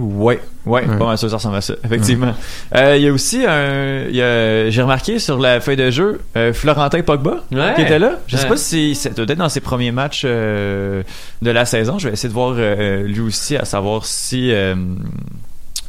Ouais, 0.00 0.40
ouais, 0.66 0.84
mal 0.86 1.16
sûr, 1.16 1.30
ça 1.30 1.36
ressemble 1.36 1.56
à 1.56 1.60
ça, 1.60 1.74
effectivement. 1.84 2.34
Euh, 2.74 2.96
Il 2.96 3.02
y 3.02 3.08
a 3.08 3.12
aussi 3.12 3.44
un, 3.46 4.02
il 4.08 4.16
y 4.16 4.20
a- 4.22 4.68
j'ai 4.68 4.82
remarqué 4.82 5.18
sur 5.18 5.38
la 5.38 5.60
feuille 5.60 5.76
de 5.76 5.90
jeu, 5.90 6.20
euh, 6.36 6.52
Florentin 6.52 7.00
Pogba 7.02 7.44
Ouais. 7.52 7.72
qui 7.76 7.82
était 7.82 7.98
là. 7.98 8.18
Je 8.26 8.36
sais 8.36 8.42
Ouais. 8.44 8.48
pas 8.50 8.56
si 8.56 8.94
c'est 8.94 9.14
peut-être 9.14 9.38
dans 9.38 9.48
ses 9.48 9.60
premiers 9.60 9.92
matchs 9.92 10.22
euh, 10.24 11.02
de 11.42 11.50
la 11.50 11.64
saison. 11.64 11.98
Je 11.98 12.08
vais 12.08 12.14
essayer 12.14 12.28
de 12.28 12.34
voir 12.34 12.54
euh, 12.58 13.02
lui 13.04 13.20
aussi 13.20 13.56
à 13.56 13.64
savoir 13.64 14.04
si, 14.04 14.52
euh, 14.52 14.74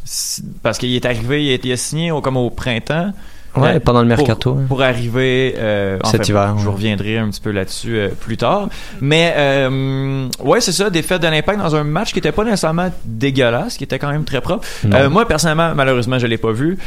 si- 0.05 0.43
parce 0.63 0.77
qu'il 0.77 0.93
est 0.95 1.05
arrivé, 1.05 1.45
il 1.45 1.53
a, 1.53 1.57
il 1.63 1.71
a 1.71 1.77
signé 1.77 2.11
au, 2.11 2.21
comme 2.21 2.37
au 2.37 2.49
printemps. 2.49 3.11
Ouais, 3.61 3.75
Euh, 3.75 3.79
pendant 3.79 4.01
le 4.01 4.07
mercato. 4.07 4.57
hein. 4.59 4.65
Pour, 4.67 4.81
arriver 4.81 5.55
euh, 5.57 5.97
Cet 6.05 6.27
hiver, 6.29 6.55
Je 6.59 6.65
ouais. 6.67 6.73
reviendrai 6.73 7.17
un 7.17 7.29
petit 7.29 7.41
peu 7.41 7.51
là-dessus 7.51 7.97
euh, 7.97 8.09
plus 8.09 8.37
tard. 8.37 8.69
Mais 9.01 9.33
euh, 9.37 10.27
ouais, 10.43 10.61
c'est 10.61 10.71
ça, 10.71 10.89
défaite 10.89 11.21
de 11.21 11.27
l'impact 11.27 11.59
dans 11.59 11.75
un 11.75 11.83
match 11.83 12.13
qui 12.13 12.19
était 12.19 12.31
pas 12.31 12.43
nécessairement 12.43 12.91
dégueulasse, 13.05 13.77
qui 13.77 13.83
était 13.83 13.99
quand 13.99 14.11
même 14.11 14.23
très 14.25 14.41
propre. 14.41 14.65
Euh, 14.85 15.09
moi, 15.09 15.27
personnellement, 15.27 15.73
malheureusement, 15.75 16.19
je 16.19 16.27
l'ai 16.27 16.37
pas 16.37 16.51
vu. 16.51 16.77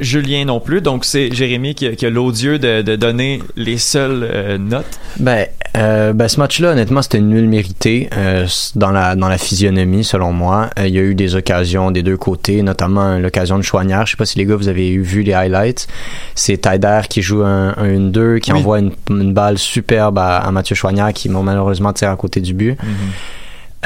Julien 0.00 0.44
non 0.44 0.60
plus. 0.60 0.80
Donc, 0.80 1.04
c'est 1.04 1.32
Jérémy 1.34 1.74
qui, 1.74 1.86
a- 1.86 1.94
qui 1.94 2.06
a 2.06 2.10
l'odieux 2.10 2.58
de, 2.58 2.82
de 2.82 2.96
donner 2.96 3.40
les 3.56 3.78
seules 3.78 4.28
euh, 4.30 4.58
notes. 4.58 4.98
Ben, 5.18 5.46
euh, 5.76 6.12
ben, 6.12 6.28
ce 6.28 6.38
match-là, 6.38 6.70
honnêtement, 6.72 7.02
c'était 7.02 7.20
nul 7.20 7.48
mérité 7.48 8.08
euh, 8.16 8.46
dans 8.76 8.90
la 8.90 9.16
dans 9.16 9.28
la 9.28 9.38
physionomie, 9.38 10.04
selon 10.04 10.32
moi. 10.32 10.70
Il 10.78 10.88
y 10.90 10.98
a 10.98 11.02
eu 11.02 11.14
des 11.14 11.34
occasions 11.34 11.90
des 11.90 12.02
deux 12.02 12.16
côtés, 12.16 12.62
notamment 12.62 13.18
l'occasion 13.18 13.56
de 13.58 13.62
Chouanière. 13.62 14.06
Je 14.06 14.12
sais 14.12 14.16
pas 14.16 14.26
si 14.26 14.38
les 14.38 14.44
gars 14.46 14.56
vous 14.56 14.68
avez 14.68 14.88
eu- 14.90 15.02
vu 15.02 15.22
les 15.22 15.32
highlights. 15.34 15.86
C'est 16.34 16.58
Tyder 16.58 17.00
qui 17.08 17.22
joue 17.22 17.42
un, 17.42 17.74
un 17.76 17.88
1-2, 17.88 18.38
qui 18.38 18.52
Oui. 18.52 18.58
envoie 18.58 18.78
une, 18.78 18.92
une 19.10 19.32
balle 19.34 19.58
superbe 19.58 20.18
à, 20.18 20.38
à 20.38 20.50
Mathieu 20.52 20.76
Chouanière, 20.76 21.12
qui 21.12 21.28
bon, 21.28 21.42
malheureusement 21.42 21.92
tire 21.92 22.10
à 22.10 22.16
côté 22.16 22.40
du 22.40 22.54
but. 22.54 22.76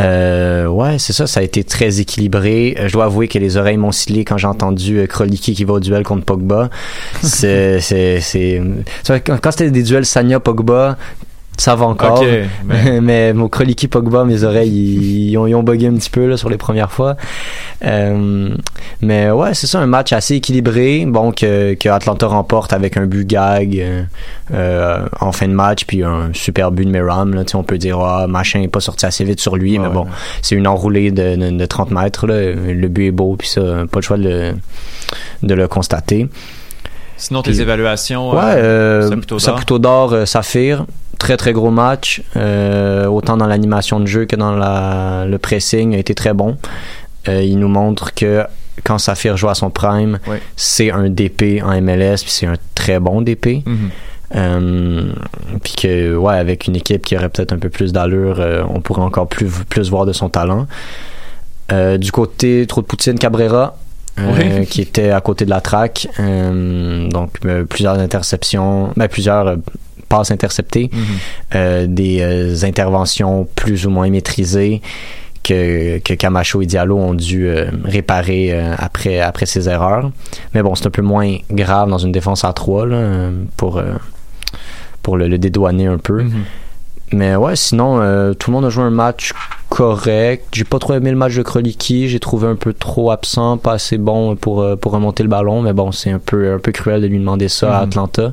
Euh, 0.00 0.66
ouais, 0.66 0.98
c'est 0.98 1.12
ça, 1.12 1.26
ça 1.26 1.40
a 1.40 1.42
été 1.42 1.64
très 1.64 2.00
équilibré. 2.00 2.76
Euh, 2.78 2.88
Je 2.88 2.92
dois 2.92 3.06
avouer 3.06 3.28
que 3.28 3.38
les 3.38 3.56
oreilles 3.56 3.76
m'ont 3.76 3.92
scellé 3.92 4.24
quand 4.24 4.37
j'ai 4.38 4.46
entendu 4.46 4.98
euh, 4.98 5.06
Kroliki 5.06 5.54
qui 5.54 5.64
va 5.64 5.74
au 5.74 5.80
duel 5.80 6.02
contre 6.02 6.24
Pogba. 6.24 6.70
C'est, 7.22 7.80
c'est, 7.80 8.20
c'est, 8.20 8.62
quand 9.24 9.50
c'était 9.50 9.70
des 9.70 9.82
duels 9.82 10.04
Sanya-Pogba, 10.06 10.96
ça 11.59 11.75
va 11.75 11.85
encore. 11.87 12.25
Mais- 12.64 13.01
mais 13.03 13.33
mon 13.35 13.49
Kroliki 13.49 13.88
Pogba, 13.88 14.25
mes 14.25 14.44
oreilles, 14.44 15.29
ils, 15.31 15.37
ont, 15.37 15.47
ils 15.47 15.55
ont 15.55 15.62
bugué 15.62 15.88
un 15.88 15.94
petit 15.94 16.09
peu 16.09 16.27
là, 16.27 16.37
sur 16.38 16.49
les 16.49 16.57
premières 16.57 16.90
fois. 16.92 17.16
Euh, 17.85 18.49
mais 19.03 19.31
ouais, 19.31 19.55
c'est 19.55 19.66
ça, 19.66 19.81
un 19.81 19.87
match 19.87 20.12
assez 20.12 20.37
équilibré. 20.37 21.05
Bon, 21.07 21.33
que, 21.33 21.75
que 21.75 21.88
Atlanta 21.88 22.27
remporte 22.29 22.73
avec 22.73 22.97
un 22.97 23.07
but 23.07 23.27
gag 23.27 23.79
euh, 23.79 24.03
euh, 24.55 25.07
en 25.21 25.33
fin 25.33 25.47
de 25.49 25.53
match, 25.53 25.85
puis 25.85 26.03
un 26.05 26.31
super 26.33 26.71
but 26.71 26.85
de 26.87 26.90
Meram. 26.90 27.35
Là, 27.35 27.42
on 27.55 27.62
peut 27.62 27.79
dire, 27.79 27.99
ah, 28.01 28.27
machin 28.27 28.62
est 28.62 28.68
pas 28.68 28.81
sorti 28.81 29.05
assez 29.07 29.25
vite 29.25 29.40
sur 29.40 29.57
lui, 29.57 29.79
mais 29.79 29.88
bon, 29.88 30.05
ouais. 30.05 30.11
c'est 30.42 30.55
une 30.55 30.66
enroulée 30.66 31.11
de, 31.11 31.37
de, 31.37 31.51
de 31.57 31.66
30 31.66 31.90
mètres. 31.90 32.27
Là. 32.27 32.53
Le 32.53 32.88
but 32.88 33.07
est 33.09 33.11
beau, 33.12 33.37
puis 33.37 33.49
ça, 33.49 33.61
pas 33.90 33.99
le 33.99 34.03
choix 34.03 34.16
de 34.16 34.23
le, 34.23 34.53
de 35.42 35.55
le 35.55 35.68
constater. 35.68 36.29
Sinon, 37.16 37.42
tes 37.42 37.51
Puis- 37.51 37.61
évaluations. 37.62 38.31
Ouais, 38.31 38.38
euh, 38.44 39.09
Saputo 39.09 39.38
ça 39.40 39.51
d'or? 39.51 39.57
plutôt 39.57 39.79
d'or, 39.81 40.14
Saphir. 40.27 40.87
Très 41.18 41.37
très 41.37 41.52
gros 41.52 41.70
match, 41.70 42.22
euh, 42.37 43.07
autant 43.07 43.37
dans 43.37 43.46
l'animation 43.46 44.00
de 44.00 44.07
jeu 44.07 44.24
que 44.24 44.37
dans 44.37 44.52
la, 44.52 45.26
le 45.26 45.38
pressing, 45.38 45.94
a 45.94 45.98
été 45.98 46.14
très 46.14 46.33
bon. 46.33 46.57
Euh, 47.28 47.42
il 47.42 47.59
nous 47.59 47.68
montre 47.68 48.14
que 48.14 48.44
quand 48.85 48.98
Saphir 48.98 49.37
joue 49.37 49.48
à 49.48 49.54
son 49.54 49.70
prime, 49.70 50.20
c'est 50.57 50.90
un 50.90 51.09
DP 51.11 51.61
en 51.62 51.81
MLS, 51.81 52.18
puis 52.18 52.31
c'est 52.31 52.46
un 52.46 52.57
très 52.74 53.00
bon 53.00 53.20
DP. 53.20 53.64
Mhm. 53.66 53.90
Euh, 54.37 55.12
puis 55.62 55.74
que, 55.74 56.14
ouais, 56.14 56.37
avec 56.37 56.66
une 56.66 56.76
équipe 56.76 57.04
qui 57.04 57.16
aurait 57.16 57.28
peut-être 57.28 57.52
un 57.52 57.59
peu 57.59 57.70
plus 57.70 57.92
d'allure, 57.92 58.40
on 58.72 58.81
pourrait 58.81 59.02
encore 59.02 59.26
plus, 59.26 59.48
plus 59.48 59.90
voir 59.90 60.07
de 60.07 60.12
son 60.12 60.28
talent. 60.28 60.66
Du 61.70 62.12
côté 62.12 62.66
trop 62.66 62.81
de 62.81 62.87
Poutine, 62.87 63.18
Cabrera, 63.18 63.76
euh, 64.18 64.59
Oui. 64.61 64.66
qui 64.70 64.81
était 64.83 65.11
à 65.11 65.20
côté 65.20 65.44
de 65.44 65.50
la 65.50 65.61
traque. 65.61 66.09
Euh, 66.20 67.09
donc, 67.09 67.33
euh, 67.44 67.64
plusieurs 67.64 67.98
interceptions, 67.98 68.90
ben, 68.96 69.09
plusieurs 69.09 69.57
passes 70.09 70.31
interceptées, 70.31 70.90
Mhm. 70.92 71.01
euh, 71.55 71.87
des 71.88 72.21
euh, 72.21 72.66
interventions 72.66 73.47
plus 73.55 73.87
ou 73.87 73.90
moins 73.90 74.09
maîtrisées 74.11 74.81
que, 75.44 75.99
que 75.99 76.14
Camacho 76.14 76.61
et 76.62 76.66
Diallo 76.66 76.97
ont 76.99 77.14
dû 77.14 77.47
euh, 77.49 77.71
réparer 77.85 78.53
euh, 78.53 78.75
après, 78.79 79.21
après 79.21 79.47
ces 79.47 79.68
erreurs. 79.68 80.11
Mais 80.55 80.62
bon, 80.62 80.75
c'est 80.75 80.87
un 80.87 80.90
peu 80.90 81.03
moins 81.03 81.37
grave 81.51 81.88
dans 81.88 81.99
une 81.99 82.12
défense 82.12 82.44
à 82.44 82.53
3 82.53 82.87
là, 82.87 82.97
euh, 82.97 83.31
pour, 83.57 83.79
euh, 83.79 83.94
pour 85.03 85.16
le, 85.16 85.29
le 85.29 85.38
dédouaner 85.38 85.87
un 85.87 85.99
peu. 85.99 86.23
Mhm. 86.23 86.42
Mais 87.12 87.35
ouais, 87.37 87.57
sinon, 87.57 88.01
tout 88.38 88.51
le 88.51 88.55
monde 88.55 88.66
a 88.66 88.68
joué 88.68 88.85
un 88.85 88.90
match 88.90 89.33
correct. 89.71 90.44
J'ai 90.53 90.64
pas 90.64 90.79
trop 90.79 90.92
aimé 90.92 91.11
le 91.11 91.16
match 91.16 91.35
de 91.35 91.42
Kroliki. 91.42 92.07
J'ai 92.11 92.21
trouvé 92.21 92.47
un 92.49 92.55
peu 92.55 92.75
trop 92.75 93.11
absent, 93.11 93.57
pas 93.57 93.73
assez 93.73 93.97
bon 93.97 94.37
pour, 94.37 94.62
pour 94.79 94.92
remonter 94.92 95.23
le 95.23 95.31
ballon. 95.31 95.62
Mais 95.62 95.73
bon, 95.73 95.90
c'est 95.90 96.11
un 96.11 96.18
peu, 96.18 96.53
un 96.53 96.59
peu 96.59 96.71
cruel 96.71 97.01
de 97.01 97.07
lui 97.07 97.18
demander 97.18 97.49
ça 97.49 97.79
à 97.79 97.81
Mhm. 97.81 97.88
Atlanta. 97.88 98.33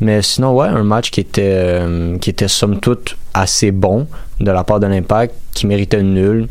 Mais 0.00 0.22
sinon, 0.22 0.54
ouais, 0.54 0.68
un 0.68 0.84
match 0.84 1.10
qui 1.10 1.20
était, 1.20 1.42
euh, 1.44 2.18
qui 2.18 2.30
était 2.30 2.48
somme 2.48 2.78
toute 2.78 3.16
assez 3.34 3.70
bon 3.70 4.06
de 4.40 4.50
la 4.50 4.62
part 4.64 4.78
de 4.78 4.86
l'Impact, 4.86 5.34
qui 5.54 5.66
méritait 5.66 6.00
une 6.00 6.14
nulle, 6.14 6.48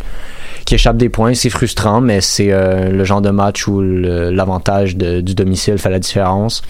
qui 0.65 0.75
échappe 0.75 0.97
des 0.97 1.07
points. 1.07 1.33
C'est 1.33 1.49
frustrant, 1.49 2.01
mais 2.01 2.19
c'est 2.19 2.51
euh, 2.51 2.89
le 2.91 3.03
genre 3.05 3.21
de 3.21 3.29
match 3.29 3.67
où 3.67 3.79
l'avantage 3.81 4.97
du 4.97 5.33
domicile 5.33 5.77
fait 5.77 5.89
la 5.89 5.99
différence 5.99 6.61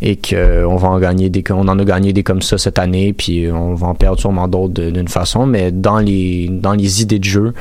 et 0.00 0.16
qu'on 0.16 0.76
va 0.76 0.88
en 0.88 0.98
gagner 0.98 1.28
des, 1.28 1.44
on 1.50 1.68
en 1.68 1.78
a 1.78 1.84
gagné 1.84 2.14
des 2.14 2.22
comme 2.22 2.40
ça 2.40 2.56
cette 2.56 2.78
année, 2.78 3.12
puis 3.12 3.50
on 3.52 3.74
va 3.74 3.88
en 3.88 3.94
perdre 3.94 4.18
sûrement 4.18 4.48
d'autres 4.48 4.72
d'une 4.90 5.08
façon, 5.08 5.44
mais 5.44 5.70
dans 5.70 5.98
les, 5.98 6.48
dans 6.50 6.72
les 6.72 7.02
idées 7.02 7.18
de 7.18 7.24
jeu, 7.24 7.54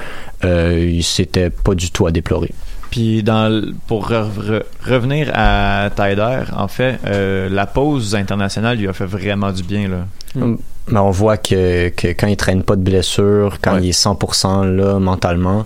euh, 0.45 0.99
c'était 1.02 1.49
pas 1.49 1.76
du 1.76 1.91
tout 1.91 2.08
à 2.08 2.12
déplorer. 2.12 2.52
Puis 2.93 3.23
dans 3.23 3.71
pour 3.88 4.10
re- 4.12 4.29
re- 4.39 4.63
revenir 4.88 5.32
à 5.34 5.89
Tyder, 5.95 6.41
en 6.56 6.67
fait, 6.67 6.99
euh, 7.08 7.49
la 7.49 7.65
pause 7.65 8.13
internationale 8.13 8.77
lui 8.77 8.88
a 8.88 8.93
fait 8.93 9.08
vraiment 9.08 9.51
du 9.51 9.63
bien 9.63 9.88
là. 9.88 10.06
Mais 10.36 10.99
on 10.99 11.10
voit 11.10 11.38
que, 11.38 11.89
que 11.89 12.10
quand 12.10 12.27
il 12.27 12.38
traîne 12.38 12.62
pas 12.62 12.75
de 12.75 12.84
blessure, 12.84 13.58
quand 13.63 13.73
Ouais. 13.75 13.82
il 13.84 13.89
est 13.89 13.99
100% 13.99 14.63
là 14.75 14.99
mentalement, 14.99 15.65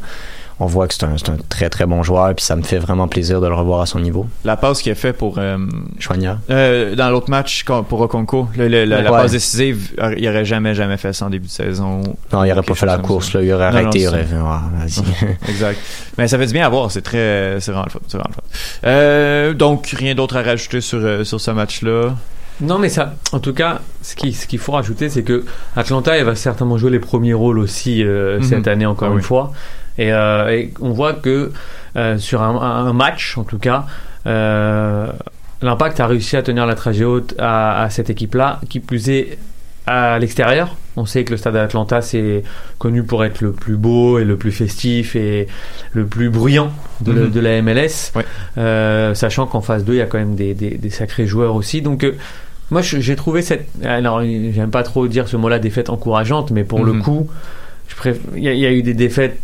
on 0.60 0.65
voit 0.65 0.88
que 0.88 0.93
c'est 0.96 1.04
un, 1.04 1.17
c'est 1.17 1.30
un 1.30 1.38
très 1.50 1.70
très 1.70 1.86
bon 1.86 2.02
joueur, 2.04 2.34
puis 2.34 2.43
ça 2.43 2.56
me 2.56 2.63
fait 2.63 2.80
vraiment 2.80 3.08
plaisir 3.08 3.41
de 3.41 3.48
le 3.48 3.54
revoir 3.54 3.82
à 3.82 3.86
son 3.86 4.00
niveau. 4.00 4.26
La 4.43 4.58
passe 4.58 4.82
qu'il 4.82 4.91
a 4.91 4.96
fait 4.96 5.13
pour 5.13 5.36
euh, 5.38 5.58
Choignard. 6.00 6.39
euh, 6.50 6.96
dans 6.96 7.10
l'autre 7.12 7.30
match 7.30 7.63
pour 7.63 8.02
Okonko, 8.02 8.48
le- 8.58 8.67
le- 8.67 8.86
la, 8.86 9.02
la 9.02 9.12
Ouais. 9.12 9.17
passe 9.20 9.32
décisive, 9.32 9.91
euh, 10.02 10.15
il 10.17 10.28
aurait 10.28 10.46
jamais 10.46 10.74
jamais 10.74 10.98
fait 10.98 11.13
ça 11.13 11.26
en 11.26 11.30
début 11.30 11.48
de 11.48 11.52
saison. 11.52 12.02
Non, 12.34 12.43
il 12.43 12.52
aurait 12.52 12.63
pas 12.63 12.74
fait 12.76 12.86
la 12.88 12.98
course, 12.98 13.34
là, 13.34 13.41
il 13.43 13.54
aurait 13.54 13.70
Non, 13.72 13.78
arrêté, 13.78 14.00
non, 14.00 14.04
il 14.04 14.08
aurait 14.08 14.24
fait, 14.24 14.36
vas-y. 14.36 15.38
exact. 15.50 15.80
Mais 16.17 16.28
ça 16.28 16.38
fait 16.39 16.48
du 16.48 16.54
bien 16.54 16.65
à 16.65 16.70
voir, 16.70 16.89
c'est 16.91 17.02
très, 17.04 17.58
c'est 17.60 17.72
vraiment 17.72 17.86
le 17.86 17.91
fun, 17.91 18.00
c'est 18.08 18.17
vraiment 18.17 18.30
le 18.30 18.36
fun. 18.36 18.88
Euh, 18.88 19.54
donc 19.54 19.88
rien 19.96 20.15
d'autre 20.15 20.38
à 20.38 20.41
rajouter 20.41 20.82
sur 20.82 21.26
sur 21.26 21.39
ce 21.39 21.52
match-là? 21.52 22.15
Non, 22.60 22.80
mais 22.80 22.89
ça, 22.89 23.13
en 23.34 23.39
tout 23.39 23.54
cas, 23.54 23.82
ce 24.02 24.15
qui- 24.15 24.34
ce 24.34 24.48
qu'il 24.48 24.58
faut 24.58 24.72
rajouter, 24.72 25.10
c'est 25.10 25.22
que 25.22 25.46
Atlanta, 25.76 26.17
elle 26.17 26.26
va 26.26 26.34
certainement 26.34 26.76
jouer 26.80 26.89
les 26.89 26.98
premiers 27.00 27.36
rôles 27.36 27.60
aussi 27.60 28.04
euh, 28.04 28.38
Mhm. 28.39 28.43
cette 28.43 28.67
année, 28.67 28.88
encore 28.88 29.10
Ah 29.10 29.12
une 29.12 29.17
oui. 29.17 29.24
fois. 29.24 29.52
Et, 29.98 30.12
euh, 30.12 30.50
et 30.50 30.74
on 30.82 30.92
voit 30.92 31.14
que 31.14 31.52
euh, 31.96 32.18
sur 32.18 32.42
un, 32.44 32.56
un 32.62 32.94
match, 32.94 33.38
en 33.38 33.44
tout 33.44 33.58
cas, 33.60 33.86
euh, 34.26 35.08
l'Impact 35.62 36.00
a 36.00 36.08
réussi 36.08 36.38
à 36.38 36.44
tenir 36.44 36.66
la 36.66 36.76
trajet 36.76 37.04
haute 37.06 37.34
à, 37.40 37.82
à 37.84 37.90
cette 37.90 38.10
équipe-là, 38.10 38.60
qui 38.70 38.80
plus 38.80 39.10
est 39.10 39.38
à 39.88 40.20
l'extérieur. 40.20 40.76
On 40.98 41.06
sait 41.06 41.24
que 41.24 41.32
le 41.32 41.38
stade 41.38 41.54
d'Atlanta, 41.54 42.02
c'est 42.02 42.44
connu 42.78 43.04
pour 43.04 43.24
être 43.24 43.40
le 43.42 43.52
plus 43.54 43.78
beau 43.78 44.20
et 44.20 44.26
le 44.26 44.36
plus 44.36 44.52
festif 44.52 45.16
et 45.16 45.48
le 45.94 46.06
plus 46.06 46.30
bruyant 46.30 46.72
de, 47.02 47.14
Mhm. 47.14 47.32
de 47.32 47.40
la 47.40 47.62
MLS. 47.62 48.12
Ouais. 48.16 48.26
Euh, 48.58 49.14
sachant 49.14 49.46
qu'en 49.46 49.62
phase 49.62 49.86
2, 49.86 49.94
il 49.94 49.98
y 49.98 50.02
a 50.02 50.06
quand 50.06 50.18
même 50.18 50.36
des, 50.36 50.54
des- 50.54 50.78
des 50.78 50.90
sacrés 50.90 51.26
joueurs 51.26 51.56
aussi. 51.56 51.82
Donc, 51.82 52.04
euh, 52.04 52.16
moi, 52.70 52.82
j'ai 52.82 53.16
trouvé 53.16 53.42
cette. 53.42 53.66
Alors, 53.86 54.22
j'aime 54.24 54.72
pas 54.72 54.84
trop 54.84 55.08
dire 55.08 55.28
ce 55.30 55.38
mot-là, 55.38 55.58
défaite 55.58 55.90
encourageante, 55.90 56.52
mais 56.52 56.66
pour 56.66 56.84
le 56.84 56.94
Mhm. 56.94 57.02
coup, 57.04 57.30
je 57.88 57.95
préf- 57.95 58.19
il 58.36 58.43
y, 58.43 58.47
a- 58.47 58.54
il 58.54 58.60
y 58.60 58.65
a 58.65 58.71
eu 58.71 58.84
des 58.84 58.93
défaites 58.93 59.39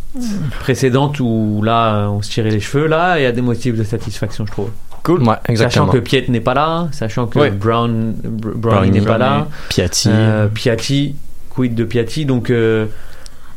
précédentes 0.60 1.20
où 1.20 1.60
là, 1.64 2.08
on 2.10 2.22
se 2.22 2.30
tirait 2.30 2.50
les 2.50 2.60
cheveux. 2.60 2.86
Là, 2.86 3.18
il 3.18 3.22
y 3.22 3.26
a 3.26 3.32
des 3.32 3.40
motifs 3.42 3.76
de 3.76 3.84
satisfaction, 3.84 4.46
je 4.46 4.52
trouve. 4.52 4.70
Cool. 5.02 5.22
Ouais, 5.22 5.34
exactement. 5.48 5.86
Sachant 5.86 5.92
que 5.92 5.98
Piet 6.02 6.24
n'est 6.28 6.40
pas 6.40 6.54
là, 6.54 6.88
sachant 6.92 7.26
que 7.26 7.38
Ouais. 7.38 7.50
Brown, 7.50 8.14
Br- 8.14 8.28
Brownie 8.28 8.56
Brownie, 8.56 8.90
n'est 8.92 9.00
pas 9.02 9.18
là, 9.18 9.48
Piatti. 9.68 10.08
euh, 10.10 10.46
Piatti, 10.48 11.14
quid 11.50 11.74
de 11.74 11.84
Piatti, 11.84 12.24
donc 12.24 12.48
euh, 12.50 12.86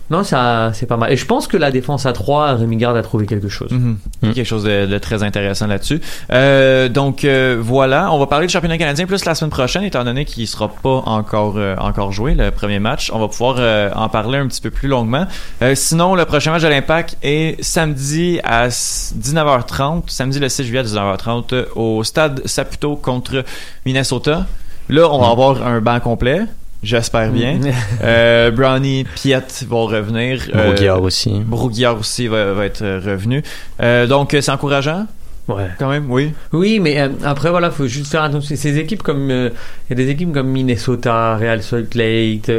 non, 0.10 0.24
ça 0.24 0.72
c'est 0.74 0.86
pas 0.86 0.98
mal. 0.98 1.12
Et 1.12 1.18
je 1.18 1.26
pense 1.26 1.48
que 1.48 1.58
la 1.58 1.72
défense 1.72 2.06
à 2.06 2.14
3, 2.14 2.54
Rémi 2.56 2.78
Garde 2.78 2.96
a 2.98 3.02
trouvé 3.04 3.26
quelque 3.26 3.50
chose. 3.50 3.70
Il 3.72 3.78
y 3.78 4.28
a 4.28 4.30
Mm. 4.30 4.34
quelque 4.34 4.46
chose 4.48 4.64
de, 4.64 4.86
de 4.86 4.98
très 5.00 5.24
intéressant 5.24 5.68
là-dessus. 5.68 6.00
Euh, 6.32 6.88
donc 6.90 7.24
euh, 7.26 7.58
voilà, 7.60 8.12
on 8.14 8.20
va 8.20 8.26
parler 8.28 8.48
du 8.48 8.54
championnat 8.54 8.78
canadien 8.78 9.06
plus 9.06 9.26
la 9.26 9.36
semaine 9.36 9.52
prochaine, 9.52 9.84
étant 9.84 10.04
donné 10.04 10.26
qu'il 10.26 10.48
sera 10.48 10.70
pas 10.70 11.04
encore 11.06 11.56
euh, 11.58 11.76
encore 11.78 12.12
joué 12.12 12.34
le 12.36 12.52
premier 12.52 12.80
match. 12.80 13.12
On 13.14 13.20
va 13.20 13.28
pouvoir 13.28 13.58
en 13.98 14.10
parler 14.10 14.38
un 14.38 14.48
petit 14.48 14.62
peu 14.62 14.70
plus 14.72 14.88
longuement. 14.88 15.26
Sinon, 15.74 16.16
le 16.16 16.26
prochain 16.26 16.52
match 16.52 16.62
de 16.64 16.68
l'Impact 16.68 17.18
est 17.24 17.62
samedi 17.64 18.40
à 18.44 18.68
s- 18.68 19.14
19h30, 19.18 20.04
samedi 20.08 20.40
le 20.40 20.50
6 20.50 20.64
juillet 20.64 20.80
à 20.80 20.84
19h30 20.84 21.54
euh, 21.54 21.66
au 21.76 22.04
stade 22.04 22.42
Saputo 22.46 22.96
contre 22.96 23.44
Minnesota. 23.86 24.46
Là, 24.90 25.10
on 25.12 25.20
va 25.20 25.30
avoir 25.30 25.66
un 25.68 25.82
banc 25.82 26.00
complet. 26.00 26.42
J'espère 26.84 27.32
bien. 27.32 27.60
Euh, 28.04 28.52
Brownie, 28.52 29.04
Piet 29.16 29.42
vont 29.68 29.86
revenir. 29.88 30.42
Euh, 30.54 30.66
Broguillard 30.68 31.02
aussi. 31.02 31.40
Broguillard 31.46 31.98
aussi 32.00 32.28
va, 32.28 32.54
va 32.54 32.66
être 32.66 32.82
euh, 32.84 33.00
revenu. 33.04 33.44
Euh, 33.82 34.06
donc, 34.08 34.36
c'est 34.40 34.52
encourageant, 34.52 35.08
Ouais. 35.48 35.70
quand 35.80 35.90
même, 35.90 36.12
oui. 36.12 36.34
Oui, 36.52 36.80
mais 36.80 37.00
euh, 37.00 37.08
après 37.24 37.50
voilà, 37.50 37.72
faut 37.72 37.88
juste 37.88 38.12
faire 38.12 38.22
attention. 38.24 38.56
Ces 38.56 38.78
équipes 38.78 39.02
comme 39.02 39.32
euh, 39.32 39.50
il 39.90 39.98
y 39.98 40.02
a 40.02 40.06
des 40.06 40.12
équipes 40.12 40.34
comme 40.34 40.50
Minnesota, 40.50 41.36
Real 41.38 41.64
Salt 41.64 41.96
Lake. 41.96 42.52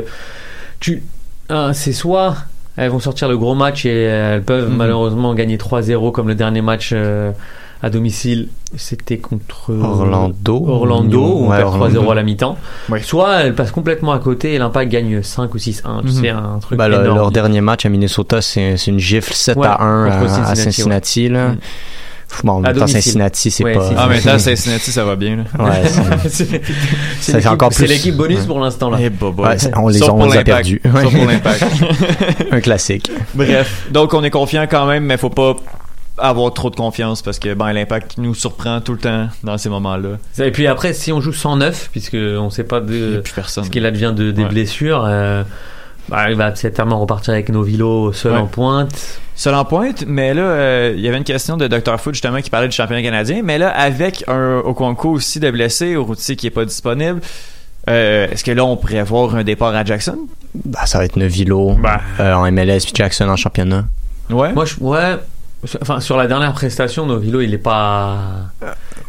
tu, 0.81 1.03
euh, 1.51 1.73
c'est 1.75 1.93
soit 1.93 2.37
elles 2.77 2.91
vont 2.91 3.01
sortir 3.01 3.29
le 3.29 3.37
gros 3.37 3.55
match 3.57 3.85
et 3.87 4.03
elles 4.05 4.43
peuvent 4.43 4.69
Mhm. 4.71 4.77
malheureusement 4.77 5.35
gagner 5.35 5.59
3-0 5.59 6.13
comme 6.13 6.29
le 6.29 6.35
dernier 6.35 6.63
match 6.63 6.91
euh, 6.93 7.33
à 7.83 7.91
domicile. 7.91 8.49
C'était 8.77 9.19
contre 9.19 9.71
Orlando. 9.73 10.65
Orlando 10.69 11.19
où 11.21 11.45
on 11.47 11.49
Ouais, 11.51 11.57
perd 11.59 11.69
Orlando. 11.75 12.03
3-0 12.03 12.11
à 12.13 12.15
la 12.15 12.23
mi-temps. 12.23 12.57
Ouais. 12.91 13.01
Soit 13.03 13.37
elles 13.43 13.55
passent 13.55 13.71
complètement 13.71 14.13
à 14.13 14.19
côté 14.19 14.55
et 14.55 14.59
l'Impact 14.59 14.91
gagne 14.91 15.23
5 15.23 15.55
ou 15.55 15.59
6-1. 15.59 16.03
Mhm. 16.03 16.09
C'est 16.11 16.29
un 16.29 16.59
truc 16.61 16.77
Bah, 16.79 16.89
le- 16.89 16.97
énorme. 17.01 17.17
leur 17.17 17.31
dernier 17.31 17.61
match 17.63 17.87
à 17.87 17.89
Minnesota, 17.89 18.43
c'est 18.43 18.75
une 18.87 18.99
gifle 18.99 19.33
7 19.33 19.57
Ouais, 19.57 19.67
à 19.67 19.81
1 19.83 20.11
contre 20.21 20.33
à, 20.35 20.51
à 20.51 20.55
Cincinnati, 20.55 20.63
Cincinnati. 20.73 21.29
Là. 21.31 21.49
Mm. 21.51 21.57
Bon, 22.45 22.53
en 22.53 22.57
À 22.59 22.61
même 22.61 22.73
temps, 22.75 22.81
domicile. 22.81 23.03
Cincinnati, 23.03 23.51
c'est 23.51 23.65
Ouais, 23.65 23.73
pas. 23.73 23.89
Ah, 23.97 24.07
mais 24.11 24.21
là, 24.21 24.39
Cincinnati, 24.39 24.93
ça 24.93 25.03
va 25.07 25.17
bien. 25.17 25.37
Là. 25.37 25.65
Ouais, 25.65 25.89
c'est- 26.29 26.61
plus. 27.75 27.87
l'équipe 27.87 28.15
bonus 28.17 28.41
Ouais. 28.41 28.47
pour 28.47 28.61
l'instant 28.61 28.91
là. 28.91 28.99
Eh, 29.01 29.09
bobo. 29.09 29.45
Ouais, 29.45 29.59
c'est- 29.59 29.75
on 29.79 29.89
les 29.89 29.99
Sauf 29.99 30.11
a, 30.11 30.13
on 30.13 30.27
les 30.31 30.37
a 30.37 30.45
perdus. 30.45 30.83
Sauf 30.85 31.11
pour 31.15 31.25
l'impact. 31.27 31.65
un 32.51 32.61
classique. 32.61 33.11
Bref, 33.35 33.87
donc 33.91 34.13
on 34.13 34.23
est 34.25 34.31
confiant 34.31 34.67
quand 34.71 34.85
même, 34.87 35.05
mais 35.05 35.17
faut 35.17 35.31
pas 35.31 35.57
avoir 36.19 36.53
trop 36.55 36.71
de 36.71 36.77
confiance 36.77 37.23
parce 37.23 37.39
que 37.39 37.55
ben 37.55 37.73
l'impact 37.73 38.19
nous 38.19 38.35
surprend 38.35 38.81
tout 38.81 38.93
le 38.93 38.99
temps 38.99 39.29
dans 39.45 39.59
ces 39.59 39.69
moments-là. 39.69 40.19
Et 40.45 40.51
puis 40.51 40.67
après, 40.67 40.93
si 40.93 41.13
on 41.13 41.21
joue 41.21 41.33
109, 41.33 41.89
puisque 41.93 42.15
on 42.17 42.51
sait 42.51 42.65
pas 42.65 42.81
de 42.81 43.21
plus 43.23 43.33
personne. 43.33 43.65
ce 43.65 43.71
qu'il 43.71 43.85
advient 43.87 44.13
de, 44.17 44.31
des 44.31 44.43
Ouais. 44.43 44.49
blessures, 44.49 45.05
euh, 45.07 45.43
bah, 46.09 46.31
il 46.31 46.37
va 46.37 46.55
certainement 46.55 46.99
repartir 47.01 47.35
avec 47.35 47.49
Novilo 47.51 48.13
seul 48.13 48.33
Ouais. 48.33 48.39
en 48.39 48.47
pointe. 48.47 49.21
Seul 49.35 49.55
en 49.55 49.65
pointe, 49.65 50.05
mais 50.07 50.35
là, 50.35 50.43
euh, 50.43 50.93
il 50.97 51.01
y 51.01 51.07
avait 51.09 51.19
une 51.19 51.23
question 51.25 51.57
de 51.57 51.69
Dr. 51.69 51.99
Foot 52.01 52.15
justement 52.15 52.41
qui 52.41 52.51
parlait 52.51 52.67
du 52.69 52.75
championnat 52.75 53.03
canadien, 53.03 53.43
mais 53.45 53.57
là, 53.59 53.69
avec 53.71 54.25
un 54.27 54.61
Okonko 54.65 55.11
aussi 55.11 55.39
de 55.39 55.51
blessé, 55.51 55.95
au 55.95 56.05
routier 56.05 56.35
qui 56.35 56.49
est 56.49 56.51
pas 56.51 56.65
disponible, 56.65 57.21
euh, 57.89 58.27
est-ce 58.31 58.43
que 58.43 58.51
là, 58.51 58.65
on 58.65 58.77
pourrait 58.77 59.03
voir 59.05 59.37
un 59.37 59.45
départ 59.45 59.75
à 59.75 59.85
Jackson? 59.85 60.19
Bah, 60.65 60.87
ça 60.87 60.99
va 60.99 61.05
être 61.05 61.17
Nevilo 61.17 61.75
Bah. 61.81 62.01
euh, 62.19 62.35
en 62.35 62.51
MLS 62.51 62.81
puis 62.85 62.93
Jackson 62.95 63.29
en 63.29 63.37
championnat. 63.37 63.85
Ouais. 64.31 64.53
Moi, 64.53 64.65
je, 64.65 64.75
ouais. 64.81 65.17
Enfin, 65.83 66.01
sur 66.01 66.17
la 66.17 66.27
dernière 66.29 66.53
prestation, 66.53 67.05
Novilo, 67.07 67.41
il 67.41 67.53
est 67.53 67.59
pas. 67.59 68.17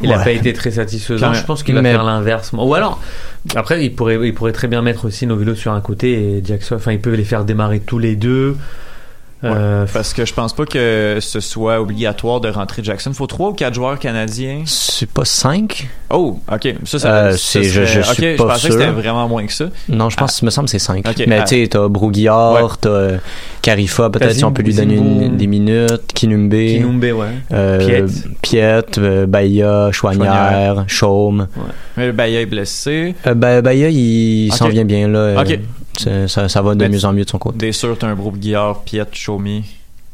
Il 0.02 0.12
a 0.12 0.18
Ouais. 0.18 0.24
pas 0.24 0.30
été 0.32 0.52
très 0.52 0.70
satisfaisant. 0.72 1.32
Je 1.32 1.44
pense 1.44 1.62
qu'il 1.62 1.74
va 1.74 1.82
Mais- 1.82 1.92
faire 1.92 2.02
l'inverse. 2.04 2.50
Ou 2.54 2.74
alors, 2.74 3.00
après, 3.54 3.84
il 3.84 3.94
pourrait, 3.94 4.18
il 4.24 4.34
pourrait 4.34 4.52
très 4.52 4.66
bien 4.66 4.82
mettre 4.82 5.04
aussi 5.04 5.26
Novilo 5.26 5.54
sur 5.54 5.72
un 5.72 5.80
côté 5.80 6.38
et 6.38 6.42
Jackson. 6.44 6.74
Enfin, 6.76 6.92
il 6.92 7.00
peut 7.00 7.12
les 7.14 7.24
faire 7.24 7.44
démarrer 7.44 7.80
tous 7.80 7.98
les 7.98 8.16
deux. 8.16 8.56
Euh, 9.42 9.86
Parce 9.92 10.12
que 10.12 10.26
je 10.26 10.34
pense 10.34 10.52
pas 10.54 10.66
que 10.66 11.16
ce 11.20 11.40
soit 11.40 11.80
obligatoire 11.80 12.40
de 12.40 12.48
rentrer 12.50 12.82
Jackson. 12.84 13.12
Faut 13.14 13.26
trois 13.26 13.48
ou 13.48 13.52
quatre 13.54 13.72
joueurs 13.74 13.98
canadiens. 13.98 14.62
C'est 14.66 15.08
pas 15.08 15.24
5 15.24 15.88
Oh, 16.12 16.38
ok. 16.52 16.74
Ça, 16.84 16.98
ça, 16.98 17.08
Euh, 17.14 17.36
ça 17.36 17.62
je- 17.62 17.84
je 17.86 18.00
ok, 18.00 18.04
suis 18.14 18.32
je 18.32 18.36
pas 18.36 18.44
pensais 18.48 18.68
que 18.68 18.74
sûr. 18.74 18.80
c'était 18.82 18.90
vraiment 18.92 19.26
moins 19.28 19.46
que 19.46 19.52
ça. 19.52 19.66
Non, 19.88 20.10
je 20.10 20.16
pense, 20.16 20.40
il 20.42 20.44
me 20.44 20.50
semble 20.50 20.66
que 20.66 20.72
c'est 20.72 20.78
5. 20.78 21.08
Ok, 21.08 21.24
Mais 21.26 21.38
ah. 21.40 21.44
tu 21.44 21.62
sais, 21.62 21.68
t'as 21.68 21.88
Broguillard, 21.88 22.52
Ouais. 22.64 22.70
t'as 22.80 23.08
Carifa, 23.62 24.10
peut-être 24.10 24.34
si 24.34 24.44
on 24.44 24.52
peut 24.52 24.62
lui 24.62 24.74
donner 24.74 24.96
une- 24.96 25.36
des 25.36 25.46
minutes, 25.46 26.08
Kinumbe, 26.14 26.52
Kinumbe, 26.52 27.02
ouais. 27.04 27.26
euh, 27.52 27.78
Piet. 27.78 28.04
Piet, 28.42 28.98
euh, 28.98 29.26
Bahia, 29.26 29.90
Chouanière, 29.92 30.84
Chaume. 30.86 31.46
Mais 31.96 32.12
Bahia 32.12 32.40
est 32.42 32.46
blessé. 32.46 33.14
Euh, 33.26 33.34
Ba- 33.34 33.62
Bahia, 33.62 33.88
il 33.88 34.52
s'en 34.52 34.68
vient 34.68 34.84
bien, 34.84 35.08
là. 35.08 35.40
Ok. 35.40 35.58
Ça, 35.96 36.48
ça 36.48 36.62
va 36.62 36.74
de 36.74 36.80
Mais 36.80 36.88
mieux 36.88 37.04
en 37.04 37.12
mieux 37.12 37.24
de 37.24 37.30
son 37.30 37.38
côté. 37.38 37.58
Des 37.58 37.72
sûr, 37.72 37.96
t'as 37.98 38.08
un 38.08 38.14
groupe 38.14 38.38
Guillard, 38.38 38.80
Piet, 38.82 39.04
Chaumy. 39.12 39.64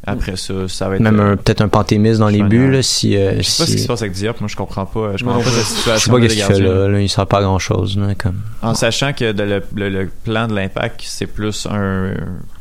Après 0.09 0.37
ça, 0.37 0.55
ça 0.69 0.89
va 0.89 0.95
être. 0.97 1.01
Même 1.01 1.19
euh, 1.19 1.35
peut-être 1.37 1.63
un 1.63 1.69
Pantémis 1.69 2.19
dans 2.19 2.29
les 2.29 2.43
buts, 2.43 2.71
là, 2.71 2.81
si... 2.81 3.17
euh, 3.17 3.39
Je 3.39 3.43
sais 3.43 3.63
pas 3.65 3.67
ce 3.69 3.75
qui 3.77 3.83
se 3.83 3.89
passe 3.89 4.03
avec 4.03 4.13
Diop, 4.13 4.41
moi 4.41 4.49
je 4.49 4.55
comprends 4.55 4.87
pas. 4.87 5.17
Je 5.17 5.25
comprends 5.25 5.39
non 5.41 5.45
pas 5.45 5.51
cette 5.51 5.59
Je 5.63 5.65
sais 5.69 5.75
situation. 5.79 6.13
pas 6.13 6.21
qu'est-ce 6.21 6.35
qu'il 6.35 6.45
fait 6.45 6.61
là, 6.61 6.89
là, 6.89 7.01
il 7.01 7.09
sert 7.09 7.27
pas 7.27 7.39
à 7.39 7.43
grand 7.43 7.59
chose, 7.59 7.99
comme. 8.19 8.41
En 8.63 8.75
sachant 8.75 9.13
que 9.13 9.33
de 9.33 9.43
le, 9.43 9.63
le- 9.75 9.89
le 9.89 10.11
plan 10.25 10.47
de 10.47 10.55
l'impact, 10.55 11.03
c'est 11.05 11.27
plus 11.27 11.67
un 11.69 12.13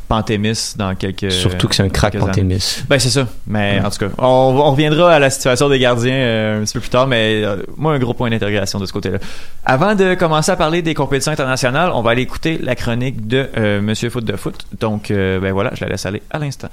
Pantémis 0.08 0.74
dans 0.78 0.94
quelques. 0.96 1.32
Surtout 1.32 1.68
que 1.68 1.76
c'est 1.76 1.84
un 1.84 1.89
crack. 1.89 2.18
Pantémis. 2.18 2.84
Ben 2.89 3.00
c'est 3.00 3.10
ça. 3.10 3.28
Mais 3.48 3.80
Ouais. 3.80 3.86
en 3.86 3.89
tout 3.89 3.98
cas, 4.00 4.10
on, 4.18 4.26
on 4.26 4.72
reviendra 4.72 5.13
à 5.13 5.20
la 5.20 5.30
situation 5.30 5.68
des 5.70 5.80
gardiens 5.80 6.13
euh, 6.13 6.62
un 6.62 6.63
petit 6.63 6.74
peu 6.74 6.80
plus 6.80 6.89
tard, 6.89 7.08
mais 7.08 7.41
euh, 7.44 7.58
moi 7.78 7.94
un 7.94 8.00
gros 8.00 8.13
point 8.13 8.30
d'interrogation 8.30 8.80
de 8.80 8.86
ce 8.86 8.94
côté-là. 8.94 9.18
Avant 9.65 9.96
de 9.96 10.13
commencer 10.15 10.52
à 10.52 10.56
parler 10.56 10.82
des 10.82 10.94
compétitions 10.94 11.32
internationales, 11.32 11.91
on 11.94 12.02
va 12.02 12.12
aller 12.12 12.22
écouter 12.22 12.58
la 12.62 12.76
chronique 12.76 13.28
de 13.28 13.48
euh, 13.58 13.82
Monsieur 13.82 14.10
Foot 14.10 14.26
de 14.26 14.36
Foot. 14.36 14.65
Donc 14.80 15.10
euh, 15.12 15.39
ben 15.39 15.52
voilà, 15.54 15.72
je 15.74 15.84
la 15.84 15.89
laisse 15.91 16.06
aller 16.06 16.22
à 16.30 16.39
l'instant. 16.39 16.70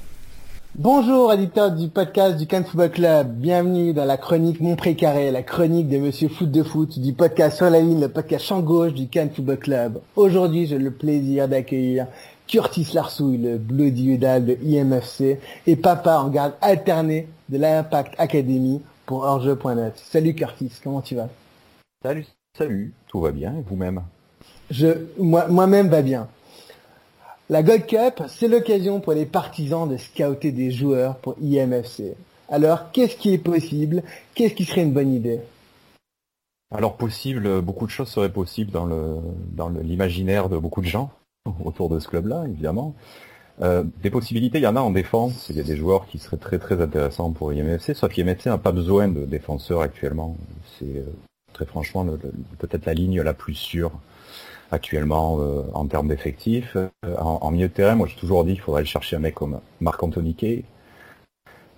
Bonjour 0.75 1.29
auditeurs 1.31 1.69
du 1.71 1.87
podcast 1.87 2.35
du 2.35 2.47
Cannes 2.47 2.63
Football 2.65 2.89
Club, 2.89 3.27
bienvenue 3.35 3.93
dans 3.93 4.05
la 4.05 4.17
chronique 4.17 4.59
Mon 4.59 4.75
Précaré, 4.75 5.29
la 5.29 5.43
chronique 5.43 5.87
de 5.87 5.99
Monsieur 5.99 6.29
Foot 6.29 6.49
de 6.49 6.63
Foot, 6.63 6.97
du 6.97 7.13
podcast 7.13 7.57
sur 7.57 7.69
la 7.69 7.79
ligne, 7.79 8.01
le 8.01 8.07
podcast 8.09 8.43
champ 8.45 8.59
gauche 8.61 8.91
du 8.93 9.07
Cannes 9.07 9.29
Football 9.35 9.57
Club. 9.57 9.99
Aujourd'hui, 10.15 10.65
j'ai 10.65 10.79
le 10.79 10.89
plaisir 10.89 11.47
d'accueillir 11.47 12.07
Curtis 12.47 12.89
Larsouille, 12.93 13.37
le 13.37 13.57
Bloody 13.57 14.09
Udal 14.13 14.45
de 14.45 14.57
IMFC, 14.63 15.39
et 15.65 15.75
papa 15.75 16.17
en 16.17 16.29
garde 16.29 16.53
alternée 16.61 17.27
de 17.49 17.57
l'Impact 17.57 18.13
Academy 18.17 18.81
pour 19.05 19.23
Orjeu.net. 19.23 19.93
Salut 19.95 20.35
Curtis, 20.35 20.71
comment 20.83 21.01
tu 21.01 21.15
vas? 21.15 21.29
Salut, 22.03 22.25
salut, 22.57 22.93
tout 23.07 23.21
va 23.21 23.31
bien 23.31 23.55
et 23.57 23.61
vous-même? 23.67 24.01
Je, 24.69 24.87
moi, 25.17 25.47
moi-même 25.47 25.89
va 25.89 26.01
bien. 26.01 26.27
La 27.49 27.61
Gold 27.63 27.85
Cup, 27.85 28.23
c'est 28.27 28.47
l'occasion 28.47 28.99
pour 28.99 29.13
les 29.13 29.25
partisans 29.25 29.87
de 29.89 29.97
scouter 29.97 30.51
des 30.51 30.71
joueurs 30.71 31.17
pour 31.17 31.35
IMFC. 31.41 32.13
Alors, 32.49 32.91
qu'est-ce 32.91 33.15
qui 33.15 33.33
est 33.33 33.37
possible? 33.37 34.03
Qu'est-ce 34.35 34.53
qui 34.53 34.65
serait 34.65 34.83
une 34.83 34.93
bonne 34.93 35.13
idée? 35.13 35.39
Alors 36.73 36.97
possible, 36.97 37.61
beaucoup 37.61 37.85
de 37.85 37.91
choses 37.91 38.09
seraient 38.09 38.31
possibles 38.31 38.71
dans 38.71 38.85
le 38.85 39.17
dans 39.51 39.69
le- 39.69 39.81
l'imaginaire 39.81 40.49
de 40.49 40.57
beaucoup 40.57 40.81
de 40.81 40.87
gens 40.87 41.11
autour 41.63 41.89
de 41.89 41.99
ce 41.99 42.07
club-là, 42.07 42.45
évidemment. 42.47 42.95
Euh, 43.61 43.83
des 44.01 44.09
possibilités, 44.09 44.57
il 44.57 44.63
y 44.63 44.67
en 44.67 44.75
a 44.75 44.81
en 44.81 44.91
défense. 44.91 45.49
Il 45.49 45.57
y 45.57 45.59
a 45.59 45.63
des 45.63 45.77
joueurs 45.77 46.07
qui 46.07 46.17
seraient 46.17 46.37
très 46.37 46.57
très 46.57 46.81
intéressants 46.81 47.31
pour 47.31 47.53
IMFC, 47.53 47.93
sauf 47.93 48.11
qu'IMFC 48.11 48.47
n'a 48.47 48.57
pas 48.57 48.71
besoin 48.71 49.07
de 49.07 49.25
défenseurs 49.25 49.81
actuellement. 49.81 50.37
C'est 50.79 50.97
euh, 50.97 51.05
très 51.53 51.65
franchement 51.65 52.05
peut-être 52.57 52.85
la 52.85 52.93
ligne 52.93 53.21
la 53.21 53.33
plus 53.33 53.53
sûre 53.53 53.91
actuellement 54.71 55.37
euh, 55.39 55.61
en 55.73 55.85
termes 55.85 56.07
d'effectifs. 56.07 56.75
Euh, 56.75 56.89
en, 57.19 57.39
en 57.41 57.51
milieu 57.51 57.67
de 57.67 57.73
terrain, 57.73 57.95
moi 57.95 58.07
j'ai 58.07 58.15
toujours 58.15 58.43
dit 58.43 58.53
qu'il 58.53 58.61
faudrait 58.61 58.79
aller 58.79 58.89
chercher 58.89 59.17
un 59.17 59.19
mec 59.19 59.35
comme 59.35 59.59
Marc-Anthony 59.81 60.33
Kay, 60.33 60.63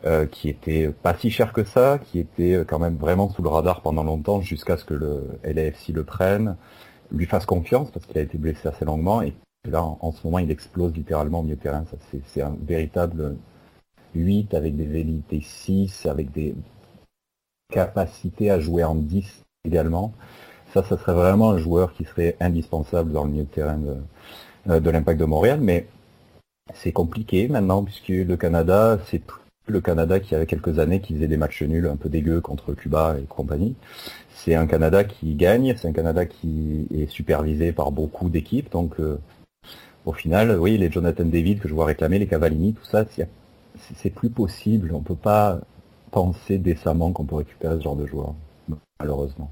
euh, 0.05 0.25
qui 0.27 0.47
était 0.47 0.87
pas 0.89 1.13
si 1.13 1.29
cher 1.29 1.51
que 1.51 1.65
ça, 1.65 1.99
qui 1.99 2.19
était 2.19 2.63
quand 2.65 2.79
même 2.79 2.95
vraiment 2.95 3.29
sous 3.29 3.41
le 3.41 3.49
radar 3.49 3.81
pendant 3.81 4.03
longtemps 4.03 4.39
jusqu'à 4.39 4.77
ce 4.77 4.85
que 4.85 4.93
le 4.93 5.27
LAFC 5.43 5.89
le 5.89 6.05
prenne, 6.05 6.55
lui 7.11 7.25
fasse 7.25 7.45
confiance 7.45 7.91
parce 7.91 8.05
qu'il 8.05 8.17
a 8.17 8.21
été 8.21 8.37
blessé 8.37 8.69
assez 8.69 8.85
longuement 8.85 9.21
et 9.21 9.33
là 9.69 9.83
en, 9.83 10.11
ce 10.11 10.25
moment 10.25 10.39
il 10.39 10.51
explose 10.51 10.93
littéralement 10.93 11.39
au 11.39 11.43
milieu 11.43 11.55
de 11.55 11.61
terrain. 11.61 11.85
C'est, 12.27 12.41
un 12.41 12.55
véritable 12.61 13.35
8 14.13 14.53
avec 14.53 14.75
des 14.75 14.85
velléités 14.85 15.41
6, 15.41 16.05
avec 16.05 16.31
des 16.31 16.55
capacités 17.71 18.51
à 18.51 18.59
jouer 18.59 18.83
en 18.83 18.95
10 18.95 19.43
également. 19.65 20.13
Ça, 20.73 20.83
ça 20.83 20.97
serait 20.97 21.13
vraiment 21.13 21.51
un 21.51 21.57
joueur 21.57 21.93
qui 21.93 22.03
serait 22.03 22.35
indispensable 22.39 23.11
dans 23.11 23.23
le 23.23 23.31
milieu 23.31 23.43
de 23.43 23.49
terrain 23.49 23.77
de, 23.77 23.95
euh, 24.69 24.79
de 24.79 24.89
l'impact 24.89 25.19
de 25.19 25.25
Montréal, 25.25 25.59
mais 25.61 25.87
c'est 26.73 26.91
compliqué 26.91 27.47
maintenant 27.47 27.83
puisque 27.83 28.09
le 28.09 28.35
Canada, 28.35 28.99
c'est 29.05 29.19
plus 29.19 29.45
le 29.67 29.81
Canada 29.81 30.19
qui 30.19 30.35
avait 30.35 30.45
quelques 30.45 30.79
années 30.79 31.01
qui 31.01 31.13
faisait 31.13 31.27
des 31.27 31.37
matchs 31.37 31.63
nuls 31.63 31.87
un 31.87 31.95
peu 31.95 32.09
dégueux 32.09 32.41
contre 32.41 32.73
Cuba 32.73 33.15
et 33.19 33.25
compagnie. 33.25 33.75
C'est 34.33 34.55
un 34.55 34.67
Canada 34.67 35.03
qui 35.03 35.33
gagne, 35.35 35.75
c'est 35.77 35.87
un 35.87 35.93
Canada 35.93 36.25
qui 36.25 36.87
est 36.93 37.09
supervisé 37.09 37.71
par 37.71 37.91
beaucoup 37.91 38.29
d'équipes, 38.29 38.71
donc 38.71 38.99
euh, 38.99 39.17
au 40.05 40.13
final, 40.13 40.57
oui, 40.59 40.77
les 40.77 40.91
Jonathan 40.91 41.25
David 41.25 41.59
que 41.59 41.67
je 41.67 41.73
vois 41.73 41.85
réclamer, 41.85 42.19
les 42.19 42.27
Cavallini, 42.27 42.73
tout 42.73 42.85
ça, 42.85 43.05
c'est 43.97 44.09
plus 44.09 44.29
possible. 44.29 44.91
On 44.93 45.01
peut 45.01 45.15
pas 45.15 45.59
penser 46.11 46.57
décemment 46.57 47.11
qu'on 47.11 47.25
peut 47.25 47.35
récupérer 47.35 47.75
ce 47.77 47.83
genre 47.83 47.95
de 47.95 48.05
joueur, 48.05 48.33
malheureusement. 48.99 49.49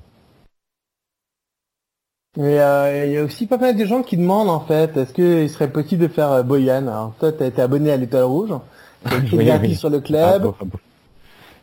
Mais 2.37 2.59
euh, 2.59 3.05
il 3.05 3.11
y 3.11 3.17
a 3.17 3.23
aussi 3.23 3.45
pas 3.45 3.57
mal 3.57 3.75
de 3.75 3.85
gens 3.85 4.01
qui 4.01 4.17
demandent 4.17 4.49
en 4.49 4.61
fait, 4.61 4.97
est-ce 4.97 5.13
qu'il 5.13 5.47
serait 5.49 5.69
possible 5.69 6.01
de 6.01 6.07
faire 6.07 6.31
euh, 6.31 6.41
Boyan? 6.41 6.87
Alors 6.87 7.13
toi, 7.19 7.31
t'as 7.31 7.45
été 7.45 7.61
abonné 7.61 7.91
à 7.91 7.97
l'Étoile 7.97 8.23
Rouge, 8.23 8.49
t'as 9.03 9.19
écrit 9.19 9.37
Oui, 9.37 9.75
sur 9.75 9.91
le 9.91 9.99
club. 9.99 10.21
Ah, 10.23 10.39
bon, 10.39 10.55
bon. 10.61 10.79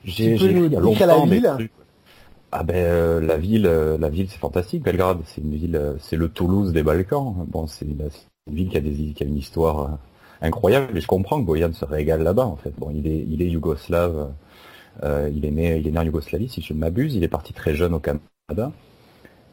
Tu 0.05 0.11
J'ai 0.11 0.35
nous 0.35 0.44
écrit 0.46 0.64
il 0.66 0.72
y 0.72 0.76
a 0.76 0.81
dire 0.81 1.03
à 1.03 1.07
la 1.07 1.24
ville 1.24 1.50
trucs. 1.55 1.72
Ah 2.53 2.64
ben 2.64 2.74
euh, 2.74 3.20
la 3.20 3.37
ville, 3.37 3.66
euh, 3.66 3.96
la 3.96 4.09
ville 4.09 4.29
c'est 4.29 4.38
fantastique. 4.38 4.83
Belgrade, 4.83 5.18
c'est 5.24 5.40
une 5.40 5.55
ville, 5.55 5.76
euh, 5.76 5.94
c'est 6.00 6.16
le 6.16 6.29
Toulouse 6.29 6.72
des 6.72 6.83
Balkans. 6.83 7.46
Bon, 7.46 7.68
c'est 7.68 7.85
une, 7.85 8.09
une 8.46 8.55
ville 8.55 8.68
qui 9.14 9.22
a 9.22 9.26
une 9.26 9.37
histoire 9.37 9.81
euh, 9.81 9.88
incroyable. 10.42 10.96
Et 10.96 11.00
je 11.00 11.07
comprends 11.07 11.40
que 11.40 11.46
Boyan 11.46 11.72
se 11.72 11.85
régale 11.85 12.22
là-bas 12.22 12.46
en 12.46 12.57
fait. 12.57 12.72
Bon, 12.79 12.90
il 12.90 13.07
est, 13.07 13.26
il 13.29 13.42
est 13.42 13.48
yougoslave. 13.48 14.33
euh, 15.05 15.31
il 15.35 15.44
est 15.46 15.50
né, 15.50 15.79
il 15.79 15.88
est 15.88 15.92
né 15.92 15.98
en 15.98 16.05
Yougoslavie 16.05 16.48
si 16.48 16.62
je 16.62 16.74
ne 16.74 16.79
m'abuse. 16.81 17.14
Il 17.16 17.24
est 17.24 17.29
parti 17.29 17.53
très 17.55 17.74
jeune 17.74 17.94
au 17.94 18.00
Canada. 18.00 18.72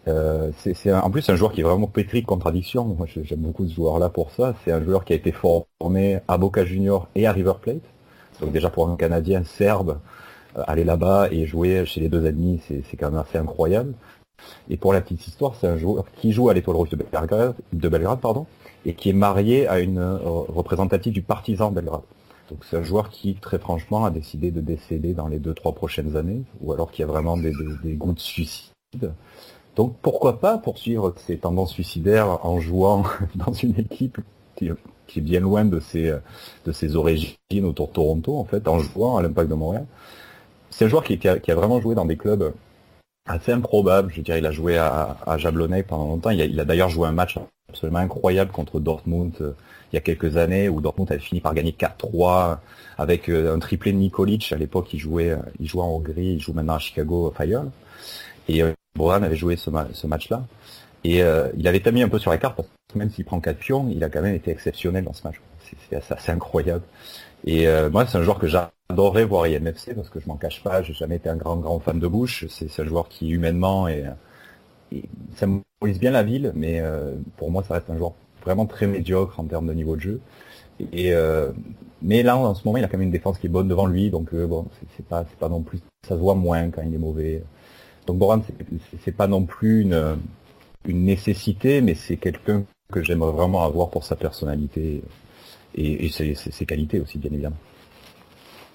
Euh, 0.08 0.52
c'est 0.58 0.93
en 0.93 1.10
plus 1.12 1.30
un 1.30 1.36
joueur 1.36 1.52
qui 1.52 1.62
est 1.62 1.63
vraiment 1.63 1.88
pétri 1.88 2.21
de 2.21 2.28
contradictions. 2.28 2.86
Moi, 2.86 3.08
j'aime 3.23 3.39
beaucoup 3.39 3.67
ce 3.67 3.73
joueur-là 3.76 4.10
pour 4.10 4.32
ça. 4.32 4.56
C'est 4.63 4.71
un 4.71 4.82
joueur 4.84 5.06
qui 5.06 5.13
a 5.13 5.15
été 5.17 5.32
formé 5.34 6.19
à 6.28 6.38
Boca 6.38 6.65
Junior 6.65 7.10
et 7.15 7.28
à 7.28 7.34
River 7.34 7.54
Plate. 7.62 7.84
Donc 8.41 8.52
déjà 8.52 8.69
pour 8.69 8.89
un 8.89 8.95
Canadien 8.97 9.43
serbe, 9.43 10.00
aller 10.67 10.84
là-bas 10.84 11.30
et 11.32 11.45
jouer 11.47 11.86
chez 11.86 12.02
les 12.02 12.10
deux 12.10 12.26
ennemis, 12.26 12.62
c'est 12.67 12.84
c'est 12.89 12.97
quand 12.97 13.12
même 13.12 13.19
assez 13.19 13.38
incroyable. 13.38 13.93
Et 14.69 14.78
pour 14.78 14.93
la 14.93 15.02
petite 15.02 15.28
histoire, 15.28 15.56
c'est 15.56 15.67
un 15.67 15.78
joueur 15.78 16.06
qui 16.15 16.32
joue 16.32 16.50
à 16.50 16.54
l'Étoile 16.54 16.78
Rouge 16.78 16.89
de 16.89 16.95
Belgrade, 16.97 17.56
de 17.73 17.89
Belgrade 17.89 18.19
pardon, 18.19 18.45
et 18.88 18.93
qui 18.93 19.10
est 19.10 19.13
marié 19.13 19.67
à 19.67 19.80
une 19.80 20.00
euh, 20.00 20.17
représentative 20.17 21.13
du 21.13 21.21
Partizan 21.21 21.71
Belgrade. 21.71 22.02
Donc 22.50 22.63
c'est 22.63 22.78
un 22.78 22.84
joueur 22.84 23.10
qui, 23.10 23.36
très 23.36 23.60
franchement, 23.60 24.06
a 24.06 24.10
décidé 24.10 24.50
de 24.50 24.62
décéder 24.62 25.13
dans 25.13 25.28
les 25.28 25.39
deux 25.39 25.54
trois 25.54 25.73
prochaines 25.73 26.15
années, 26.15 26.43
ou 26.62 26.71
alors 26.71 26.89
qui 26.89 27.04
a 27.04 27.06
vraiment 27.06 27.36
des, 27.36 27.52
des, 27.84 27.93
goûts 27.93 28.13
de 28.13 28.19
suicide. 28.19 28.71
Donc 29.76 29.95
pourquoi 30.02 30.39
pas 30.39 30.58
poursuivre 30.58 31.13
ses 31.17 31.38
tendances 31.38 31.73
suicidaires 31.73 32.39
en 32.45 32.62
jouant 32.62 33.04
dans 33.36 33.52
une 33.52 33.78
équipe 33.78 34.19
qui, 34.56 34.69
qui 35.06 35.19
est 35.19 35.21
bien 35.21 35.41
loin 35.41 35.65
de 35.65 35.82
ses, 35.82 36.95
origines 36.95 37.65
autour 37.65 37.89
de 37.89 37.93
Toronto, 37.93 38.38
en 38.38 38.45
fait, 38.45 38.69
en 38.69 38.80
jouant 38.80 39.17
à 39.17 39.21
l'Impact 39.21 39.50
de 39.50 39.56
Montréal? 39.56 39.86
C'est 40.69 40.86
un 40.86 40.88
joueur 40.88 41.04
qui 41.04 41.28
a 41.28 41.56
vraiment 41.56 41.82
joué 41.82 41.93
dans 41.93 42.06
des 42.06 42.17
clubs 42.17 42.54
assez 43.27 43.51
improbables. 43.51 44.11
Je 44.15 44.21
dirais, 44.21 44.39
il 44.39 44.45
a 44.45 44.51
joué 44.51 44.77
à, 44.77 45.17
à 45.25 45.37
Jablonec 45.37 45.87
pendant 45.87 46.05
longtemps. 46.05 46.29
Il 46.31 46.41
a, 46.41 46.45
il 46.45 46.59
a 46.59 46.65
d'ailleurs 46.65 46.89
joué 46.89 47.07
un 47.07 47.11
match 47.11 47.37
absolument 47.69 47.99
incroyable 47.99 48.51
contre 48.51 48.79
Dortmund 48.79 49.33
euh, 49.41 49.51
il 49.91 49.95
y 49.95 49.97
a 49.97 50.01
quelques 50.01 50.37
années 50.37 50.67
où 50.69 50.81
Dortmund 50.81 51.11
avait 51.11 51.21
fini 51.21 51.39
par 51.39 51.53
gagner 51.53 51.71
4-3 51.71 52.57
avec 52.97 53.29
euh, 53.29 53.55
un 53.55 53.59
triplé 53.59 53.91
de 53.93 53.97
Nikolic. 53.97 54.51
À 54.51 54.57
l'époque, 54.57 54.93
il 54.93 54.99
jouait, 54.99 55.29
euh, 55.31 55.37
il 55.59 55.67
jouait 55.67 55.81
en 55.81 55.89
Hongrie, 55.89 56.33
il 56.33 56.39
joue 56.41 56.53
maintenant 56.53 56.75
à 56.75 56.79
Chicago 56.79 57.33
Fire. 57.35 57.63
Et 58.49 58.63
euh, 58.63 58.73
Boran 58.95 59.23
avait 59.23 59.35
joué 59.35 59.55
ce, 59.55 59.69
ce 59.93 60.07
match-là. 60.07 60.45
Et 61.03 61.21
euh, 61.23 61.49
il 61.57 61.67
avait 61.67 61.77
été 61.77 61.91
mis 61.91 62.03
un 62.03 62.09
peu 62.09 62.19
sur 62.19 62.31
la 62.31 62.37
carte 62.37 62.55
parce 62.57 62.67
que 62.93 62.97
même 62.99 63.09
s'il 63.09 63.25
prend 63.25 63.39
4 63.39 63.57
pions, 63.57 63.87
il 63.89 64.03
a 64.03 64.09
quand 64.09 64.21
même 64.21 64.35
été 64.35 64.51
exceptionnel 64.51 65.03
dans 65.05 65.13
ce 65.13 65.23
match. 65.25 65.35
C'est- 65.89 66.11
assez 66.11 66.31
incroyable. 66.31 66.83
Et 67.45 67.67
euh, 67.67 67.89
moi, 67.89 68.06
c'est 68.06 68.17
un 68.17 68.23
joueur 68.23 68.39
que 68.39 68.47
j'adorerais 68.47 69.26
voir 69.26 69.47
IMFC 69.47 69.93
parce 69.95 70.10
que 70.10 70.19
je 70.19 70.28
m'en 70.28 70.38
cache 70.38 70.63
pas, 70.63 70.82
j'ai 70.82 70.93
jamais 70.93 71.17
été 71.17 71.30
un 71.30 71.36
grand 71.38 71.58
grand 71.58 71.80
fan 71.80 72.00
de 72.00 72.08
Bush. 72.08 72.45
C'est 72.50 72.82
un 72.82 72.86
joueur 72.86 73.08
qui 73.10 73.30
humainement 73.30 73.88
et, 73.88 74.06
et 74.91 75.04
symbolise 75.36 76.00
bien 76.00 76.12
la 76.12 76.23
ville, 76.23 76.52
mais 76.56 76.80
euh, 76.82 77.15
pour 77.38 77.52
moi, 77.52 77.63
ça 77.63 77.76
reste 77.76 77.89
un 77.89 77.97
joueur 77.97 78.13
vraiment 78.43 78.65
très 78.65 78.88
médiocre 78.88 79.39
en 79.39 79.45
termes 79.45 79.67
de 79.67 79.73
niveau 79.73 79.95
de 79.95 80.02
jeu. 80.02 80.21
Et 80.93 81.13
euh, 81.13 81.52
mais 82.02 82.23
là, 82.23 82.38
en 82.38 82.56
ce 82.56 82.63
moment, 82.65 82.78
il 82.78 82.84
a 82.86 82.88
quand 82.88 82.97
même 82.97 83.08
une 83.08 83.12
défense 83.12 83.39
qui 83.39 83.47
est 83.47 83.50
bonne 83.50 83.67
devant 83.67 83.88
lui, 83.88 84.12
donc 84.12 84.34
euh, 84.34 84.47
bon, 84.47 84.67
c'est- 84.97 85.06
pas 85.06 85.26
c'est 85.30 85.39
pas 85.39 85.50
non 85.50 85.62
plus, 85.62 85.80
ça 86.08 86.15
se 86.15 86.21
voit 86.21 86.36
moins 86.36 86.69
quand 86.71 86.84
il 86.84 86.93
est 86.95 86.97
mauvais. 87.00 87.43
Donc 88.08 88.17
Boran, 88.19 88.41
c'est 89.04 89.12
pas 89.15 89.28
non 89.28 89.45
plus 89.45 89.82
une 89.84 90.17
une 90.88 91.06
nécessité, 91.06 91.82
mais 91.82 91.95
c'est 91.95 92.17
quelqu'un 92.17 92.63
que 92.91 93.04
j'aimerais 93.04 93.32
vraiment 93.34 93.63
avoir 93.65 93.89
pour 93.89 94.04
sa 94.06 94.15
personnalité 94.15 95.04
et, 95.77 96.05
et 96.05 96.09
ses, 96.09 96.35
ses- 96.35 96.51
ses 96.51 96.65
qualités 96.65 96.99
aussi, 96.99 97.17
bien 97.17 97.31
évidemment. 97.31 97.55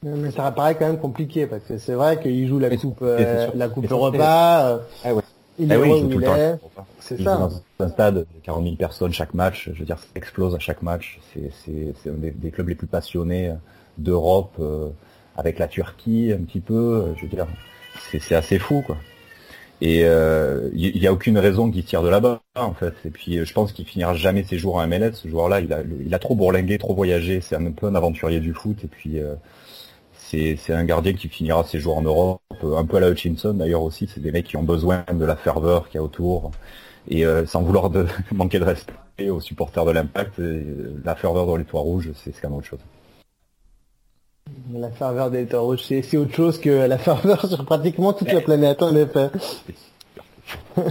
Mais 0.05 0.31
ça 0.33 0.51
paraît 0.51 0.75
quand 0.75 0.87
même 0.87 0.99
compliqué 0.99 1.47
parce 1.47 1.63
que 1.63 1.79
c'est 1.79 1.95
vrai 1.95 2.19
qu'il 2.21 2.49
joue 2.49 2.59
la 2.59 2.77
coupe, 2.77 2.99
euh, 3.03 3.47
la 3.55 3.69
coupe 3.69 3.91
Europa. 3.91 4.69
euh, 4.69 4.79
Ah 5.05 5.15
ouais. 5.15 5.23
Il 5.59 5.71
Ah 5.71 5.77
est 5.77 5.79
oui, 5.79 5.91
il 5.91 6.01
joue 6.01 6.09
tout 6.09 6.13
il 6.15 6.21
le 6.21 6.27
temps. 6.27 6.37
est. 6.37 6.59
C'est 6.99 7.23
ça. 7.23 7.35
joue 7.35 7.39
dans 7.79 7.85
un 7.87 7.89
stade 7.89 8.15
de 8.17 8.27
40 8.43 8.65
000 8.65 8.77
personnes 8.77 9.13
chaque 9.13 9.35
match. 9.35 9.71
Je 9.73 9.79
veux 9.79 9.85
dire, 9.85 9.99
ça 9.99 10.07
explose 10.17 10.55
à 10.55 10.59
chaque 10.59 10.83
match. 10.83 11.21
C'est, 11.35 12.11
un 12.11 12.13
des, 12.15 12.31
des 12.33 12.51
clubs 12.51 12.69
les 12.69 12.75
plus 12.75 12.87
passionnés 12.89 13.51
euh, 13.51 13.55
d'Europe, 13.99 14.57
euh, 14.59 14.89
avec 15.37 15.59
la 15.61 15.69
Turquie 15.69 16.33
un 16.33 16.43
petit 16.43 16.61
peu. 16.61 17.15
Je 17.17 17.23
veux 17.23 17.29
dire, 17.29 17.47
c'est, 18.11 18.19
c'est 18.19 18.35
assez 18.35 18.59
fou, 18.59 18.83
quoi. 18.85 18.97
Et 19.85 20.05
euh, 20.05 20.71
il 20.75 21.01
n'y 21.01 21.07
a 21.09 21.13
aucune 21.13 21.39
raison 21.39 21.71
qu'il 21.71 21.85
tire 21.85 22.03
de 22.03 22.09
là-bas, 22.09 22.41
en 22.55 22.73
fait. 22.73 22.95
Et 23.05 23.11
puis, 23.11 23.39
euh, 23.39 23.45
je 23.45 23.53
pense 23.53 23.73
qu'il 23.73 23.85
finira 23.85 24.15
jamais 24.15 24.45
ses 24.45 24.57
jours 24.57 24.77
en 24.77 24.87
MLS. 24.87 25.13
Ce 25.15 25.29
joueur-là, 25.29 25.61
il 25.61 26.15
a, 26.15 26.19
trop 26.19 26.37
bourlingué, 26.37 26.79
trop 26.79 26.95
voyagé. 26.95 27.41
C'est 27.41 27.57
un 27.57 27.73
peu 27.73 27.87
un 27.87 27.95
aventurier 27.97 28.41
du 28.41 28.55
foot. 28.55 28.79
Et 28.85 28.87
puis, 28.87 29.19
euh, 29.19 29.35
c'est, 30.57 30.73
un 30.73 30.85
gardien 30.85 31.13
qui 31.13 31.29
finira 31.29 31.65
ses 31.65 31.79
jours 31.79 31.99
en 31.99 32.03
Europe, 32.03 32.41
euh, 32.65 32.77
un 32.77 32.85
peu 32.87 32.97
à 32.97 33.01
la 33.01 33.11
Hutchinson 33.11 33.53
d'ailleurs 33.55 33.83
aussi. 33.83 34.09
C'est 34.13 34.21
des 34.21 34.33
mecs 34.33 34.47
qui 34.47 34.57
ont 34.57 34.63
besoin 34.63 35.05
de 35.13 35.25
la 35.25 35.37
ferveur 35.37 35.89
qu'il 35.89 35.97
y 35.97 35.99
a 35.99 36.03
autour. 36.03 36.51
Et 37.09 37.27
euh, 37.27 37.47
sans 37.47 37.63
vouloir 37.63 37.91
manquer 38.33 38.59
de 38.59 38.65
respect 38.65 38.95
aux 39.29 39.41
supporters 39.41 39.85
de 39.85 39.93
l'Impact, 39.93 40.39
euh, 40.41 41.01
la 41.05 41.15
ferveur 41.15 41.47
dans 41.47 41.57
les 41.57 41.65
toits 41.65 41.81
rouges, 41.81 42.11
c'est 42.15 42.33
quand 42.41 42.49
même 42.49 42.59
autre 42.59 42.69
chose. 42.69 42.81
La 44.75 44.91
ferveur 44.91 45.31
des 45.31 45.47
taureaux, 45.47 45.77
c'est 45.77 46.17
autre 46.17 46.35
chose 46.35 46.59
que 46.61 46.71
la 46.71 46.99
ferveur 46.99 47.47
sur 47.47 47.65
pratiquement 47.65 48.13
toute 48.13 48.33
la 48.33 48.41
planète, 48.41 48.83
en 48.83 48.95
effet. 48.97 49.31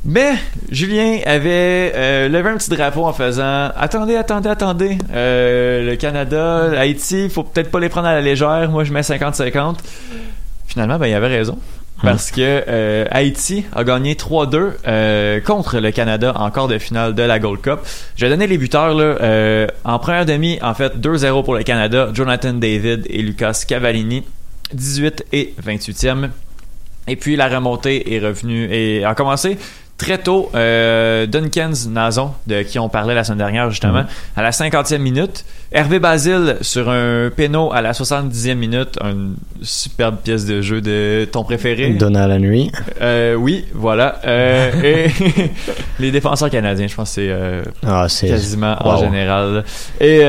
Mais 0.04 0.34
Julien 0.72 1.20
avait 1.26 1.94
euh, 1.96 2.28
levé 2.28 2.50
un 2.50 2.58
petit 2.58 2.72
drapeau 2.72 3.06
en 3.06 3.14
faisant 3.14 3.70
Attendez, 3.78 4.16
attendez, 4.16 4.50
attendez. 4.50 4.98
Euh, 5.14 5.92
le 5.92 5.96
Canada, 5.96 6.72
Haïti, 6.76 7.30
faut 7.30 7.44
peut-être 7.44 7.70
pas 7.70 7.80
les 7.80 7.90
prendre 7.90 8.08
à 8.08 8.14
la 8.14 8.22
légère. 8.22 8.70
Moi, 8.72 8.84
je 8.84 8.94
mets 8.94 9.02
50-50. 9.02 9.78
Finalement, 10.66 10.98
ben, 10.98 11.06
il 11.06 11.14
avait 11.14 11.28
raison. 11.28 11.58
Parce 12.02 12.32
que 12.32 12.64
euh, 12.68 13.06
Haïti 13.12 13.64
a 13.76 13.84
gagné 13.84 14.16
3-2 14.16 14.72
euh, 14.88 15.40
contre 15.40 15.80
le 15.80 15.92
Canada 15.92 16.34
en 16.36 16.50
quart 16.50 16.68
de 16.68 16.80
finale 16.80 17.14
de 17.14 17.22
la 17.22 17.38
Gold 17.38 17.62
Cup. 17.62 17.82
Je 18.16 18.26
vais 18.26 18.32
donner 18.32 18.48
les 18.48 18.58
buteurs 18.58 18.96
là. 18.96 19.68
En 19.84 20.00
première 20.00 20.26
demi, 20.26 20.58
en 20.64 20.74
fait, 20.74 20.98
2-0 20.98 21.44
pour 21.44 21.54
le 21.54 21.62
Canada. 21.62 22.10
Jonathan 22.12 22.54
David 22.54 23.06
et 23.08 23.22
Lucas 23.22 23.66
Cavallini, 23.68 24.24
18 24.74 25.26
et 25.32 25.54
28e. 25.64 26.30
Et 27.08 27.16
puis 27.16 27.36
la 27.36 27.48
remontée 27.48 28.16
est 28.16 28.20
revenue 28.20 28.68
et 28.72 29.04
a 29.04 29.14
commencé 29.14 29.58
très 30.02 30.18
tôt. 30.18 30.50
Euh, 30.56 31.28
Duncans 31.28 31.88
Nazon, 31.90 32.32
de 32.48 32.64
qui 32.64 32.80
on 32.80 32.90
parlait 32.90 33.14
la 33.14 33.24
semaine 33.24 33.38
dernière 33.38 33.70
justement, 33.70 34.04
à 34.36 34.42
la 34.42 34.50
50e 34.50 34.98
minute. 34.98 35.46
Hervé 35.74 36.00
Basile 36.00 36.58
sur 36.60 36.90
un 36.90 37.30
péno 37.34 37.72
à 37.72 37.82
la 37.82 37.94
70e 37.94 38.56
minute. 38.56 38.98
Une 39.02 39.36
superbe 39.62 40.18
pièce 40.22 40.46
de 40.46 40.62
jeu 40.62 40.82
de 40.82 41.26
ton 41.32 41.46
préféré. 41.46 41.92
Donna 41.92 42.28
la 42.28 42.40
nuit. 42.40 42.70
Euh, 43.02 43.36
oui, 43.36 43.64
voilà. 43.74 44.20
Euh, 44.26 44.72
et 44.84 45.10
les 46.00 46.12
défenseurs 46.12 46.50
canadiens, 46.50 46.88
je 46.88 46.96
pense 46.96 47.12
que 47.12 47.16
c'est 47.22 47.30
euh, 47.30 47.64
Ah, 47.86 48.08
quasiment 48.10 48.76
en 48.86 48.98
général. 48.98 49.64
Et 50.02 50.20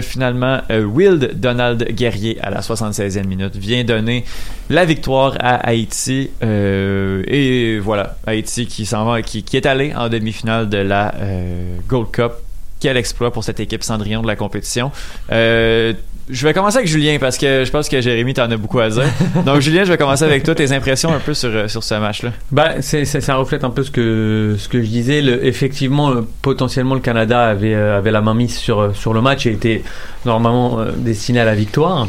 finalement, 0.00 0.60
Wild 0.70 1.38
Donald 1.38 1.86
Guerrier 1.92 2.38
à 2.40 2.48
la 2.48 2.60
76e 2.60 3.26
minute 3.26 3.56
vient 3.56 3.84
donner 3.84 4.24
la 4.70 4.86
victoire 4.86 5.34
à 5.38 5.56
Haïti. 5.68 6.30
Et 6.40 7.78
voilà, 7.78 8.16
Haïti 8.26 8.66
qui 8.66 8.86
s'en 8.92 9.04
va, 9.04 9.22
qui, 9.22 9.42
qui 9.42 9.56
est 9.56 9.66
allé 9.66 9.92
en 9.96 10.08
demi-finale 10.08 10.68
de 10.68 10.78
la 10.78 11.14
euh, 11.16 11.76
Gold 11.88 12.10
Cup. 12.12 12.32
Quel 12.80 12.96
exploit 12.96 13.32
pour 13.32 13.44
cette 13.44 13.60
équipe 13.60 13.84
Cendrillon 13.84 14.22
de 14.22 14.26
la 14.26 14.34
compétition. 14.34 14.90
Euh, 15.30 15.92
je 16.28 16.46
vais 16.46 16.52
commencer 16.54 16.78
avec 16.78 16.88
Julien 16.88 17.16
parce 17.20 17.38
que 17.38 17.64
je 17.64 17.70
pense 17.70 17.88
que 17.88 18.00
Jérémy 18.00 18.34
t'en 18.34 18.50
as 18.50 18.56
beaucoup 18.56 18.80
à 18.80 18.88
dire. 18.88 19.04
Donc 19.46 19.60
Julien, 19.60 19.84
je 19.84 19.90
vais 19.92 19.96
commencer 19.98 20.24
avec 20.24 20.42
toi 20.42 20.54
tes 20.54 20.72
impressions 20.72 21.12
un 21.12 21.18
peu 21.20 21.32
sur, 21.34 21.50
euh, 21.50 21.68
sur 21.68 21.82
ce 21.84 21.94
match-là. 21.94 22.32
C'est, 22.80 23.04
c'est- 23.04 23.20
ça 23.20 23.36
reflète 23.36 23.62
un 23.64 23.70
peu 23.70 23.82
ce 23.84 23.90
que 23.92 24.56
ce 24.58 24.68
que 24.68 24.80
je 24.82 24.86
disais. 24.88 25.20
Le, 25.22 25.44
effectivement, 25.46 26.12
potentiellement, 26.42 26.94
le 26.94 27.00
Canada 27.00 27.44
avait 27.48 27.74
avait 27.74 28.10
la 28.10 28.20
main 28.20 28.34
mise 28.34 28.56
sur 28.56 28.94
sur 28.96 29.12
le 29.14 29.20
match 29.20 29.46
et 29.46 29.52
était 29.52 29.82
normalement 30.24 30.84
destiné 30.96 31.38
à 31.40 31.44
la 31.44 31.54
victoire. 31.54 32.08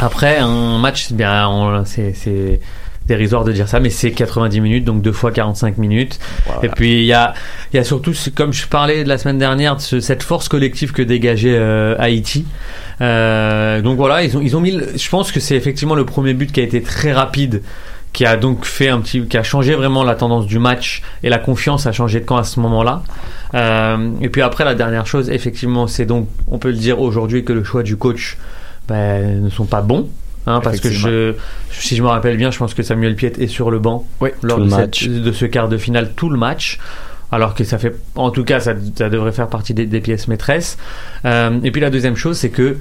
Après, 0.00 0.38
un 0.38 0.78
match, 0.78 1.12
bien, 1.12 1.84
c'est 1.86 2.60
dérisoire 3.06 3.44
de 3.44 3.52
dire 3.52 3.68
ça, 3.68 3.80
mais 3.80 3.90
c'est 3.90 4.12
90 4.12 4.60
minutes, 4.60 4.84
donc 4.84 5.02
deux 5.02 5.12
fois 5.12 5.30
45 5.30 5.76
minutes. 5.78 6.18
Et 6.62 6.68
puis 6.68 7.00
il 7.00 7.04
y 7.06 7.12
a 7.12 7.34
il 7.72 7.76
y 7.76 7.78
a 7.80 7.84
surtout, 7.84 8.12
comme 8.34 8.52
je 8.52 8.66
parlais 8.66 9.04
de 9.04 9.08
la 9.08 9.18
semaine 9.18 9.38
dernière, 9.38 9.76
de 9.76 9.80
ce- 9.82 10.00
cette 10.00 10.22
force 10.22 10.48
collective 10.48 10.92
que 10.92 11.02
dégageait 11.02 11.56
euh, 11.56 11.94
Haïti. 11.98 12.46
Euh, 13.00 13.82
donc 13.82 13.96
voilà, 13.96 14.22
ils 14.22 14.36
ont 14.36 14.40
ils 14.40 14.56
ont 14.56 14.60
mis. 14.60 14.70
le- 14.72 14.88
Je 14.96 15.08
pense 15.10 15.32
que 15.32 15.40
c'est 15.40 15.56
effectivement 15.56 15.94
le 15.94 16.04
premier 16.06 16.34
but 16.34 16.50
qui 16.52 16.60
a 16.60 16.62
été 16.62 16.82
très 16.82 17.12
rapide 17.12 17.62
qui 18.12 18.24
a 18.24 18.36
donc 18.36 18.64
fait 18.64 18.88
un 18.88 19.00
petit, 19.00 19.22
qui 19.26 19.36
a 19.36 19.42
changé 19.42 19.74
vraiment 19.74 20.04
la 20.04 20.14
tendance 20.14 20.46
du 20.46 20.60
match 20.60 21.02
et 21.24 21.28
la 21.28 21.38
confiance 21.38 21.86
a 21.88 21.92
changé 21.92 22.20
de 22.20 22.24
camp 22.24 22.36
à 22.36 22.44
ce 22.44 22.60
moment-là. 22.60 23.02
Euh, 23.54 24.10
et 24.20 24.28
puis 24.28 24.40
après 24.40 24.64
la 24.64 24.76
dernière 24.76 25.04
chose, 25.04 25.30
effectivement, 25.30 25.88
c'est 25.88 26.06
donc, 26.06 26.28
on 26.48 26.58
peut 26.58 26.68
le 26.68 26.76
dire 26.76 27.00
aujourd'hui 27.00 27.42
que 27.44 27.52
le 27.52 27.64
choix 27.64 27.82
du 27.82 27.96
coach 27.96 28.36
ben, 28.86 29.42
ne 29.42 29.50
sont 29.50 29.64
pas 29.64 29.82
bons. 29.82 30.08
Hein, 30.46 30.60
parce 30.62 30.76
que 30.80 30.88
je, 31.08 31.34
si 31.70 31.96
je 31.96 32.02
me 32.02 32.08
rappelle 32.08 32.36
bien, 32.36 32.50
je 32.50 32.58
pense 32.58 32.74
que 32.74 32.82
Samuel 32.82 33.16
Piet 33.16 33.32
est 33.38 33.46
sur 33.46 33.70
le 33.70 33.78
banc 33.78 34.06
lors 34.42 34.58
tout 34.58 34.64
de, 34.64 34.70
cette- 34.70 35.32
ce 35.32 35.44
quart 35.46 35.68
de 35.68 35.78
finale 35.78 36.12
tout 36.14 36.28
le 36.30 36.36
match. 36.38 36.78
Alors 37.32 37.54
que 37.54 37.64
ça 37.64 37.78
fait, 37.78 37.94
en 38.14 38.30
tout 38.30 38.44
cas, 38.44 38.60
ça, 38.60 38.74
ça 38.96 39.08
devrait 39.08 39.32
faire 39.32 39.48
partie 39.48 39.74
des, 39.74 39.86
des 39.86 40.00
pièces 40.00 40.28
maîtresses. 40.28 40.76
Euh, 41.24 41.58
et 41.64 41.70
puis 41.72 41.80
la 41.80 41.90
deuxième 41.90 42.14
chose, 42.16 42.36
c'est 42.38 42.50
que 42.50 42.76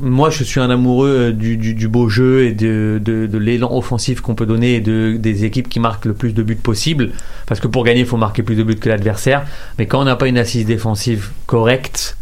moi, 0.00 0.30
je 0.30 0.44
suis 0.44 0.60
un 0.60 0.70
amoureux 0.70 1.08
euh, 1.28 1.32
du, 1.32 1.58
du, 1.58 1.74
du 1.74 1.86
beau 1.88 2.08
jeu 2.08 2.44
et 2.44 2.52
de, 2.52 2.98
de, 3.04 3.26
de 3.26 3.38
l'élan 3.38 3.70
offensif 3.76 4.22
qu'on 4.22 4.34
peut 4.34 4.46
donner 4.46 4.76
et 4.76 4.80
de, 4.80 5.16
des 5.18 5.44
équipes 5.44 5.68
qui 5.68 5.78
marquent 5.78 6.06
le 6.06 6.14
plus 6.14 6.32
de 6.32 6.42
buts 6.42 6.54
possible. 6.54 7.10
Parce 7.46 7.60
que 7.60 7.66
pour 7.66 7.84
gagner, 7.84 8.00
il 8.00 8.06
faut 8.06 8.16
marquer 8.16 8.42
plus 8.42 8.54
de 8.56 8.62
buts 8.62 8.76
que 8.76 8.88
l'adversaire. 8.88 9.44
Mais 9.78 9.86
quand 9.86 10.00
on 10.00 10.04
n'a 10.04 10.16
pas 10.16 10.28
une 10.28 10.38
assise 10.38 10.64
défensive 10.64 11.30
correcte, 11.46 12.16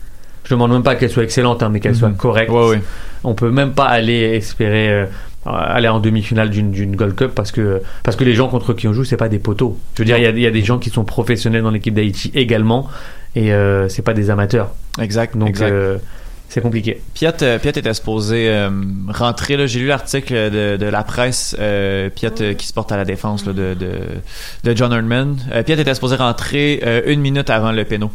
je 0.49 0.55
demande 0.55 0.73
même 0.73 0.83
pas 0.83 0.95
qu'elle 0.97 1.11
soit 1.11 1.23
excellente, 1.25 1.63
hein, 1.63 1.69
mais 1.71 1.81
qu'elle 1.81 1.95
soit 1.97 2.09
Mhm. 2.09 2.17
correcte. 2.17 2.51
Ouais, 2.51 2.69
ouais. 2.71 2.83
On 3.25 3.35
peut 3.35 3.51
même 3.51 3.73
pas 3.73 3.85
aller 3.87 4.21
espérer 4.37 4.89
euh, 4.91 5.07
aller 5.47 5.89
en 5.89 6.01
demi-finale 6.01 6.51
d'une 6.51 6.71
d'une 6.73 6.97
Gold 6.97 7.15
Cup 7.15 7.33
parce 7.35 7.53
que 7.53 7.81
parce 8.03 8.17
que 8.17 8.25
les 8.25 8.35
gens 8.35 8.49
contre 8.49 8.75
qui 8.75 8.89
on 8.89 8.93
joue, 8.93 9.05
c'est 9.05 9.17
pas 9.17 9.29
des 9.29 9.39
poteaux. 9.39 9.79
Je 9.95 10.03
veux 10.03 10.07
dire, 10.07 10.17
il 10.19 10.23
y 10.25 10.27
a, 10.27 10.31
il 10.31 10.41
y 10.41 10.47
a 10.47 10.51
des 10.51 10.63
gens 10.63 10.79
qui 10.79 10.91
sont 10.91 11.05
professionnels 11.05 11.63
dans 11.63 11.71
l'équipe 11.71 11.95
d'Haïti 11.95 12.31
également 12.35 12.89
et 13.37 13.53
euh, 13.53 13.89
c'est 13.89 14.03
pas 14.03 14.15
des 14.15 14.31
amateurs. 14.31 14.71
Exact. 15.01 15.37
Donc 15.37 15.49
exact. 15.51 15.71
euh, 15.71 15.99
c'est 16.51 16.61
compliqué. 16.63 17.01
Piet, 17.15 17.43
euh, 17.43 17.59
Piet 17.59 17.71
était 17.77 17.93
supposé 17.93 18.49
euh, 18.49 18.71
rentrer. 19.09 19.57
là. 19.59 19.67
J'ai 19.67 19.81
lu 19.81 19.87
l'article 19.89 20.33
de, 20.51 20.77
de 20.79 20.87
la 20.87 21.03
presse. 21.03 21.55
Euh, 21.61 22.09
Piet 22.09 22.41
euh, 22.41 22.55
qui 22.55 22.67
se 22.67 22.73
porte 22.73 22.91
à 22.91 22.97
la 22.97 23.05
défense 23.05 23.45
là, 23.47 23.53
de, 23.53 23.75
de, 23.75 23.91
de 24.65 24.77
John 24.77 24.93
Herdman. 24.93 25.37
Euh, 25.53 25.63
Piet 25.63 25.79
était 25.79 25.95
supposé 25.95 26.17
rentrer 26.17 26.81
euh, 26.87 27.03
une 27.07 27.21
minute 27.21 27.51
avant 27.51 27.71
le 27.73 27.85
péno. 27.85 28.11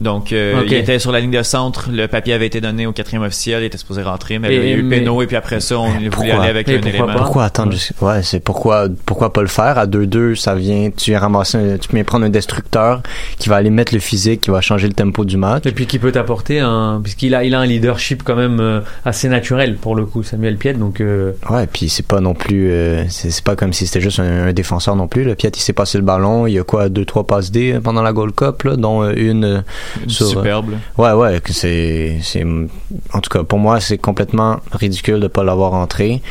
Donc, 0.00 0.32
euh, 0.32 0.62
il 0.66 0.74
était 0.74 0.98
sur 0.98 1.12
la 1.12 1.20
ligne 1.20 1.30
de 1.30 1.42
centre. 1.42 1.88
Le 1.90 2.08
papier 2.08 2.34
avait 2.34 2.46
été 2.46 2.60
donné 2.60 2.84
au 2.86 2.92
quatrième 2.92 3.22
officiel. 3.22 3.62
Il 3.62 3.66
était 3.66 3.78
supposé 3.78 4.02
rentrer, 4.02 4.38
mais 4.38 4.52
Et- 4.52 4.58
là, 4.58 4.64
il 4.64 4.68
y 4.70 4.72
a 4.72 4.76
eu 4.76 4.82
mais- 4.82 4.98
péno. 4.98 5.22
Et 5.22 5.26
puis 5.26 5.36
après 5.36 5.60
ça, 5.60 5.78
on 5.78 5.88
voulait 5.88 6.10
Pourquoi? 6.10 6.34
aller 6.40 6.48
avec 6.50 6.68
un 6.68 6.72
pourquoi 6.74 6.90
élément. 6.90 7.06
pas? 7.06 7.14
Pourquoi 7.14 7.44
attendre 7.44 7.72
jusqu'- 7.72 7.94
Ouais, 8.02 8.22
c'est 8.22 8.40
pourquoi 8.40 8.88
pourquoi 9.06 9.32
pas 9.32 9.40
le 9.42 9.46
faire? 9.48 9.78
À 9.78 9.86
2-2, 9.86 10.34
ça 10.34 10.54
vient 10.54 10.90
tu 10.94 11.10
viens 11.12 11.20
ramasser 11.20 11.58
un- 11.58 11.78
tu 11.78 11.88
viens 11.92 12.04
prendre 12.04 12.26
un 12.26 12.30
destructeur 12.30 13.02
qui 13.38 13.48
va 13.48 13.56
aller 13.56 13.70
mettre 13.70 13.94
le 13.94 14.00
physique, 14.00 14.42
qui 14.42 14.50
va 14.50 14.60
changer 14.60 14.88
le 14.88 14.94
tempo 14.94 15.24
du 15.24 15.36
match. 15.36 15.64
Et 15.66 15.72
puis 15.72 15.86
qui 15.86 15.98
peut 15.98 16.12
t'apporter 16.12 16.60
un 16.60 17.00
puisqu'il 17.02 17.34
a 17.34 17.44
il 17.44 17.54
a 17.54 17.60
un 17.60 17.66
leadership 17.66 18.22
quand 18.24 18.36
même 18.36 18.58
euh, 18.60 18.80
assez 19.04 19.28
naturel 19.28 19.76
pour 19.76 19.94
le 19.94 20.04
coup 20.06 20.22
Samuel 20.22 20.56
Piet 20.56 20.74
donc 20.74 21.00
euh, 21.00 21.32
Ouais, 21.48 21.66
puis 21.66 21.88
c'est 21.88 22.06
pas 22.06 22.20
non 22.20 22.34
plus 22.34 22.70
euh, 22.70 23.04
c'est 23.08 23.44
pas 23.44 23.54
comme 23.56 23.72
si 23.72 23.86
c'était 23.86 24.00
juste 24.00 24.18
un, 24.20 24.48
un 24.48 24.52
défenseur 24.52 24.96
non 24.96 25.06
plus. 25.08 25.24
Le 25.24 25.34
Piat 25.34 25.50
il 25.54 25.60
s'est 25.60 25.72
passé 25.72 25.98
le 25.98 26.04
ballon, 26.04 26.46
il 26.46 26.54
y 26.54 26.58
a 26.58 26.64
quoi 26.64 26.88
deux 26.88 27.04
trois 27.04 27.26
passes 27.26 27.50
D 27.52 27.78
pendant 27.82 28.02
la 28.02 28.12
Gold 28.12 28.34
Cup 28.34 28.64
là, 28.64 28.76
dont 28.76 29.02
euh, 29.02 29.12
une 29.16 29.44
euh, 29.44 29.60
sur 30.06 30.26
euh, 30.26 30.30
Superbe. 30.30 30.74
Ouais, 30.98 31.12
ouais, 31.12 31.40
que 31.40 31.52
c'est, 31.52 32.18
c'est, 32.22 32.44
en 32.44 33.20
tout 33.20 33.30
cas, 33.30 33.44
pour 33.44 33.58
moi, 33.58 33.80
c'est 33.80 33.98
complètement 33.98 34.60
ridicule 34.72 35.20
de 35.20 35.28
pas 35.28 35.44
l'avoir 35.44 35.74
entré. 35.74 36.22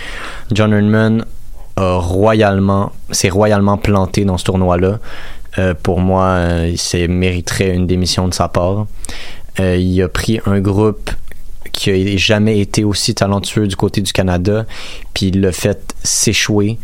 John 0.52 0.74
Herdman 0.74 1.26
a 1.76 1.98
royalement, 1.98 2.92
s'est 3.12 3.30
royalement 3.30 3.78
planté 3.78 4.26
dans 4.26 4.38
ce 4.38 4.46
tournoi-là. 4.46 5.00
Euh, 5.60 5.74
pour 5.82 6.00
moi, 6.00 6.26
euh, 6.26 6.76
il 6.94 7.10
mériterait 7.10 7.76
une 7.76 7.88
démission 7.88 8.28
de 8.28 8.34
sa 8.34 8.48
part. 8.48 8.88
Euh, 9.60 9.76
il 9.78 10.02
a 10.02 10.08
pris 10.08 10.40
un 10.46 10.60
groupe 10.60 11.12
qui 11.72 11.92
a 11.92 12.18
jamais 12.18 12.60
été 12.60 12.84
aussi 12.84 13.16
talentueux 13.16 13.68
du 13.68 13.76
côté 13.76 14.02
du 14.02 14.12
Canada, 14.14 14.66
puis 15.14 15.28
il 15.28 15.42
l'a 15.42 15.52
fait 15.52 15.96
s'échouer 16.04 16.78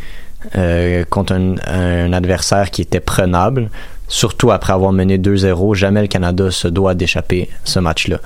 contre 1.09 1.33
un, 1.33 1.55
un 1.67 2.13
adversaire 2.13 2.71
qui 2.71 2.81
était 2.81 3.01
prenable, 3.01 3.69
surtout 4.09 4.51
après 4.51 4.73
avoir 4.73 4.91
mené 4.91 5.17
2-0. 5.17 5.75
Jamais 5.75 6.01
le 6.01 6.07
Canada 6.07 6.51
se 6.51 6.67
doit 6.67 6.95
d'échapper 6.95 7.47
ce 7.63 7.79
match-là. 7.79 8.19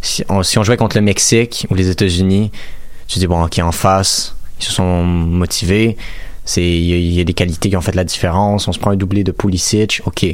Si 0.00 0.24
on, 0.28 0.42
jouait 0.42 0.76
contre 0.76 0.96
le 0.96 1.02
Mexique 1.02 1.66
ou 1.70 1.74
les 1.74 1.88
États-Unis, 1.90 2.50
tu 3.06 3.18
dis, 3.20 3.26
bon, 3.26 3.44
ok, 3.44 3.58
en 3.60 3.72
face, 3.72 4.34
ils 4.58 4.64
se 4.64 4.72
sont 4.72 5.04
motivés. 5.04 5.96
Il 6.56 6.62
y, 6.62 7.20
a- 7.20 7.24
des 7.24 7.34
qualités 7.34 7.68
qui 7.68 7.76
ont 7.76 7.80
fait 7.82 7.94
la 7.94 8.04
différence. 8.04 8.66
On 8.68 8.72
se 8.72 8.78
prend 8.78 8.90
un 8.90 8.96
doublé 8.96 9.22
de 9.22 9.32
Pulisic. 9.32 10.00
Ok. 10.06 10.24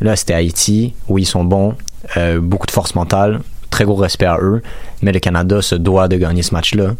Là, 0.00 0.16
c'était 0.16 0.34
Haïti. 0.34 0.94
Oui, 1.08 1.22
ils 1.22 1.26
sont 1.26 1.44
bons. 1.44 1.74
Euh, 2.16 2.40
beaucoup 2.40 2.66
de 2.66 2.72
force 2.72 2.94
mentale. 2.94 3.40
très 3.70 3.84
gros 3.84 3.96
respect 3.96 4.26
à 4.26 4.38
eux, 4.40 4.62
mais 5.02 5.10
le 5.10 5.18
Canada 5.18 5.60
se 5.60 5.74
doit 5.74 6.06
de 6.06 6.16
gagner 6.16 6.42
ce 6.44 6.54
match-là. 6.54 6.94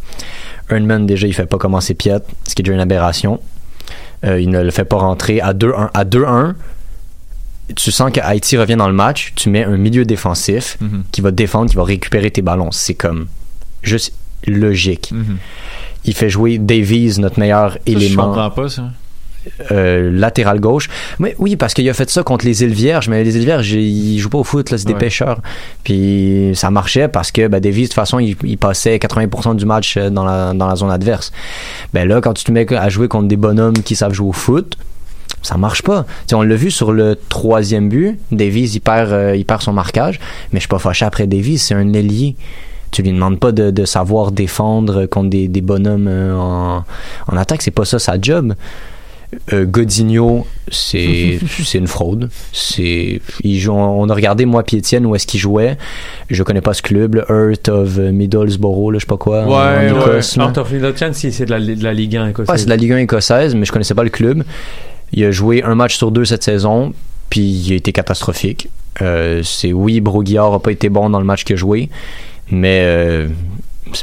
Erdman, 0.69 1.07
déjà, 1.07 1.29
il 1.29 1.33
fait 1.33 1.47
pas 1.47 1.57
commencer 1.57 1.95
Piet, 1.95 2.19
ce 2.49 2.55
qui 2.57 2.63
est 2.63 2.65
déjà 2.65 2.75
une 2.75 2.81
aberration. 2.81 3.39
Euh, 4.25 4.41
il 4.41 4.51
ne 4.51 4.61
le 4.61 4.73
fait 4.73 4.85
pas 4.85 4.97
rentrer 4.97 5.41
à 5.41 5.53
2-1. 5.53 5.91
À 5.95 6.05
2-1, 6.05 6.55
tu 7.77 7.91
sens 7.91 8.11
que 8.13 8.21
Haïti 8.21 8.57
revient 8.57 8.77
dans 8.77 8.89
le 8.89 8.95
match, 8.95 9.33
tu 9.37 9.49
mets 9.49 9.65
un 9.65 9.77
milieu 9.77 10.05
défensif 10.05 10.77
Mhm. 10.81 11.05
qui 11.13 11.21
va 11.21 11.31
te 11.31 11.37
défendre, 11.37 11.71
qui 11.71 11.77
va 11.77 11.85
récupérer 11.85 12.31
tes 12.31 12.43
ballons. 12.43 12.71
C'est 12.73 12.95
comme 12.95 13.27
juste 13.83 14.13
logique. 14.47 15.11
Mhm. 15.13 15.37
Il 16.05 16.15
fait 16.15 16.29
jouer 16.29 16.59
Davies, 16.59 17.19
notre 17.19 17.41
meilleur 17.41 17.73
Ça, 17.73 17.79
Je 17.87 17.93
élément 17.93 18.25
comprends 18.27 18.51
pas 18.51 18.69
ça. 18.69 18.91
euh, 19.73 20.11
latéral 20.11 20.59
gauche. 20.61 20.89
Mais 21.19 21.35
oui, 21.39 21.57
parce 21.57 21.75
qu'il 21.75 21.89
a 21.91 21.95
fait 21.95 22.09
ça 22.11 22.23
contre 22.23 22.45
les 22.47 22.63
îles 22.63 22.73
Vierges, 22.73 23.09
mais 23.09 23.23
les 23.25 23.37
îles 23.37 23.45
Vierges, 23.45 23.73
ils 23.73 24.19
jouent 24.19 24.31
pas 24.31 24.39
au 24.39 24.45
foot, 24.45 24.71
là, 24.71 24.79
c'est 24.79 24.87
des 24.87 24.93
Ouais. 24.95 24.99
pêcheurs. 24.99 25.41
Puis 25.83 26.53
ça 26.55 26.71
marchait 26.71 27.09
parce 27.09 27.31
que 27.31 27.47
ben, 27.49 27.61
Davies, 27.61 27.83
de 27.83 27.87
toute 27.89 27.95
façon, 27.95 28.19
il, 28.19 28.37
il 28.45 28.57
passait 28.59 28.99
80% 28.99 29.55
du 29.55 29.65
match 29.67 29.97
euh, 29.97 30.09
dans 30.11 30.25
la, 30.25 30.53
dans 30.55 30.67
la 30.67 30.77
zone 30.77 30.91
adverse. 30.91 31.31
Ben 31.93 32.07
là, 32.09 32.21
quand 32.21 32.33
tu 32.35 32.45
te 32.45 32.53
mets 32.53 32.71
à 32.75 32.89
jouer 32.89 33.09
contre 33.09 33.29
des 33.29 33.37
bonhommes 33.37 33.75
qui 33.83 33.97
savent 33.97 34.13
jouer 34.15 34.29
au 34.29 34.33
foot, 34.33 34.77
ça 35.45 35.57
marche 35.57 35.83
pas. 35.83 36.03
Tu 36.03 36.11
sais, 36.31 36.35
on 36.35 36.43
l'a 36.43 36.57
vu 36.57 36.71
sur 36.71 36.93
le 36.93 37.17
troisième 37.29 37.89
but, 37.89 38.19
Davies, 38.33 38.71
il 38.75 38.81
perd, 38.81 39.13
euh, 39.13 39.37
il 39.37 39.45
perd 39.45 39.63
son 39.63 39.73
marquage, 39.73 40.19
mais 40.53 40.59
je 40.59 40.63
suis 40.63 40.69
pas 40.69 40.79
fâché 40.79 41.05
après 41.05 41.27
Davies, 41.27 41.59
c'est 41.59 41.75
un 41.75 41.93
ailier. 41.93 42.35
Tu 42.91 43.03
lui 43.03 43.13
demandes 43.13 43.39
pas 43.41 43.53
de, 43.53 43.71
de 43.71 43.85
savoir 43.85 44.31
défendre 44.33 45.07
contre 45.07 45.29
des, 45.31 45.49
des 45.49 45.61
bonhommes 45.61 46.07
euh, 46.09 46.35
en, 46.37 46.85
en 47.29 47.37
attaque, 47.37 47.63
c'est 47.63 47.71
pas 47.71 47.85
ça 47.85 47.99
sa 47.99 48.21
job. 48.21 48.55
Euh, 49.53 49.65
Godinho, 49.65 50.47
c'est 50.71 51.41
une 51.75 51.89
fraude. 51.89 52.31
C'est 52.53 53.21
on 53.69 54.09
a 54.09 54.15
regardé 54.15 54.45
moi 54.47 54.63
puis 54.63 54.77
Étienne 54.77 55.07
où 55.07 55.17
est-ce 55.17 55.27
qu'il 55.27 55.41
jouait. 55.41 55.77
Je 56.31 56.41
connais 56.45 56.61
pas 56.61 56.73
ce 56.73 56.83
club, 56.83 57.17
le 57.17 57.25
Earth 57.29 57.69
of 57.69 57.97
Middlesbrough, 57.97 58.93
là, 58.93 58.99
je 58.99 59.05
sais 59.05 59.09
pas 59.09 59.17
quoi. 59.17 59.43
en- 59.43 59.49
Ouais, 59.49 59.91
en 59.91 59.95
ouais. 59.97 60.01
Écosse, 60.01 60.37
là. 60.37 60.45
Art 60.45 60.59
of 60.59 60.73
si 61.15 61.33
c'est 61.33 61.47
de 61.47 61.51
la, 61.51 61.59
de 61.59 61.83
la 61.83 61.93
Ligue 61.93 62.17
1 62.17 62.29
écossaise. 62.29 62.49
Ouais, 62.51 62.59
c'est 62.59 62.67
de 62.67 62.71
la 62.71 62.77
Ligue 62.77 62.93
1 62.93 62.99
écossaise, 62.99 63.57
mais 63.57 63.65
je 63.65 63.73
connaissais 63.73 63.95
pas 63.95 64.05
le 64.05 64.11
club. 64.11 64.45
Il 65.15 65.25
a 65.25 65.31
joué 65.31 65.63
un 65.63 65.75
match 65.75 65.97
sur 65.97 66.11
deux 66.11 66.25
cette 66.25 66.43
saison, 66.43 66.93
puis 67.31 67.41
il 67.43 67.73
a 67.73 67.77
été 67.77 67.93
catastrophique. 67.93 68.69
Euh, 69.01 69.43
c'est 69.43 69.73
oui, 69.73 70.01
Broguillard 70.01 70.53
a 70.53 70.61
pas 70.61 70.71
été 70.73 70.89
bon 70.89 71.09
dans 71.11 71.19
le 71.21 71.25
match 71.25 71.45
qu'il 71.45 71.55
a 71.55 71.57
joué, 71.57 71.89
mais 72.51 72.81
euh, 72.83 73.29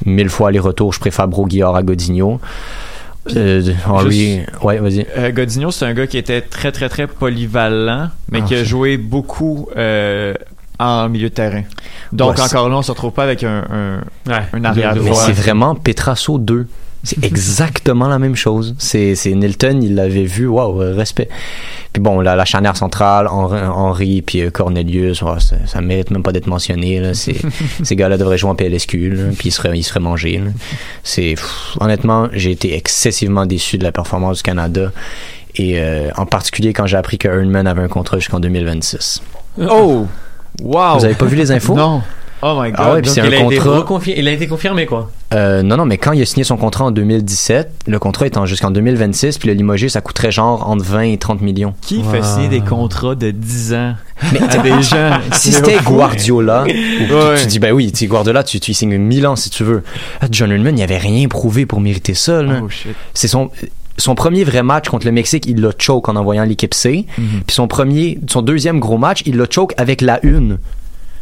mille 0.06 0.30
fois 0.30 0.50
aller-retour, 0.50 0.94
je 0.94 1.00
préfère 1.00 1.28
Broguillard 1.28 1.76
à 1.76 1.84
Godinho. 1.84 2.40
Euh, 3.36 3.62
Henry, 3.86 4.40
ouais, 4.64 4.80
vas-y. 4.80 5.06
Euh, 5.18 5.32
Godinho, 5.32 5.70
c'est 5.72 5.86
un 5.86 5.94
gars 5.94 6.08
qui 6.08 6.18
était 6.18 6.42
très, 6.42 6.72
très, 6.72 6.90
très 6.90 7.08
polyvalent, 7.08 8.10
mais 8.32 8.40
Ah, 8.42 8.48
qui 8.48 8.56
a 8.56 8.64
joué 8.64 8.98
beaucoup 8.98 9.68
euh, 9.78 10.34
en 10.80 11.08
milieu 11.08 11.30
de 11.30 11.34
terrain. 11.34 11.64
Donc, 12.12 12.38
Ouais, 12.38 12.42
encore 12.42 12.68
là, 12.68 12.78
on 12.78 12.82
se 12.82 12.92
retrouve 12.92 13.12
pas 13.12 13.24
avec 13.24 13.44
un, 13.44 13.64
un, 14.28 14.42
un 14.54 14.66
arrière 14.66 14.96
Mais 14.96 15.14
c'est 15.14 15.34
vraiment 15.34 15.76
Petrasso 15.76 16.40
2. 16.40 16.68
C'est 17.04 17.24
exactement 17.24 18.08
la 18.08 18.20
même 18.20 18.36
chose. 18.36 18.76
C'est, 18.78 19.16
c'est 19.16 19.34
Nilton, 19.34 19.80
il 19.82 19.96
l'avait 19.96 20.26
vu, 20.26 20.48
waouh, 20.48 20.78
respect. 20.96 21.30
Puis 21.94 22.02
bon, 22.02 22.22
la, 22.22 22.36
la 22.36 22.46
charnière 22.46 22.78
centrale, 22.78 23.28
Henri, 23.28 24.22
puis 24.22 24.42
euh, 24.42 24.52
Cornelius, 24.52 25.20
ça, 25.20 25.58
ça 25.66 25.82
mérite 25.82 26.12
même 26.12 26.24
pas 26.24 26.32
d'être 26.32 26.48
mentionné. 26.48 27.00
Là. 27.00 27.14
Ces 27.14 27.96
gars-là 27.96 28.18
devraient 28.18 28.38
jouer 28.38 28.52
en 28.52 28.56
PLSQ, 28.56 29.10
là, 29.10 29.24
puis 29.38 29.50
ils 29.50 29.52
seraient, 29.52 29.78
ils 29.78 29.84
seraient 29.84 30.00
mangés. 30.00 30.42
C'est, 31.04 31.36
honnêtement, 31.80 32.30
j'ai 32.34 32.52
été 32.52 32.76
excessivement 32.76 33.46
déçu 33.46 33.78
de 33.78 33.84
la 33.84 33.92
performance 33.92 34.38
du 34.38 34.44
Canada. 34.44 34.92
Et 35.56 35.80
euh, 35.80 36.10
en 36.16 36.26
particulier 36.26 36.72
quand 36.72 36.86
j'ai 36.86 36.98
appris 36.98 37.18
que 37.18 37.28
Erdman 37.28 37.68
avait 37.68 37.82
un 37.82 37.90
contrat 37.90 38.20
jusqu'en 38.20 38.40
2026. 38.40 39.22
Oh! 39.70 40.08
Wow! 40.62 41.00
Vous 41.00 41.06
avez 41.06 41.16
pas 41.16 41.26
vu 41.26 41.36
les 41.36 41.52
infos? 41.52 41.76
Non. 41.76 42.02
Oh 42.44 42.60
my 42.60 42.72
god. 42.72 42.76
Ah 42.80 42.94
ouais, 42.94 43.02
puis 43.02 43.12
c'est 43.12 43.22
il, 43.22 43.28
un 43.28 43.32
a 43.32 43.36
été 43.46 43.58
contrat. 43.58 43.80
reconfi- 43.80 44.14
il 44.18 44.28
a 44.28 44.32
été 44.32 44.48
confirmé, 44.48 44.86
quoi. 44.86 45.12
Euh, 45.34 45.62
non, 45.62 45.78
non, 45.78 45.86
mais 45.86 45.98
quand 45.98 46.12
il 46.12 46.22
a 46.22 46.26
signé 46.26 46.44
son 46.44 46.58
contrat 46.58 46.86
en 46.86 46.92
2017, 46.92 47.72
le 47.88 48.00
contrat 48.00 48.28
étant 48.28 48.46
jusqu'en 48.46 48.72
2026, 48.72 49.38
puis 49.38 49.48
le 49.48 49.54
limogé, 49.54 49.90
ça 49.90 50.02
coûterait 50.02 50.32
genre 50.32 50.68
entre 50.70 50.84
20 50.84 51.02
et 51.02 51.18
30 51.18 51.42
millions. 51.42 51.74
Qui 51.82 52.04
fait 52.04 52.24
signer 52.24 52.48
des 52.50 52.62
contrats 52.62 53.16
de 53.16 53.32
10 53.32 53.74
ans 53.74 53.94
Mais 54.34 54.42
à 54.42 54.58
des 54.58 54.82
gens? 54.82 55.12
si 55.34 55.52
c'était 55.52 55.78
Guardiola, 55.86 56.64
ou 56.64 56.68
tu- 56.68 57.14
Ouais. 57.14 57.42
tu, 57.42 57.48
dis, 57.48 57.60
ben 57.60 57.72
oui, 57.74 57.92
tu 57.92 58.08
Guardiola, 58.08 58.44
tu, 58.44 58.60
tu 58.60 58.72
y 58.72 58.74
signes 58.74 58.98
1000 58.98 59.28
ans 59.28 59.36
si 59.36 59.50
tu 59.50 59.64
veux. 59.64 59.84
Ah, 60.20 60.26
John 60.32 60.52
Herdman, 60.52 60.78
il 60.78 60.82
avait 60.84 60.98
rien 60.98 61.28
prouvé 61.28 61.66
pour 61.66 61.80
mériter 61.80 62.14
ça. 62.14 62.42
là. 62.42 62.62
Oh 62.64 62.70
shit. 62.70 62.96
C'est 63.14 63.28
son, 63.28 63.52
son 63.98 64.16
premier 64.16 64.44
vrai 64.44 64.64
match 64.64 64.90
contre 64.90 65.06
le 65.06 65.12
Mexique, 65.12 65.46
il 65.48 65.62
l'a 65.62 65.72
choke 65.78 66.10
en 66.10 66.16
envoyant 66.16 66.44
l'équipe 66.44 66.74
C. 66.74 67.06
Mhm. 67.18 67.26
Puis 67.46 67.54
son 67.56 67.68
premier, 67.68 68.20
son 68.28 68.42
deuxième 68.42 68.80
gros 68.80 68.98
match, 68.98 69.22
il 69.26 69.38
l'a 69.38 69.46
choke 69.50 69.74
avec 69.78 70.02
la 70.02 70.20
une. 70.26 70.58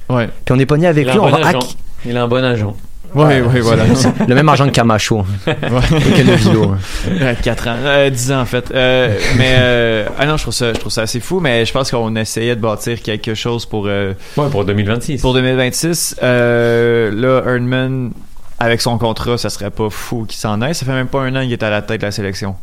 Ouais. 0.09 0.27
Puis 0.45 0.55
on 0.55 0.59
est 0.59 0.65
pogné 0.65 0.87
avec 0.87 1.05
Il 1.07 1.11
lui, 1.11 1.19
on 1.19 1.29
bon 1.29 1.37
va 1.37 1.47
hack- 1.49 1.75
Il 2.05 2.17
a 2.17 2.23
un 2.23 2.27
bon 2.27 2.43
agent. 2.43 2.75
Ouais, 3.15 3.41
ouais, 3.41 3.59
voilà. 3.61 3.85
le 4.27 4.35
même 4.35 4.47
argent 4.49 4.65
que 4.67 4.71
Camacho. 4.71 5.25
Et 5.47 5.53
que 5.55 6.21
Nevilo. 6.21 6.75
Ouais, 7.19 7.35
4 7.41 7.67
ans. 7.67 7.75
Euh, 7.83 8.09
10 8.11 8.31
ans, 8.31 8.41
en 8.41 8.45
fait. 8.45 8.71
Euh, 8.71 9.17
mais, 9.35 9.55
euh, 9.57 10.05
ah 10.19 10.27
non, 10.27 10.37
je 10.37 10.43
trouve 10.43 10.53
ça, 10.53 10.73
je 10.73 10.79
trouve 10.79 10.91
ça 10.91 11.01
assez 11.01 11.19
fou, 11.19 11.39
mais 11.39 11.65
je 11.65 11.73
pense 11.73 11.89
qu'on 11.89 12.15
essayait 12.15 12.55
de 12.55 12.61
bâtir 12.61 13.01
quelque 13.01 13.33
chose 13.33 13.65
pour, 13.65 13.85
euh, 13.87 14.13
Ouais, 14.37 14.47
pour 14.51 14.63
2026. 14.63 15.21
pour 15.21 15.33
2026. 15.33 16.17
Euh, 16.21 17.09
là, 17.11 17.51
Erdman, 17.51 18.11
avec 18.59 18.79
son 18.79 18.99
contrat, 18.99 19.39
ça 19.39 19.49
serait 19.49 19.71
pas 19.71 19.89
fou 19.89 20.25
qu'il 20.27 20.37
s'en 20.37 20.61
aille. 20.61 20.75
Ça 20.75 20.85
fait 20.85 20.91
même 20.91 21.07
pas 21.07 21.21
un 21.21 21.35
an 21.35 21.41
qu'il 21.41 21.53
est 21.53 21.63
à 21.63 21.71
la 21.71 21.81
tête 21.81 22.01
de 22.01 22.05
la 22.05 22.11
sélection. 22.11 22.55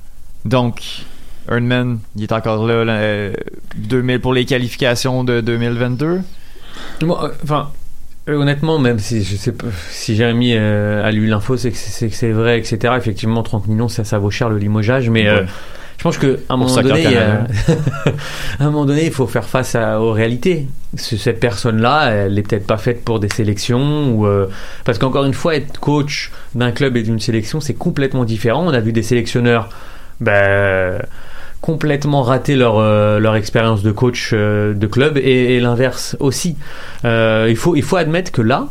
Donc, 0.44 0.80
Erdman, 1.50 1.98
il 2.14 2.22
est 2.22 2.32
encore 2.32 2.64
là, 2.66 2.84
là, 2.84 2.92
euh, 2.92 3.32
2000 3.76 4.20
pour 4.20 4.32
les 4.32 4.44
qualifications 4.44 5.24
de 5.24 5.40
2022. 5.40 6.20
Moi, 7.02 7.24
euh, 7.24 7.28
Enfin, 7.44 7.70
euh, 8.28 8.34
honnêtement, 8.36 8.78
même 8.78 8.98
si 8.98 9.22
je 9.22 9.36
sais 9.36 9.52
pas, 9.52 9.66
si 9.90 10.16
Jérémy 10.16 10.54
euh, 10.56 11.04
a 11.04 11.10
lu 11.12 11.26
l'info, 11.26 11.56
c'est 11.56 11.70
que 11.70 11.76
c'est 11.76 12.30
vrai, 12.32 12.58
etc. 12.58 12.94
Effectivement, 12.96 13.42
30 13.42 13.68
millions, 13.68 13.88
ça, 13.88 14.04
ça 14.04 14.18
vaut 14.18 14.30
cher 14.30 14.48
le 14.48 14.58
limogeage, 14.58 15.08
mais 15.10 15.28
euh, 15.28 15.44
je 15.98 16.02
pense 16.02 16.18
que 16.18 16.40
à 16.48 16.54
un 16.54 16.56
moment 16.56 16.68
donné, 16.82 17.04
à 18.60 18.62
un 18.64 18.64
moment 18.66 18.84
donné, 18.84 19.06
il 19.06 19.12
faut 19.12 19.26
faire 19.26 19.44
face 19.44 19.74
à- 19.74 20.00
aux 20.00 20.12
réalités. 20.12 20.66
Ce- 20.96 21.16
Cette 21.16 21.40
personne-là, 21.40 22.10
elle 22.10 22.38
est 22.38 22.42
peut-être 22.42 22.66
pas 22.66 22.78
faite 22.78 23.04
pour 23.04 23.20
des 23.20 23.28
sélections 23.28 24.10
ou 24.12 24.26
parce 24.84 24.98
qu'encore 24.98 25.24
une 25.24 25.34
fois, 25.34 25.54
être 25.56 25.78
coach 25.78 26.30
d'un 26.54 26.72
club 26.72 26.96
et 26.96 27.02
d'une 27.02 27.20
sélection, 27.20 27.60
c'est 27.60 27.74
complètement 27.74 28.24
différent. 28.24 28.64
On 28.66 28.72
a 28.74 28.80
vu 28.80 28.92
des 28.92 29.02
sélectionneurs, 29.02 29.68
ben 30.20 31.00
complètement 31.66 32.22
rater 32.22 32.54
leur, 32.54 32.78
euh, 32.78 33.18
leur 33.18 33.34
expérience 33.34 33.82
de 33.82 33.90
coach 33.90 34.30
euh, 34.32 34.72
de 34.72 34.86
club 34.86 35.18
et, 35.18 35.58
l'inverse 35.58 36.16
aussi. 36.20 36.56
Euh, 37.04 37.48
il, 37.50 37.56
faut, 37.56 37.74
il 37.74 37.82
faut 37.82 37.96
admettre 37.96 38.30
que 38.30 38.40
là, 38.40 38.68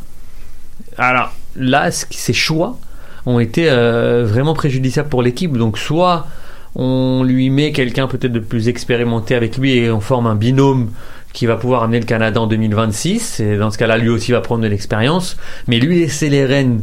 alors 0.98 1.34
là, 1.58 1.92
ces 1.92 2.32
choix 2.32 2.78
ont 3.26 3.42
été 3.42 3.66
vraiment 3.70 4.54
préjudiciables 4.54 5.10
pour 5.10 5.24
l'équipe. 5.24 5.58
Donc 5.58 5.78
soit 5.78 6.28
on 6.76 7.24
lui 7.26 7.50
met 7.50 7.74
quelqu'un 7.74 8.08
peut-être 8.08 8.32
de 8.32 8.40
plus 8.40 8.70
expérimenté 8.70 9.36
avec 9.36 9.58
lui 9.58 9.76
et 9.76 9.92
on 9.92 10.00
forme 10.00 10.28
un 10.28 10.36
binôme 10.36 10.92
qui 11.34 11.48
va 11.48 11.58
pouvoir 11.58 11.84
amener 11.84 12.00
le 12.00 12.06
Canada 12.06 12.40
en 12.40 12.48
2026. 12.48 13.42
Et 13.42 13.58
dans 13.58 13.72
ce 13.72 13.78
cas-là, 13.78 13.98
lui 13.98 14.08
aussi 14.10 14.32
va 14.32 14.40
prendre 14.40 14.64
de 14.64 14.68
l'expérience. 14.70 15.36
Mais 15.68 15.80
lui 15.80 16.00
laisser 16.00 16.30
les 16.30 16.46
rênes 16.46 16.82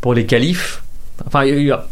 pour 0.00 0.14
les 0.14 0.26
qualifs. 0.26 0.84
Enfin, 1.26 1.44
il 1.44 1.64
y 1.64 1.72
a- 1.72 1.86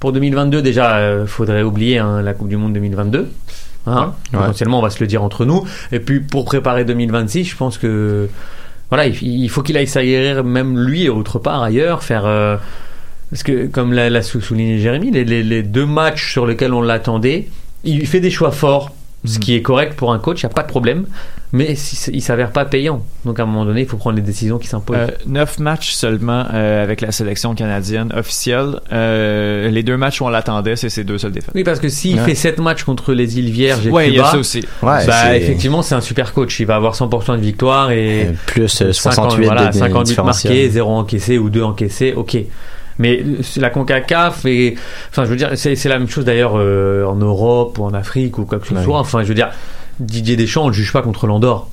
pour 0.00 0.12
2022 0.12 0.62
déjà, 0.62 0.96
euh, 0.98 1.26
faudrait 1.26 1.62
oublier 1.62 1.98
hein, 1.98 2.22
la 2.22 2.34
Coupe 2.34 2.48
du 2.48 2.56
Monde 2.56 2.72
2022. 2.74 3.28
Hein 3.86 4.12
Ouais. 4.32 4.38
Potentiellement, 4.40 4.78
on 4.80 4.82
va 4.82 4.90
se 4.90 5.00
le 5.00 5.06
dire 5.06 5.22
entre 5.22 5.44
nous. 5.44 5.64
Et 5.92 6.00
puis 6.00 6.20
pour 6.20 6.44
préparer 6.44 6.84
2026, 6.84 7.44
je 7.44 7.56
pense 7.56 7.78
que 7.78 8.28
voilà, 8.90 9.06
il, 9.06 9.22
il 9.22 9.48
faut 9.48 9.62
qu'il 9.62 9.76
aille 9.76 9.86
s'aguerrir 9.86 10.44
même 10.44 10.78
lui 10.78 11.04
et 11.04 11.08
autre 11.08 11.38
part 11.38 11.62
ailleurs, 11.62 12.02
faire 12.02 12.26
euh, 12.26 12.56
parce 13.30 13.42
que 13.42 13.66
comme 13.66 13.92
l'a, 13.92 14.08
l'a 14.10 14.22
sou- 14.22 14.40
souligné 14.40 14.78
Jérémy, 14.78 15.10
les, 15.10 15.24
les- 15.24 15.42
les 15.42 15.62
deux 15.62 15.86
matchs 15.86 16.32
sur 16.32 16.46
lesquels 16.46 16.72
on 16.72 16.82
l'attendait, 16.82 17.48
il 17.84 18.06
fait 18.06 18.20
des 18.20 18.30
choix 18.30 18.50
forts, 18.50 18.92
ce 19.24 19.38
qui 19.38 19.54
est 19.54 19.62
correct 19.62 19.94
pour 19.96 20.12
un 20.12 20.18
coach, 20.18 20.42
il 20.42 20.46
n'y 20.46 20.52
a 20.52 20.54
pas 20.54 20.62
de 20.62 20.68
problème, 20.68 21.04
mais 21.52 21.74
il 22.12 22.22
s'avère 22.22 22.52
pas 22.52 22.64
payant. 22.64 23.04
Donc 23.24 23.40
à 23.40 23.42
un 23.42 23.46
moment 23.46 23.64
donné, 23.64 23.80
il 23.82 23.86
faut 23.88 23.96
prendre 23.96 24.14
les 24.16 24.22
décisions 24.22 24.58
qui 24.58 24.68
s'imposent. 24.68 24.96
Euh, 24.96 25.08
neuf 25.26 25.58
matchs 25.58 25.90
seulement 25.92 26.44
euh, 26.54 26.82
avec 26.82 27.00
la 27.00 27.10
sélection 27.10 27.54
canadienne 27.56 28.12
officielle. 28.16 28.80
Euh, 28.92 29.68
les 29.70 29.82
deux 29.82 29.96
matchs 29.96 30.20
où 30.20 30.24
on 30.24 30.28
l'attendait, 30.28 30.76
c'est 30.76 30.88
ces 30.88 31.02
deux 31.02 31.18
seules 31.18 31.32
défaites. 31.32 31.50
oui, 31.54 31.64
parce 31.64 31.80
que 31.80 31.88
s'il 31.88 32.18
Ouais. 32.20 32.26
fait 32.26 32.34
7 32.36 32.58
matchs 32.60 32.84
contre 32.84 33.12
les 33.12 33.38
îles 33.38 33.50
Vierges 33.50 33.86
et 33.86 33.90
Ouais, 33.90 34.08
il 34.08 34.14
y 34.14 34.18
a 34.18 34.22
Cuba, 34.22 34.30
ça 34.32 34.38
aussi. 34.38 34.60
Ouais, 34.82 35.04
bah, 35.06 35.36
effectivement, 35.36 35.82
c'est 35.82 35.94
un 35.96 36.00
super 36.00 36.32
coach. 36.32 36.60
Il 36.60 36.66
va 36.66 36.76
avoir 36.76 36.94
100% 36.94 37.36
de 37.36 37.40
victoire 37.42 37.90
et 37.90 38.30
plus 38.46 38.82
euh, 38.82 38.92
50, 38.92 38.94
68 38.94 39.44
voilà, 39.46 39.62
de, 39.62 39.66
de 39.68 39.72
58 39.78 40.04
différentiel. 40.12 40.52
marqués, 40.52 40.70
0 40.70 40.90
encaissé 40.92 41.38
ou 41.38 41.50
2 41.50 41.62
encaissés, 41.62 42.12
ok. 42.16 42.36
Mais 42.98 43.24
c'est 43.42 43.60
la 43.60 43.70
CONCACAF 43.70 44.44
et 44.46 44.74
enfin 45.10 45.24
je 45.24 45.30
veux 45.30 45.36
dire 45.36 45.50
c'est 45.54 45.84
la 45.86 45.98
même 45.98 46.08
chose 46.08 46.24
d'ailleurs 46.24 46.54
euh, 46.56 47.04
en 47.04 47.14
Europe 47.16 47.78
ou 47.78 47.84
en 47.84 47.94
Afrique 47.94 48.38
ou 48.38 48.44
quoi 48.44 48.58
que 48.58 48.66
ce 48.66 48.74
Ouais. 48.74 48.82
soit. 48.84 48.98
Enfin 48.98 49.22
je 49.22 49.28
veux 49.28 49.34
dire 49.34 49.50
Didier 50.00 50.36
Deschamps 50.36 50.64
on 50.64 50.68
le 50.68 50.74
juge 50.74 50.92
pas 50.92 51.02
contre 51.02 51.26
l'Andorre. 51.26 51.68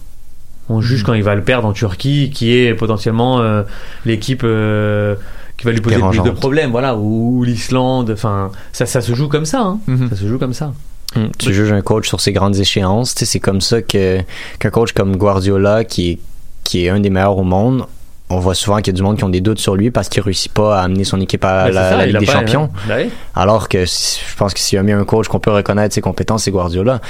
On 0.70 0.82
juge 0.82 1.02
Mhm. 1.02 1.06
quand 1.06 1.14
il 1.14 1.24
va 1.24 1.36
le 1.36 1.44
perdre 1.44 1.68
en 1.68 1.74
Turquie 1.74 2.32
qui 2.34 2.56
est 2.56 2.74
potentiellement 2.74 3.40
euh, 3.40 3.64
l'équipe 4.06 4.42
euh, 4.44 5.16
qui 5.58 5.66
va 5.66 5.72
lui 5.72 5.82
poser 5.82 5.98
plus 6.10 6.22
de 6.24 6.30
problèmes 6.32 6.72
voilà 6.72 6.96
ou, 6.96 7.40
ou 7.40 7.44
l'Islande 7.44 8.12
enfin 8.12 8.52
ça 8.74 8.86
ça 8.86 9.02
se 9.02 9.14
joue 9.16 9.28
comme 9.28 9.46
ça 9.46 9.62
hein. 9.62 9.80
Mhm. 9.88 10.10
ça 10.10 10.16
se 10.16 10.28
joue 10.28 10.38
comme 10.40 10.54
ça. 10.54 10.74
Mm. 11.16 11.26
Tu 11.38 11.54
juges 11.54 11.72
un 11.72 11.82
coach 11.82 12.08
sur 12.10 12.20
ses 12.20 12.34
grandes 12.34 12.58
échéances. 12.58 13.14
C'est 13.16 13.40
comme 13.40 13.62
ça 13.62 13.82
que 13.82 14.20
qu'un 14.60 14.70
coach 14.70 14.92
comme 14.92 15.16
Guardiola, 15.16 15.86
qui 15.86 16.12
est, 16.12 16.20
qui 16.66 16.86
est 16.86 16.90
un 16.90 17.00
des 17.00 17.10
meilleurs 17.10 17.38
au 17.38 17.44
monde, 17.44 17.86
on 18.30 18.40
voit 18.40 18.56
souvent 18.56 18.78
qu'il 18.78 18.88
y 18.88 18.90
a 18.90 18.98
du 18.98 19.04
monde 19.04 19.18
qui 19.18 19.24
ont 19.24 19.30
des 19.30 19.42
doutes 19.42 19.60
sur 19.60 19.76
lui 19.76 19.92
parce 19.92 20.10
qu'il 20.10 20.22
réussit 20.24 20.52
pas 20.52 20.80
à 20.80 20.84
amener 20.84 21.04
son 21.04 21.22
équipe 21.22 21.46
à 21.46 21.70
la, 21.70 21.90
ça, 21.92 21.98
la 21.98 22.06
il 22.08 22.12
Ligue 22.12 22.22
des 22.22 22.26
pas- 22.26 22.32
Champions. 22.34 22.70
Bah 22.88 22.96
oui. 22.98 23.10
Alors 23.36 23.70
que 23.70 23.86
je 23.86 24.36
pense 24.38 24.54
que 24.54 24.60
s'il 24.60 24.78
y 24.78 24.80
a 24.80 24.84
mis 24.84 24.94
un 24.94 25.04
coach 25.06 25.28
qu'on 25.28 25.40
peut 25.40 25.52
reconnaître 25.52 25.94
ses 25.94 26.02
compétences, 26.02 26.44
c'est 26.44 26.52
Guardiola. 26.52 27.02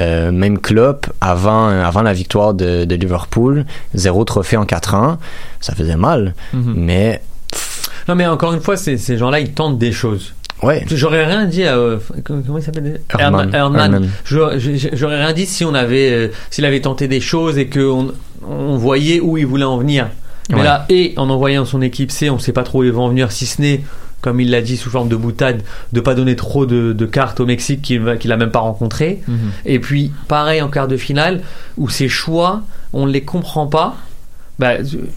Euh, 0.00 0.32
même 0.32 0.58
Klopp, 0.58 1.06
avant, 1.20 1.68
avant 1.68 2.02
la 2.02 2.12
victoire 2.12 2.54
de, 2.54 2.84
de 2.84 2.94
Liverpool, 2.96 3.66
zéro 3.94 4.24
trophée 4.24 4.56
en 4.56 4.64
quatre 4.66 4.94
ans, 4.94 5.18
ça 5.60 5.74
faisait 5.74 5.96
mal. 5.96 6.34
Mhm. 6.52 6.74
Mais 6.76 7.22
Non, 8.08 8.14
mais 8.16 8.26
encore 8.26 8.52
une 8.52 8.60
fois, 8.60 8.76
ces, 8.76 8.98
ces 8.98 9.16
gens-là, 9.16 9.38
ils 9.40 9.52
tentent 9.52 9.78
des 9.78 9.92
choses. 9.92 10.34
ouais, 10.64 10.84
J'aurais 10.90 11.24
rien 11.24 11.44
dit 11.44 11.62
à. 11.64 11.76
euh, 11.76 11.98
comment 12.24 12.58
il 12.58 12.62
s'appelle 12.64 13.00
Herman. 13.16 14.10
J'aurais 14.24 14.56
rien 15.24 15.32
dit 15.32 15.46
si 15.46 15.64
on 15.64 15.72
avait. 15.74 16.10
euh, 16.10 16.28
S'il 16.50 16.64
avait 16.64 16.80
tenté 16.80 17.06
des 17.06 17.20
choses 17.20 17.58
et 17.58 17.68
qu'on 17.68 18.08
on 18.46 18.76
voyait 18.76 19.20
où 19.20 19.38
il 19.38 19.46
voulait 19.46 19.64
en 19.64 19.78
venir. 19.78 20.08
Mais 20.48 20.56
Ouais. 20.56 20.62
là, 20.64 20.86
et 20.88 21.14
en 21.16 21.28
envoyant 21.30 21.64
son 21.64 21.82
équipe 21.82 22.10
C, 22.10 22.30
on 22.30 22.38
sait 22.38 22.52
pas 22.52 22.62
trop 22.62 22.80
où 22.80 22.84
il 22.84 22.92
va 22.92 23.00
en 23.00 23.08
venir, 23.08 23.30
si 23.32 23.44
ce 23.46 23.60
n'est, 23.60 23.82
comme 24.20 24.40
il 24.40 24.50
l'a 24.50 24.62
dit 24.62 24.76
sous 24.76 24.90
forme 24.90 25.08
de 25.08 25.16
boutade, 25.16 25.62
de 25.92 26.00
pas 26.00 26.14
donner 26.14 26.36
trop 26.36 26.64
de, 26.66 26.92
de 26.92 27.06
cartes 27.06 27.38
au 27.40 27.46
Mexique 27.46 27.82
qu'il 27.82 28.00
va- 28.00 28.16
qu'il 28.16 28.32
a 28.32 28.36
même 28.36 28.50
pas 28.50 28.58
rencontré. 28.60 29.20
Mhm. 29.28 29.38
Et 29.66 29.78
puis, 29.78 30.10
pareil 30.26 30.62
en 30.62 30.68
quart 30.68 30.88
de 30.88 30.96
finale, 30.96 31.42
où 31.76 31.88
ses 31.88 32.08
choix, 32.08 32.62
on 32.92 33.06
ne 33.06 33.12
les 33.12 33.22
comprend 33.22 33.66
pas. 33.66 33.96
Bah, 34.58 34.72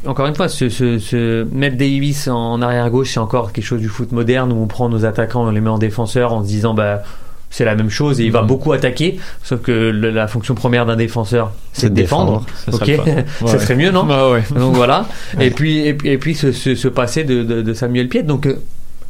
encore 0.05 0.27
une 0.27 0.35
fois, 0.35 0.49
ce, 0.49 0.69
ce, 0.69 0.99
ce 0.99 1.47
mettre 1.51 1.75
Davis 1.77 2.27
en 2.27 2.61
arrière 2.61 2.89
gauche, 2.91 3.11
c'est 3.13 3.19
encore 3.19 3.51
quelque 3.53 3.65
chose 3.65 3.79
du 3.81 3.87
foot 3.87 4.11
moderne 4.11 4.51
où 4.51 4.61
on 4.61 4.67
prend 4.67 4.87
nos 4.87 5.03
attaquants, 5.05 5.47
on 5.47 5.51
les 5.51 5.61
met 5.61 5.69
en 5.69 5.79
défenseur 5.79 6.31
en 6.33 6.43
se 6.43 6.47
disant 6.47 6.75
bah 6.75 7.01
c'est 7.51 7.65
la 7.65 7.75
même 7.75 7.89
chose 7.91 8.19
et 8.19 8.23
il 8.23 8.31
va 8.31 8.41
Mhm. 8.41 8.47
beaucoup 8.47 8.71
attaquer. 8.73 9.19
Sauf 9.43 9.61
que 9.61 9.71
le- 9.91 10.09
la 10.09 10.27
fonction 10.27 10.55
première 10.55 10.87
d'un 10.87 10.95
défenseur, 10.95 11.51
c'est 11.73 11.89
de 11.89 11.91
de 11.91 11.95
défendre. 12.01 12.43
Ça 12.65 12.73
Ok, 12.73 12.85
serait 12.87 13.25
ça 13.45 13.59
serait 13.59 13.75
mieux, 13.75 13.91
non 13.91 14.07
Ah 14.09 14.31
ouais. 14.31 14.43
donc 14.57 14.73
voilà. 14.75 15.05
Et 15.39 15.51
puis 15.51 15.79
et 15.79 15.95
et 16.05 16.17
puis 16.17 16.33
se, 16.33 16.51
se, 16.51 16.73
se 16.73 16.87
passer 16.87 17.23
de, 17.23 17.43
de, 17.43 17.61
de 17.61 17.73
Samuel 17.75 18.07
Piet. 18.09 18.23
Donc 18.23 18.47
euh, 18.47 18.55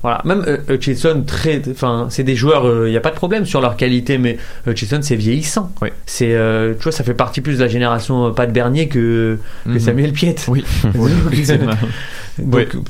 voilà. 0.04 0.20
Même 0.26 0.44
euh, 0.48 0.58
Hutchinson, 0.68 1.24
très, 1.28 1.62
enfin, 1.70 2.08
c'est 2.10 2.24
des 2.24 2.36
joueurs. 2.36 2.66
Il 2.88 2.90
n'y 2.90 2.98
a 2.98 3.02
pas 3.02 3.12
de 3.12 3.16
problème 3.16 3.46
sur 3.46 3.62
leur 3.62 3.78
qualité, 3.78 4.18
mais 4.18 4.38
Hutchinson, 4.66 4.98
c'est 5.04 5.16
vieillissant. 5.16 5.72
Oui. 5.80 5.90
C'est, 6.08 6.34
euh, 6.34 6.74
tu 6.74 6.82
vois, 6.82 6.92
ça 6.92 7.04
fait 7.04 7.14
partie 7.14 7.40
plus 7.42 7.58
de 7.58 7.62
la 7.62 7.68
génération 7.68 8.26
euh, 8.26 8.32
Pat 8.32 8.52
Bernier 8.52 8.88
que, 8.88 9.38
que 9.66 9.70
Mhm. 9.70 9.80
Samuel 9.80 10.12
Piet. 10.14 10.36
Oui, 10.48 10.64
oui. 10.96 11.46
Donc, 11.46 11.70
Oui. 12.74 12.82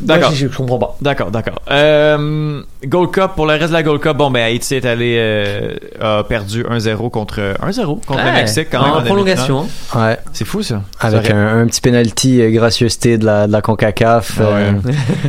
D'accord. 0.00 0.30
Je, 0.32 0.46
je 0.48 0.56
comprends 0.56 0.78
pas. 0.78 0.96
D'accord, 1.00 1.30
d'accord. 1.30 1.54
Euh, 1.70 2.60
Gold 2.84 3.10
Cup, 3.12 3.30
pour 3.34 3.46
le 3.46 3.54
reste 3.54 3.68
de 3.68 3.72
la 3.72 3.82
Gold 3.82 4.00
Cup, 4.00 4.16
bon, 4.16 4.30
ben, 4.30 4.42
Haïti 4.42 4.74
est 4.74 4.84
allé, 4.84 5.16
euh, 5.18 5.74
a 6.00 6.22
perdu 6.24 6.64
1-0 6.64 7.08
contre 7.10 7.54
1-0 7.62 8.04
contre 8.04 8.20
le 8.20 8.26
Ouais, 8.26 8.32
Mexique 8.32 8.68
quand 8.70 8.82
même. 8.82 8.92
en 8.92 9.02
prolongation. 9.02 9.66
ouais. 9.94 10.18
C'est 10.32 10.44
fou, 10.44 10.62
ça. 10.62 10.82
Avec 11.00 11.30
un, 11.30 11.60
un 11.62 11.66
petit 11.66 11.80
penalty 11.80 12.42
euh, 12.42 12.50
gracieuseté 12.50 13.16
de 13.16 13.24
la, 13.24 13.46
de 13.46 13.52
la 13.52 13.62
CONCACAF. 13.62 14.38
euh, 14.40 14.72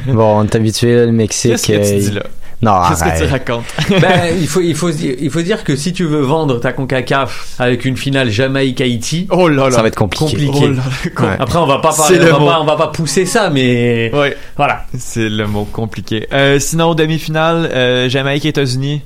bon, 0.07 0.39
on 0.39 0.43
est 0.43 0.55
habitué, 0.55 1.05
le 1.05 1.11
Mexique. 1.13 1.51
Qu'est-ce 1.51 1.67
que 1.67 1.73
tu 1.73 1.79
euh, 1.79 1.99
dis 1.99 2.11
là? 2.11 2.23
Non, 2.59 2.81
Qu'est-ce 2.89 3.03
que 3.03 3.09
tu 3.09 3.23
arrête. 3.23 3.29
racontes? 3.29 3.65
Ben, 4.01 4.35
il 4.39 4.47
faut, 4.47 4.61
il 4.61 4.73
faut, 4.75 4.89
dire- 4.89 5.15
il 5.19 5.29
faut 5.29 5.41
dire 5.43 5.63
que 5.63 5.75
si 5.75 5.93
tu 5.93 6.05
veux 6.05 6.21
vendre 6.21 6.59
ta 6.59 6.73
Concacaf 6.73 7.53
avec 7.59 7.85
une 7.85 7.95
finale 7.97 8.31
Jamaïque-Haïti, 8.31 9.27
Oh 9.29 9.47
là 9.47 9.65
là. 9.65 9.71
Ça 9.75 9.81
va 9.83 9.89
être 9.89 9.95
compliqué. 9.95 10.25
compliqué. 10.25 10.51
Oh 10.63 10.67
là 10.67 10.73
là, 10.73 11.27
Ouais. 11.29 11.35
Après, 11.39 11.59
on 11.59 11.67
va 11.67 11.77
pas 11.79 11.93
parler, 11.93 12.19
on 12.19 12.39
va 12.45 12.51
pas, 12.53 12.61
on 12.61 12.65
va 12.65 12.75
pas 12.75 12.87
pousser 12.87 13.27
ça, 13.27 13.51
mais 13.51 14.09
Ouais, 14.11 14.35
voilà. 14.55 14.85
c'est 14.97 15.29
le 15.29 15.45
mot 15.45 15.65
compliqué. 15.71 16.27
Euh, 16.33 16.57
sinon, 16.59 16.95
demi-finale, 16.95 17.69
euh, 17.71 18.09
Jamaïque, 18.09 18.45
États-Unis. 18.45 19.03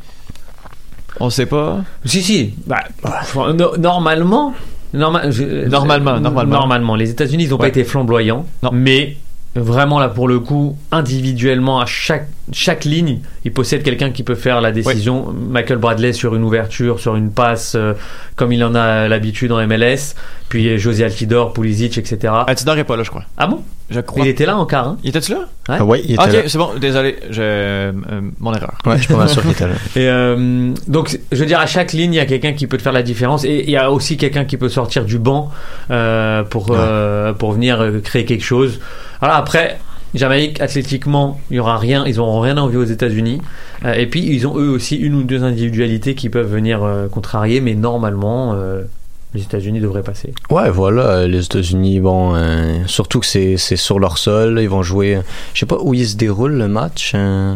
On 1.20 1.30
sait 1.30 1.46
pas. 1.46 1.80
Si, 2.06 2.22
si. 2.24 2.54
Bah, 2.66 2.84
no- 3.54 3.76
normalement, 3.78 4.54
norma- 4.94 5.30
je- 5.30 5.68
Normalement, 5.68 6.20
normalement. 6.22 6.60
normalement, 6.62 6.96
les 6.96 7.10
États-Unis, 7.10 7.44
ils 7.44 7.50
n'ont 7.50 7.56
Ouais. 7.58 7.64
pas 7.64 7.68
été 7.68 7.84
flamboyants, 7.84 8.46
Non. 8.64 8.70
mais 8.74 9.18
vraiment 9.56 10.00
là 10.00 10.08
pour 10.08 10.30
le 10.30 10.40
coup, 10.40 10.78
individuellement 10.94 11.82
à 11.82 11.86
chaque 11.86 12.28
chaque 12.52 12.86
ligne, 12.86 13.20
ils 13.46 13.54
possèdent 13.54 13.84
quelqu'un 13.84 14.12
qui 14.12 14.24
peut 14.24 14.36
faire 14.36 14.62
la 14.62 14.72
décision. 14.72 15.32
Michael 15.32 15.78
Bradley 15.78 16.14
sur 16.14 16.36
une 16.36 16.44
ouverture, 16.44 17.00
sur 17.00 17.16
une 17.16 17.32
passe, 17.32 17.76
euh, 17.76 17.94
comme 18.36 18.52
il 18.52 18.64
en 18.64 18.76
a 18.76 19.08
l'habitude 19.08 19.52
en 19.52 19.66
MLS. 19.68 20.16
Puis 20.50 20.78
José 20.78 21.06
Altidor, 21.06 21.54
Pulisic, 21.54 21.98
etc. 21.98 22.34
Altidor 22.48 22.78
est 22.78 22.84
pas 22.84 22.98
là, 22.98 23.04
je 23.04 23.10
crois. 23.10 23.24
Ah 23.38 23.48
bon? 23.48 23.64
Je 23.90 24.00
crois. 24.00 24.24
Il 24.24 24.30
était 24.30 24.46
là 24.46 24.58
en 24.58 24.66
quart. 24.66 24.88
Hein? 24.88 24.98
Il 25.04 25.10
était-tu 25.10 25.34
là? 25.34 25.40
Ouais. 25.68 25.76
Ah 25.80 25.86
ouais, 25.86 26.02
il 26.06 26.14
était 26.14 26.24
Ok, 26.24 26.34
là. 26.34 26.42
c'est 26.48 26.58
bon, 26.58 26.70
désolé, 26.80 27.18
je, 27.30 27.42
euh, 27.42 27.92
mon 28.40 28.54
erreur. 28.54 28.78
Ouais, 28.86 28.98
je 28.98 29.04
suis 29.04 29.14
pas 29.14 29.28
sûr 29.28 29.42
qu'il 29.42 29.52
était 29.52 29.68
là. 29.68 29.74
Et 29.96 30.08
euh, 30.08 30.74
donc, 30.88 31.20
je 31.32 31.38
veux 31.38 31.46
dire, 31.46 31.60
à 31.60 31.66
chaque 31.66 31.92
ligne, 31.92 32.14
il 32.14 32.18
y 32.18 32.22
a 32.22 32.26
quelqu'un 32.26 32.54
qui 32.54 32.68
peut 32.68 32.78
te 32.78 32.82
faire 32.82 32.94
la 32.94 33.04
différence, 33.04 33.44
et 33.44 33.64
il 33.66 33.70
y 33.70 33.76
a 33.76 33.92
aussi 33.92 34.16
quelqu'un 34.16 34.46
qui 34.46 34.56
peut 34.56 34.70
sortir 34.70 35.04
du 35.04 35.20
banc 35.20 35.52
euh, 35.90 36.44
pour 36.44 36.68
euh, 36.72 37.34
pour 37.34 37.52
venir 37.52 37.82
euh, 37.82 38.00
créer 38.00 38.24
quelque 38.24 38.46
chose. 38.46 38.80
Voilà. 39.20 39.36
Après, 39.36 39.80
Jamaïque, 40.14 40.60
athlétiquement, 40.60 41.40
il 41.52 41.60
aura 41.60 41.78
rien, 41.78 42.06
ils 42.06 42.20
auront 42.20 42.42
rien 42.42 42.58
envie 42.58 42.78
aux 42.78 42.84
États-Unis. 42.84 43.42
Euh, 43.86 43.94
et 43.94 44.08
puis, 44.08 44.26
ils 44.26 44.46
ont 44.46 44.58
eux 44.58 44.70
aussi 44.70 44.98
une 44.98 45.16
ou 45.16 45.24
deux 45.24 45.44
individualités 45.44 46.16
qui 46.16 46.30
peuvent 46.30 46.52
venir 46.52 46.84
euh, 46.84 47.08
contrarier, 47.08 47.62
mais 47.62 47.76
normalement, 47.76 48.54
euh, 48.54 48.84
les 49.34 49.42
États-Unis 49.44 49.80
devraient 49.80 50.04
passer. 50.04 50.34
Ouais, 50.50 50.70
voilà, 50.70 51.26
les 51.28 51.46
États-Unis, 51.46 52.02
bon, 52.02 52.36
euh, 52.36 52.80
surtout 52.88 53.20
que 53.22 53.26
c'est 53.26 53.56
c'est 53.58 53.78
sur 53.78 53.98
leur 53.98 54.18
sol, 54.18 54.60
ils 54.62 54.68
vont 54.70 54.84
jouer. 54.84 55.20
Je 55.54 55.60
sais 55.62 55.66
pas 55.66 55.78
où 55.82 55.94
il 55.94 56.06
se 56.06 56.18
déroule 56.18 56.52
le 56.54 56.68
match. 56.68 57.14
euh, 57.16 57.56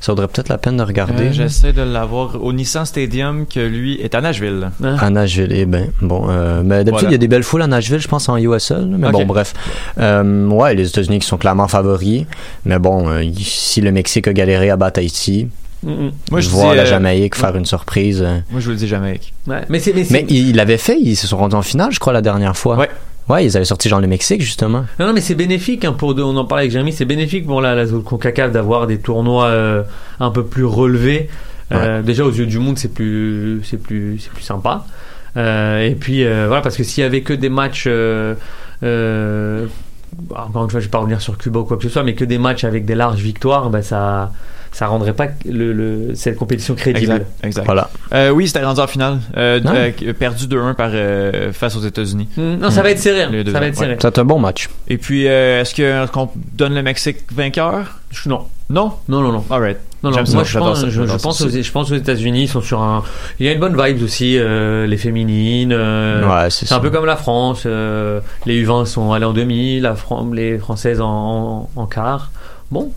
ça 0.00 0.12
vaudrait 0.12 0.28
peut-être 0.28 0.48
la 0.50 0.58
peine 0.58 0.76
de 0.76 0.82
regarder. 0.84 1.24
Euh, 1.24 1.32
J'essaie 1.32 1.72
de 1.72 1.82
l'avoir 1.82 2.40
au 2.40 2.52
Nissan 2.52 2.84
Stadium, 2.84 3.44
que 3.46 3.58
lui 3.58 4.00
est 4.00 4.14
à 4.14 4.20
Nashville. 4.20 4.70
À 4.84 5.10
Nashville, 5.10 5.50
eh 5.50 5.66
ben, 5.66 5.88
bon, 6.00 6.26
euh, 6.28 6.62
mais 6.64 6.84
d'habitude, 6.84 6.92
Voilà. 6.92 7.08
il 7.08 7.12
y 7.12 7.14
a 7.16 7.18
des 7.18 7.28
belles 7.28 7.42
foules 7.42 7.62
à 7.62 7.66
Nashville, 7.66 7.98
je 8.00 8.06
pense, 8.08 8.28
en 8.28 8.36
USL, 8.36 8.86
mais 8.96 9.10
bon, 9.10 9.26
bref. 9.26 9.52
Euh, 9.98 10.46
ouais, 10.48 10.74
les 10.76 10.88
États-Unis 10.88 11.18
qui 11.18 11.26
sont 11.26 11.38
clairement 11.38 11.66
favoris, 11.66 12.24
mais 12.64 12.78
bon, 12.78 13.08
euh, 13.08 13.22
si 13.36 13.80
le 13.80 13.90
Mexique 13.90 14.28
a 14.28 14.32
galéré 14.32 14.70
à 14.70 14.76
battre 14.76 15.00
Haïti, 15.00 15.48
Mm, 15.82 16.08
Moi, 16.30 16.40
je 16.40 16.48
voir 16.48 16.70
dis, 16.70 16.76
la 16.78 16.82
euh, 16.82 16.86
Jamaïque 16.86 17.34
faire 17.36 17.54
une 17.56 17.66
surprise. 17.66 18.22
euh. 18.22 18.38
Moi, 18.50 18.60
je 18.60 18.64
vous 18.66 18.70
le 18.72 18.76
dis 18.76 18.88
Jamaïque. 18.88 19.32
Ouais. 19.46 19.62
Mais 19.68 19.78
c'est 19.78 19.92
mais, 19.92 20.04
c'est- 20.04 20.12
Mais 20.12 20.24
ils 20.28 20.48
il 20.50 20.56
l'avaient 20.56 20.78
fait, 20.78 20.98
ils 21.00 21.16
se 21.16 21.26
sont 21.26 21.36
rendus 21.36 21.54
en 21.54 21.62
finale, 21.62 21.92
je 21.92 21.98
crois, 22.00 22.12
la 22.12 22.22
dernière 22.22 22.56
fois. 22.56 22.76
Ouais. 22.76 22.90
Ouais, 23.28 23.44
ils 23.44 23.56
avaient 23.56 23.64
sorti 23.66 23.88
genre 23.88 24.00
le 24.00 24.06
Mexique, 24.06 24.40
justement. 24.40 24.84
Non, 25.00 25.06
non, 25.08 25.12
mais 25.12 25.20
c'est 25.20 25.34
bénéfique 25.34 25.84
hein, 25.84 25.92
pour. 25.92 26.14
On 26.16 26.36
en 26.36 26.44
parlait 26.44 26.62
avec 26.62 26.72
Jérémy. 26.72 26.92
C'est 26.92 27.04
bénéfique 27.04 27.44
pour 27.46 27.60
la, 27.60 27.74
la 27.74 27.84
zone 27.86 28.02
Concacaf 28.04 28.52
d'avoir 28.52 28.86
des 28.86 28.98
tournois 28.98 29.46
euh, 29.46 29.82
un 30.20 30.30
peu 30.30 30.44
plus 30.44 30.64
relevés. 30.64 31.28
Euh, 31.72 32.02
Déjà 32.02 32.24
aux 32.24 32.30
yeux 32.30 32.46
du 32.46 32.60
monde, 32.60 32.78
c'est 32.78 32.94
plus, 32.94 33.60
c'est 33.64 33.82
plus, 33.82 34.20
c'est 34.20 34.30
plus 34.32 34.44
sympa. 34.44 34.86
Euh, 35.36 35.80
et 35.84 35.96
puis 35.96 36.24
euh, 36.24 36.44
voilà, 36.46 36.62
parce 36.62 36.76
que 36.76 36.84
s'il 36.84 37.02
y 37.02 37.04
avait 37.06 37.22
que 37.22 37.32
des 37.32 37.48
matchs. 37.48 37.84
Euh, 37.88 38.34
euh, 38.84 39.66
encore 40.34 40.64
une 40.64 40.70
fois, 40.70 40.80
je 40.80 40.86
vais 40.86 40.90
pas 40.90 40.98
revenir 40.98 41.20
sur 41.20 41.36
Cuba 41.36 41.60
ou 41.60 41.64
quoi 41.64 41.76
que 41.76 41.82
ce 41.82 41.88
soit, 41.88 42.02
mais 42.04 42.14
que 42.14 42.24
des 42.24 42.38
matchs 42.38 42.64
avec 42.64 42.84
des 42.84 42.94
larges 42.94 43.20
victoires, 43.20 43.70
bah, 43.70 43.82
ça, 43.82 44.32
ça 44.76 44.86
rendrait 44.88 45.14
pas 45.14 45.28
le, 45.48 45.72
le- 45.72 46.14
cette 46.14 46.36
compétition 46.36 46.74
crédible. 46.74 47.12
Exact. 47.12 47.26
exact. 47.44 47.64
Voilà. 47.64 47.88
Euh, 48.12 48.28
oui, 48.30 48.46
c'était 48.46 48.62
rendu 48.62 48.80
en 48.80 48.86
finale. 48.86 49.18
Euh, 49.38 49.58
euh, 49.64 50.12
perdu 50.12 50.46
2-1 50.46 50.74
par, 50.74 50.90
euh, 50.92 51.50
face 51.52 51.74
aux 51.76 51.80
États-Unis. 51.80 52.28
Mm, 52.36 52.56
Non, 52.56 52.70
ça 52.70 52.82
va 52.82 52.90
être 52.90 52.98
serré. 52.98 53.22
hein. 53.22 53.30
Ça 53.46 53.58
va 53.58 53.66
être 53.66 53.78
ouais. 53.78 53.86
serré. 53.86 53.96
C'est 54.00 54.18
un 54.18 54.24
bon 54.24 54.38
match. 54.38 54.68
Et 54.88 54.98
puis, 54.98 55.26
euh, 55.26 55.62
est-ce 55.62 56.10
qu'on 56.12 56.28
donne 56.52 56.74
le 56.74 56.82
Mexique 56.82 57.18
vainqueur? 57.34 58.00
Non, 58.26 58.42
Non? 58.68 58.92
non, 59.08 59.22
non, 59.22 59.32
non. 59.32 59.44
Alright. 59.50 59.78
Non, 60.02 60.10
non, 60.10 60.16
moi 60.34 60.44
je 60.44 60.58
pense, 60.58 60.80
ça, 60.82 60.88
je, 60.90 61.02
pense, 61.02 61.40
aux, 61.40 61.48
je 61.48 61.72
pense 61.72 61.90
aux 61.90 61.94
États-Unis, 61.96 62.42
ils 62.42 62.48
sont 62.48 62.60
sur 62.60 62.80
un. 62.82 63.02
Il 63.40 63.46
y 63.46 63.48
a 63.48 63.52
une 63.52 63.58
bonne 63.58 63.80
vibe 63.82 64.02
aussi, 64.02 64.36
euh, 64.38 64.86
les 64.86 64.98
féminines. 64.98 65.72
euh, 65.72 66.22
ouais, 66.28 66.50
c'est 66.50 66.66
c'est 66.66 66.74
un 66.74 66.80
peu 66.80 66.90
comme 66.90 67.06
la 67.06 67.16
France. 67.16 67.62
euh, 67.66 68.20
les 68.44 68.62
U20 68.64 68.84
sont 68.84 69.12
allés 69.12 69.24
en 69.24 69.32
demi, 69.32 69.80
la 69.80 69.94
Fran- 69.96 70.28
les 70.32 70.58
Françaises 70.58 71.00
en, 71.00 71.68
en, 71.74 71.80
en 71.82 71.86
quart. 71.86 72.30
Bon, 72.70 72.92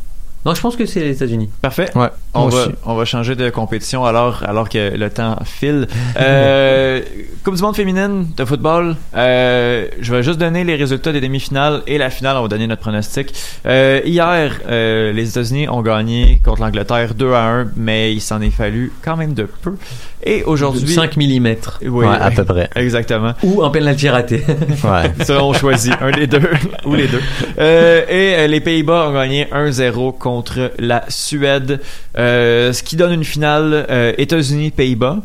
non, 0.46 0.56
je 0.56 0.62
pense 0.62 0.76
que 0.78 0.86
c'est 0.86 1.02
les 1.02 1.12
États-Unis. 1.12 1.50
Parfait. 1.62 1.90
Ouais, 1.96 2.10
On 2.34 2.48
va, 2.48 2.68
on 2.86 2.96
va 2.96 3.04
changer 3.04 3.36
de 3.36 3.50
compétition 3.50 4.06
alors, 4.06 4.44
alors 4.44 4.70
que 4.70 4.96
le 4.96 5.10
temps 5.10 5.38
file. 5.44 5.88
Euh, 6.20 7.02
coupe 7.44 7.56
du 7.56 7.62
monde 7.62 7.76
féminine 7.76 8.28
de 8.36 8.46
football. 8.46 8.96
Euh, 9.16 9.88
je 10.00 10.14
vais 10.14 10.24
juste 10.24 10.40
donner 10.40 10.64
les 10.64 10.76
résultats 10.76 11.12
des 11.12 11.22
demi-finales 11.22 11.82
et 11.88 11.98
la 11.98 12.10
finale. 12.10 12.38
On 12.38 12.42
va 12.42 12.48
donner 12.48 12.68
notre 12.68 12.82
pronostic. 12.82 13.34
Euh, 13.66 14.02
hier, 14.06 14.60
euh, 14.68 15.14
les 15.14 15.30
États-Unis 15.30 15.70
ont 15.70 15.82
gagné 15.82 16.42
contre 16.44 16.62
l'Angleterre 16.62 17.14
2 17.14 17.34
à 17.34 17.44
1, 17.44 17.72
mais 17.76 18.14
il 18.14 18.22
s'en 18.22 18.42
est 18.42 18.50
fallu 18.50 18.92
quand 19.02 19.18
même 19.18 19.34
de 19.34 19.44
peu. 19.44 19.76
Et 20.24 20.44
aujourd'hui. 20.44 20.88
5 20.88 21.16
mm. 21.18 21.56
Oui, 21.84 22.06
Ouais, 22.06 22.08
à 22.08 22.32
peu 22.32 22.44
près. 22.44 22.70
Exactement. 22.76 23.34
Ou 23.44 23.64
un 23.64 23.70
penalty 23.70 24.10
raté. 24.10 24.44
Ouais. 24.84 25.12
Ça, 25.24 25.44
on 25.44 25.54
choisit 25.54 25.94
un 26.02 26.12
des 26.12 26.28
deux 26.28 26.42
ou 26.86 26.96
les 26.96 27.08
deux. 27.08 27.22
Euh, 27.60 28.02
et 28.10 28.36
euh, 28.36 28.48
les 28.48 28.60
Pays-Bas 28.60 29.08
ont 29.10 29.14
gagné 29.14 29.46
1-0 29.46 30.18
contre 30.18 30.72
la 30.80 31.04
Suède, 31.10 31.80
euh, 32.18 32.74
ce 32.74 32.84
qui 32.84 32.96
donne 32.96 33.14
une 33.14 33.24
finale 33.24 33.86
euh, 33.90 34.14
États-Unis-Pays-Bas. 34.18 35.18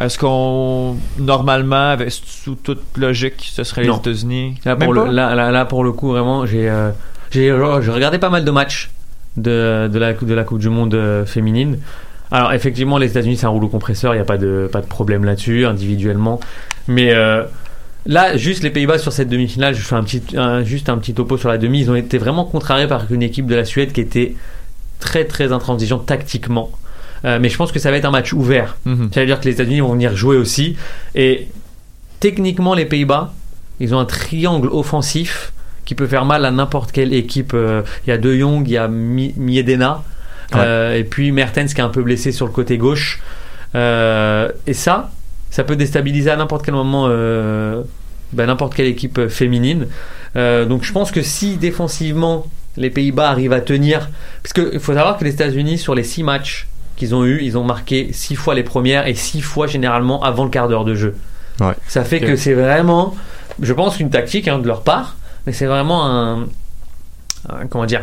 Est-ce 0.00 0.18
qu'on 0.18 0.96
normalement, 1.18 1.90
avec, 1.90 2.10
sous 2.10 2.54
toute 2.56 2.82
logique, 2.96 3.50
ce 3.52 3.64
serait 3.64 3.82
les 3.82 3.88
Non. 3.88 3.98
États-Unis? 3.98 4.56
Là 4.64 4.76
là, 4.76 5.34
là, 5.34 5.50
là, 5.50 5.64
pour 5.64 5.84
le 5.84 5.92
coup, 5.92 6.08
vraiment, 6.08 6.46
j'ai 6.46 6.68
euh, 6.68 6.90
j'ai 7.30 7.52
regardé 7.52 8.18
pas 8.18 8.30
mal 8.30 8.44
de 8.44 8.50
matchs 8.50 8.90
de, 9.36 9.88
de, 9.92 9.98
la, 9.98 10.12
de 10.12 10.34
la 10.34 10.44
Coupe 10.44 10.58
du 10.58 10.68
Monde 10.68 11.24
féminine. 11.26 11.78
Alors, 12.32 12.52
effectivement, 12.52 12.98
les 12.98 13.10
États-Unis, 13.10 13.36
c'est 13.36 13.46
un 13.46 13.50
rouleau 13.50 13.68
compresseur, 13.68 14.14
il 14.14 14.16
n'y 14.16 14.22
a 14.22 14.24
pas 14.24 14.38
de, 14.38 14.68
pas 14.72 14.80
de 14.80 14.86
problème 14.86 15.24
là-dessus, 15.24 15.66
individuellement. 15.66 16.40
Mais 16.88 17.12
euh, 17.12 17.44
Là, 18.04 18.36
juste 18.36 18.64
les 18.64 18.70
Pays-Bas 18.70 18.98
sur 18.98 19.12
cette 19.12 19.28
demi-finale, 19.28 19.76
je 19.76 19.80
fais 19.82 19.94
un 19.94 20.02
petit, 20.02 20.22
un- 20.36 20.64
juste 20.64 20.88
un 20.88 20.98
petit 20.98 21.14
topo 21.14 21.36
sur 21.36 21.48
la 21.48 21.56
demi. 21.56 21.82
Ils 21.82 21.90
ont 21.90 21.94
été 21.94 22.18
vraiment 22.18 22.44
contrariés 22.44 22.88
par 22.88 23.04
une 23.12 23.22
équipe 23.22 23.46
de 23.46 23.54
la 23.54 23.64
Suède 23.64 23.92
qui 23.92 24.00
était 24.00 24.34
très 24.98 25.24
très 25.24 25.52
intransigeante 25.52 26.04
tactiquement. 26.06 26.72
Euh, 27.24 27.38
mais 27.40 27.48
je 27.48 27.56
pense 27.56 27.70
que 27.70 27.78
ça 27.78 27.92
va 27.92 27.98
être 27.98 28.04
un 28.04 28.10
match 28.10 28.32
ouvert. 28.32 28.76
Mhm. 28.86 29.10
Ça 29.14 29.20
veut 29.20 29.26
dire 29.26 29.38
que 29.38 29.44
les 29.44 29.52
États-Unis 29.52 29.80
vont 29.82 29.92
venir 29.92 30.16
jouer 30.16 30.36
aussi. 30.36 30.74
Et 31.14 31.46
techniquement, 32.18 32.74
les 32.74 32.86
Pays-Bas, 32.86 33.32
ils 33.78 33.94
ont 33.94 34.00
un 34.00 34.04
triangle 34.04 34.68
offensif 34.72 35.52
qui 35.84 35.94
peut 35.94 36.08
faire 36.08 36.24
mal 36.24 36.44
à 36.44 36.50
n'importe 36.50 36.90
quelle 36.90 37.12
équipe. 37.14 37.52
Euh, 37.54 37.82
Il 38.06 38.10
y 38.10 38.12
a 38.12 38.18
De 38.18 38.34
Jong, 38.36 38.64
il 38.66 38.72
y 38.72 38.78
a 38.78 38.88
Mi- 38.88 39.34
Miedema, 39.36 40.02
euh, 40.60 40.96
et 40.96 41.04
puis 41.04 41.32
Mertens 41.32 41.68
qui 41.74 41.80
est 41.80 41.84
un 41.84 41.88
peu 41.88 42.02
blessé 42.02 42.32
sur 42.32 42.46
le 42.46 42.52
côté 42.52 42.78
gauche. 42.78 43.20
Euh, 43.74 44.50
et 44.66 44.74
ça, 44.74 45.10
ça 45.50 45.64
peut 45.64 45.76
déstabiliser 45.76 46.30
à 46.30 46.36
n'importe 46.36 46.64
quel 46.64 46.74
moment 46.74 47.08
ben, 47.08 48.46
n'importe 48.46 48.74
quelle 48.74 48.86
équipe 48.86 49.28
féminine. 49.28 49.86
Donc 50.34 50.82
je 50.84 50.92
pense 50.92 51.10
que 51.10 51.22
si 51.22 51.56
défensivement 51.56 52.46
les 52.76 52.88
Pays-Bas 52.90 53.28
arrivent 53.28 53.52
à 53.52 53.60
tenir, 53.60 54.08
parce 54.42 54.52
qu'il 54.54 54.80
faut 54.80 54.94
savoir 54.94 55.18
que 55.18 55.24
les 55.24 55.32
États-Unis 55.32 55.76
sur 55.78 55.94
les 55.94 56.04
six 56.04 56.22
matchs 56.22 56.68
qu'ils 56.96 57.14
ont 57.14 57.24
eu, 57.24 57.40
ils 57.42 57.58
ont 57.58 57.64
marqué 57.64 58.10
six 58.12 58.34
fois 58.34 58.54
les 58.54 58.62
premières 58.62 59.06
et 59.06 59.14
six 59.14 59.42
fois 59.42 59.66
généralement 59.66 60.22
avant 60.22 60.44
le 60.44 60.50
quart 60.50 60.68
d'heure 60.68 60.84
de 60.84 60.94
jeu. 60.94 61.14
Ouais. 61.60 61.74
Ça 61.86 62.02
fait 62.04 62.20
que 62.20 62.34
c'est 62.36 62.54
vraiment, 62.54 63.14
je 63.60 63.72
pense, 63.74 64.00
une 64.00 64.08
tactique 64.08 64.48
hein, 64.48 64.58
de 64.58 64.66
leur 64.66 64.82
part, 64.82 65.16
mais 65.46 65.52
c'est 65.52 65.66
vraiment 65.66 66.06
un, 66.06 66.42
un- 67.50 67.66
comment 67.68 67.84
dire, 67.84 68.02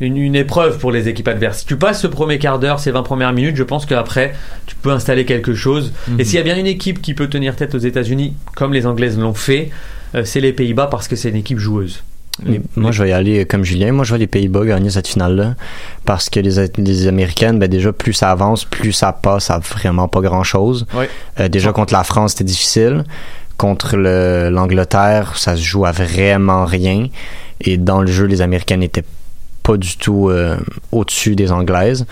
une, 0.00 0.16
une 0.16 0.34
épreuve 0.34 0.78
pour 0.78 0.90
les 0.92 1.08
équipes 1.08 1.28
adverses. 1.28 1.60
Si 1.60 1.66
tu 1.66 1.76
passes 1.76 2.00
ce 2.00 2.06
premier 2.06 2.38
quart 2.38 2.58
d'heure, 2.58 2.80
ces 2.80 2.90
20 2.90 3.02
premières 3.02 3.32
minutes, 3.32 3.56
je 3.56 3.62
pense 3.62 3.86
qu'après, 3.86 4.34
tu 4.66 4.74
peux 4.76 4.90
installer 4.90 5.24
quelque 5.24 5.54
chose. 5.54 5.92
Mhm. 6.08 6.20
Et 6.20 6.24
s'il 6.24 6.34
y 6.34 6.40
a 6.40 6.42
bien 6.44 6.56
une 6.56 6.66
équipe 6.66 7.00
qui 7.02 7.14
peut 7.14 7.28
tenir 7.28 7.54
tête 7.56 7.74
aux 7.74 7.78
États-Unis, 7.78 8.34
comme 8.56 8.72
les 8.72 8.86
Anglaises 8.86 9.18
l'ont 9.18 9.34
fait, 9.34 9.70
euh, 10.14 10.22
c'est 10.24 10.40
les 10.40 10.52
Pays-Bas 10.52 10.88
parce 10.88 11.06
que 11.08 11.16
c'est 11.16 11.28
une 11.28 11.36
équipe 11.36 11.58
joueuse. 11.58 12.02
Les- 12.46 12.62
moi, 12.76 12.92
je 12.92 13.02
vais 13.02 13.10
y 13.10 13.12
aller 13.12 13.44
comme 13.44 13.62
Julien. 13.62 13.92
Moi, 13.92 14.04
je 14.04 14.08
vois 14.08 14.18
les 14.18 14.26
Pays-Bas 14.26 14.64
gagner 14.64 14.88
cette 14.88 15.06
finale-là. 15.06 15.54
Parce 16.06 16.30
que 16.30 16.40
les, 16.40 16.66
les 16.78 17.06
Américaines, 17.06 17.58
ben, 17.58 17.68
déjà, 17.68 17.92
plus 17.92 18.14
ça 18.14 18.30
avance, 18.30 18.64
plus 18.64 18.92
ça 18.92 19.12
passe 19.12 19.50
à 19.50 19.58
vraiment 19.58 20.08
pas 20.08 20.22
grand-chose. 20.22 20.86
Euh, 21.38 21.48
déjà, 21.48 21.72
contre 21.72 21.92
la 21.92 22.04
France, 22.04 22.32
c'était 22.32 22.44
difficile. 22.44 23.04
Contre 23.58 23.96
le- 23.96 24.48
l'Angleterre, 24.50 25.36
ça 25.36 25.56
se 25.56 25.62
joue 25.62 25.84
à 25.84 25.92
vraiment 25.92 26.64
rien. 26.64 27.08
Et 27.60 27.76
dans 27.76 28.00
le 28.00 28.06
jeu, 28.10 28.24
les 28.24 28.40
Américaines 28.40 28.80
n'étaient 28.80 29.04
pas 29.62 29.76
du 29.76 29.96
tout 29.96 30.28
euh, 30.28 30.56
au-dessus 30.90 31.36
des 31.36 31.52
Anglaises. 31.52 32.06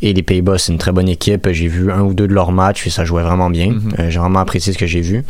Et 0.00 0.12
les 0.12 0.22
Pays-Bas, 0.22 0.58
c'est 0.58 0.72
une 0.72 0.78
très 0.78 0.92
bonne 0.92 1.08
équipe. 1.08 1.48
J'ai 1.50 1.66
vu 1.66 1.90
un 1.90 2.02
ou 2.02 2.14
deux 2.14 2.28
de 2.28 2.32
leurs 2.34 2.52
matchs 2.52 2.86
et 2.86 2.90
ça 2.90 3.04
jouait 3.04 3.22
vraiment 3.22 3.50
bien. 3.50 3.72
Mhm. 3.72 3.94
Euh, 3.98 4.10
J'ai 4.10 4.18
vraiment 4.20 4.38
apprécié 4.40 4.72
ce 4.72 4.78
que 4.78 4.86
j'ai 4.86 5.00
vu. 5.00 5.24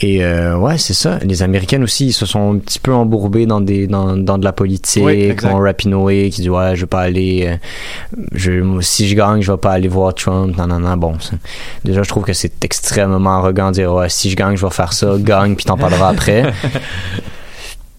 Et 0.00 0.24
euh, 0.24 0.56
ouais, 0.56 0.78
c'est 0.78 0.94
ça. 0.94 1.18
Les 1.22 1.44
Américaines 1.44 1.84
aussi, 1.84 2.06
ils 2.06 2.12
se 2.12 2.26
sont 2.26 2.54
un 2.54 2.58
petit 2.58 2.80
peu 2.80 2.92
embourbés 2.92 3.46
dans 3.46 3.60
des 3.60 3.86
dans, 3.86 4.16
dans 4.16 4.36
de 4.36 4.44
la 4.44 4.52
politique. 4.52 5.04
Oui. 5.04 5.32
Mon 5.44 5.58
Rapinoe 5.58 6.28
qui 6.30 6.40
dit 6.40 6.50
ouais, 6.50 6.74
je 6.74 6.80
vais 6.80 6.86
pas 6.86 7.02
aller. 7.02 7.56
je, 8.34 8.80
si 8.80 9.06
je 9.06 9.14
gagne, 9.14 9.42
je 9.42 9.52
vais 9.52 9.58
pas 9.58 9.70
aller 9.72 9.86
voir 9.86 10.12
Trump. 10.14 10.56
Non, 10.58 10.66
non, 10.66 10.80
non. 10.80 10.96
Bon, 10.96 11.12
déjà, 11.84 12.02
je 12.02 12.08
trouve 12.08 12.24
que 12.24 12.32
c'est 12.32 12.64
extrêmement 12.64 13.38
arrogant 13.38 13.68
de 13.68 13.74
dire 13.74 13.92
ouais, 13.92 14.08
si 14.08 14.28
je 14.28 14.34
gagne, 14.34 14.56
je 14.56 14.66
vais 14.66 14.72
faire 14.72 14.92
ça. 14.92 15.14
Gagne, 15.20 15.54
puis 15.54 15.66
t'en 15.66 15.76
parleras 15.76 16.08
après. 16.08 16.52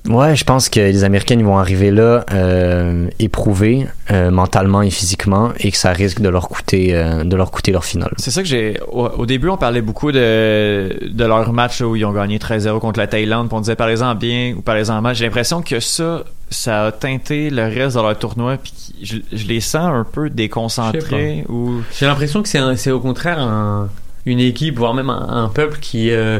Ouais, 0.10 0.36
je 0.36 0.44
pense 0.44 0.68
que 0.68 0.82
les 0.82 1.06
Américains 1.06 1.36
ils 1.40 1.46
vont 1.46 1.58
arriver 1.58 1.90
là 1.90 2.26
euh, 2.34 3.08
éprouvés 3.20 3.88
euh, 4.12 4.32
mentalement 4.32 4.82
et 4.82 4.90
physiquement 4.90 5.52
et 5.62 5.72
que 5.72 5.78
ça 5.78 5.94
risque 5.94 6.20
de 6.20 6.28
leur 6.28 6.50
coûter 6.50 6.94
euh, 6.94 7.24
de 7.24 7.36
leur 7.38 7.52
coûter 7.52 7.72
leur 7.72 7.86
finale. 7.86 8.12
C'est 8.18 8.30
ça 8.32 8.42
que 8.42 8.48
j'ai. 8.50 8.78
Au, 8.92 9.06
au 9.08 9.26
début, 9.26 9.48
on 9.48 9.56
parlait 9.56 9.82
beaucoup 9.82 10.12
de, 10.12 11.08
de 11.10 11.26
leur 11.26 11.54
match 11.54 11.80
où 11.80 11.96
ils 11.96 12.04
ont 12.04 12.12
gagné 12.12 12.38
13-0 12.38 12.80
contre 12.80 13.00
la 13.00 13.08
Thaïlande. 13.08 13.48
puis 13.48 13.56
on 13.56 13.62
disait 13.62 13.78
parlez-en 13.78 14.14
bien 14.16 14.56
ou 14.58 14.62
parlez-en 14.62 15.02
mal. 15.02 15.16
J'ai 15.16 15.24
l'impression 15.24 15.62
que 15.62 15.80
ça, 15.80 16.24
ça 16.50 16.88
a 16.88 16.92
teinté 16.92 17.50
le 17.50 17.64
reste 17.64 17.96
de 17.96 18.02
leur 18.02 18.20
tournoi. 18.20 18.58
Puis 18.58 18.74
je, 19.02 19.18
je 19.32 19.48
les 19.48 19.62
sens 19.62 19.86
un 19.86 20.04
peu 20.04 20.30
déconcentrés. 20.30 21.46
ou 21.48 21.82
J'ai 21.98 22.06
l'impression 22.08 22.44
que 22.44 22.50
c'est 22.50 22.58
un- 22.60 22.76
c'est 22.76 22.92
au 22.92 23.00
contraire 23.00 23.40
un- 23.40 23.88
une 24.26 24.40
équipe, 24.40 24.78
voire 24.78 24.94
même 24.94 25.10
un, 25.10 25.46
un 25.46 25.48
peuple 25.48 25.78
qui, 25.80 26.12
euh, 26.12 26.40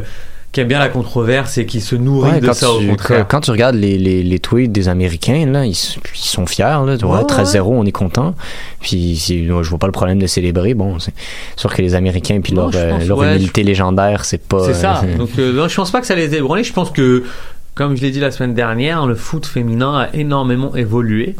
qui 0.54 0.60
aime 0.60 0.68
bien 0.68 0.78
la 0.78 0.88
controverse 0.88 1.58
et 1.58 1.66
qui 1.66 1.80
se 1.80 1.96
nourrit 1.96 2.30
Ouais, 2.30 2.40
de 2.40 2.52
ça 2.52 2.70
au 2.70 2.78
tu, 2.78 2.86
contraire. 2.88 3.26
quand, 3.28 3.40
tu 3.40 3.50
regardes 3.50 3.74
les, 3.74 3.98
les, 3.98 4.22
les 4.22 4.38
tweets 4.38 4.70
des 4.72 4.88
Américains, 4.88 5.44
là, 5.50 5.66
ils, 5.66 5.74
sont 5.74 6.46
fiers. 6.46 6.64
Là, 6.86 6.96
tu 6.96 7.04
vois, 7.04 7.18
Ouais, 7.18 7.24
13-0, 7.24 7.60
on 7.64 7.84
est 7.84 7.92
content. 7.92 8.34
Puis 8.80 9.16
je 9.16 9.50
vois 9.68 9.78
pas 9.78 9.86
le 9.88 9.92
problème 9.92 10.18
de 10.20 10.26
célébrer. 10.28 10.74
Bon, 10.74 10.98
c'est 11.00 11.12
sûr 11.56 11.74
que 11.74 11.82
les 11.82 11.94
Américains 11.94 12.40
puis 12.40 12.54
Non, 12.54 12.62
leur, 12.62 12.72
je 12.72 12.78
euh, 12.78 12.90
pense, 12.90 13.06
leur 13.08 13.22
humilité 13.24 13.62
légendaire, 13.64 14.24
c'est 14.24 14.38
pas. 14.46 14.64
C'est 14.64 14.74
ça. 14.74 15.02
euh, 15.04 15.16
Donc, 15.18 15.30
euh, 15.38 15.52
non, 15.52 15.66
je 15.68 15.74
pense 15.74 15.90
pas 15.90 16.00
que 16.00 16.06
ça 16.06 16.14
les 16.14 16.32
ait 16.34 16.38
ébranlés. 16.38 16.64
Je 16.64 16.72
pense 16.72 16.90
que, 16.90 17.24
comme 17.74 17.96
je 17.96 18.02
l'ai 18.02 18.12
dit 18.12 18.20
la 18.20 18.30
semaine 18.30 18.54
dernière, 18.54 19.06
le 19.06 19.16
foot 19.16 19.46
féminin 19.46 19.98
a 19.98 20.08
énormément 20.16 20.74
évolué. 20.76 21.34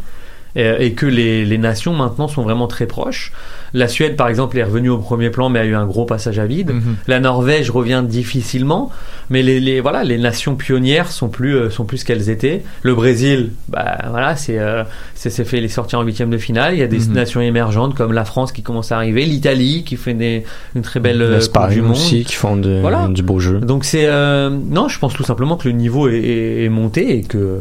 Euh, 0.56 0.78
Et 0.78 0.92
que 0.92 1.06
les, 1.06 1.44
les 1.44 1.58
nations 1.58 1.92
maintenant 1.94 2.28
sont 2.28 2.42
vraiment 2.42 2.66
très 2.66 2.86
proches. 2.86 3.32
La 3.72 3.88
Suède, 3.88 4.14
par 4.16 4.28
exemple, 4.28 4.56
est 4.56 4.62
revenue 4.62 4.88
au 4.90 4.98
premier 4.98 5.30
plan, 5.30 5.48
mais 5.48 5.58
a 5.58 5.64
eu 5.64 5.74
un 5.74 5.84
gros 5.86 6.04
passage 6.04 6.38
à 6.38 6.46
vide. 6.46 6.70
Mhm. 6.70 6.96
La 7.08 7.18
Norvège 7.18 7.70
revient 7.70 8.04
difficilement, 8.06 8.90
mais 9.30 9.42
les, 9.42 9.58
les 9.58 9.80
voilà, 9.80 10.04
les 10.04 10.16
nations 10.18 10.54
pionnières 10.54 11.10
sont 11.10 11.28
plus 11.28 11.56
euh, 11.56 11.70
sont 11.70 11.84
plus 11.84 11.98
ce 11.98 12.04
qu'elles 12.04 12.30
étaient. 12.30 12.62
Le 12.82 12.94
Brésil, 12.94 13.50
bah 13.68 13.98
voilà, 14.10 14.36
c'est 14.36 14.58
euh, 14.60 14.84
c'est 15.14 15.44
fait 15.44 15.60
les 15.60 15.68
sorties 15.68 15.96
en 15.96 16.02
huitième 16.02 16.30
de 16.30 16.38
finale. 16.38 16.74
Il 16.74 16.78
y 16.78 16.82
a 16.82 16.86
des 16.86 16.98
Mhm. 17.00 17.12
nations 17.14 17.40
émergentes 17.40 17.94
comme 17.96 18.12
la 18.12 18.24
France 18.24 18.52
qui 18.52 18.62
commence 18.62 18.92
à 18.92 18.96
arriver, 18.96 19.24
l'Italie 19.26 19.82
qui 19.84 19.96
fait 19.96 20.14
des, 20.14 20.44
une 20.76 20.82
très 20.82 21.00
belle 21.00 21.20
euh, 21.22 21.40
coupe 21.40 21.70
du 21.70 21.82
monde. 21.82 21.92
aussi, 21.92 22.22
qui 22.24 22.34
font 22.34 22.56
de- 22.56 22.78
Voilà. 22.80 23.08
du 23.08 23.22
beau 23.24 23.40
jeu. 23.40 23.58
Donc 23.58 23.84
c'est 23.84 24.06
euh, 24.06 24.50
non, 24.50 24.86
je 24.88 24.98
pense 25.00 25.14
tout 25.14 25.24
simplement 25.24 25.56
que 25.56 25.68
le 25.68 25.74
niveau 25.74 26.08
est, 26.08 26.14
est- 26.18 26.64
est 26.64 26.68
monté 26.68 27.18
et 27.18 27.22
que 27.22 27.60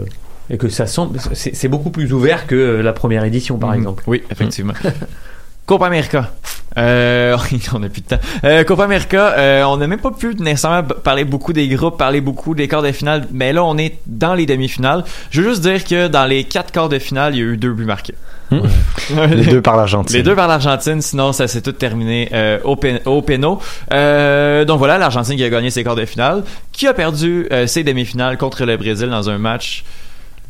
et 0.50 0.58
que 0.58 0.70
ça 0.70 0.88
semble 0.88 1.20
c'est 1.34 1.68
beaucoup 1.68 1.90
plus 1.90 2.12
ouvert 2.14 2.48
que 2.48 2.56
euh, 2.56 2.82
la 2.84 2.94
première 2.94 3.24
édition 3.24 3.58
par 3.58 3.70
Mhm. 3.72 3.78
exemple. 3.78 4.04
Oui, 4.08 4.24
effectivement. 4.32 4.74
Copa 5.66 5.86
América. 5.88 6.32
Euh, 6.78 7.38
on 7.74 7.80
n'a 7.80 7.88
plus 7.88 8.02
de 8.02 8.08
temps. 8.08 8.20
Euh, 8.44 8.64
Copa 8.66 8.84
América, 8.84 9.34
euh, 9.38 9.64
on 9.64 9.78
n'a 9.78 9.88
même 9.88 10.00
pas 10.02 10.12
pu 10.12 10.36
nécessairement 10.36 10.84
parler 10.84 11.24
beaucoup 11.24 11.54
des 11.54 11.68
groupes, 11.70 11.98
parler 11.98 12.20
beaucoup 12.20 12.54
des 12.56 12.68
quarts 12.68 12.82
de 12.82 12.92
finale, 12.92 13.28
mais 13.32 13.54
là 13.54 13.64
on 13.64 13.78
est 13.78 13.98
dans 14.06 14.34
les 14.34 14.46
demi-finales. 14.46 15.06
Je 15.32 15.42
veux 15.42 15.50
juste 15.52 15.62
dire 15.62 15.84
que 15.86 16.08
dans 16.10 16.26
les 16.26 16.44
quatre 16.44 16.72
quarts 16.72 16.90
de 16.90 17.00
finale, 17.00 17.36
il 17.36 17.40
y 17.40 17.42
a 17.42 17.46
eu 17.46 17.58
deux 17.58 17.72
buts 17.72 17.86
marqués. 17.86 18.16
Les 18.52 19.46
deux 19.46 19.62
par 19.62 19.78
l'Argentine. 19.78 20.16
Les 20.18 20.24
deux 20.24 20.36
par 20.36 20.48
l'Argentine, 20.48 21.02
sinon 21.02 21.32
ça 21.32 21.48
s'est 21.48 21.62
tout 21.62 21.72
terminé 21.72 22.30
euh, 22.34 22.60
au, 22.66 22.76
pen- 22.76 23.00
au 23.06 23.22
péno. 23.22 23.60
Euh, 23.94 24.66
donc 24.66 24.80
voilà, 24.80 24.98
l'Argentine 24.98 25.38
qui 25.38 25.44
a 25.44 25.50
gagné 25.50 25.70
ses 25.70 25.84
quarts 25.84 25.96
de 25.96 26.06
finale, 26.06 26.44
qui 26.72 26.88
a 26.88 26.94
perdu 26.94 27.48
euh, 27.52 27.68
ses 27.68 27.84
demi-finales 27.84 28.38
contre 28.38 28.66
le 28.66 28.76
Brésil 28.78 29.10
dans 29.10 29.30
un 29.30 29.38
match 29.38 29.84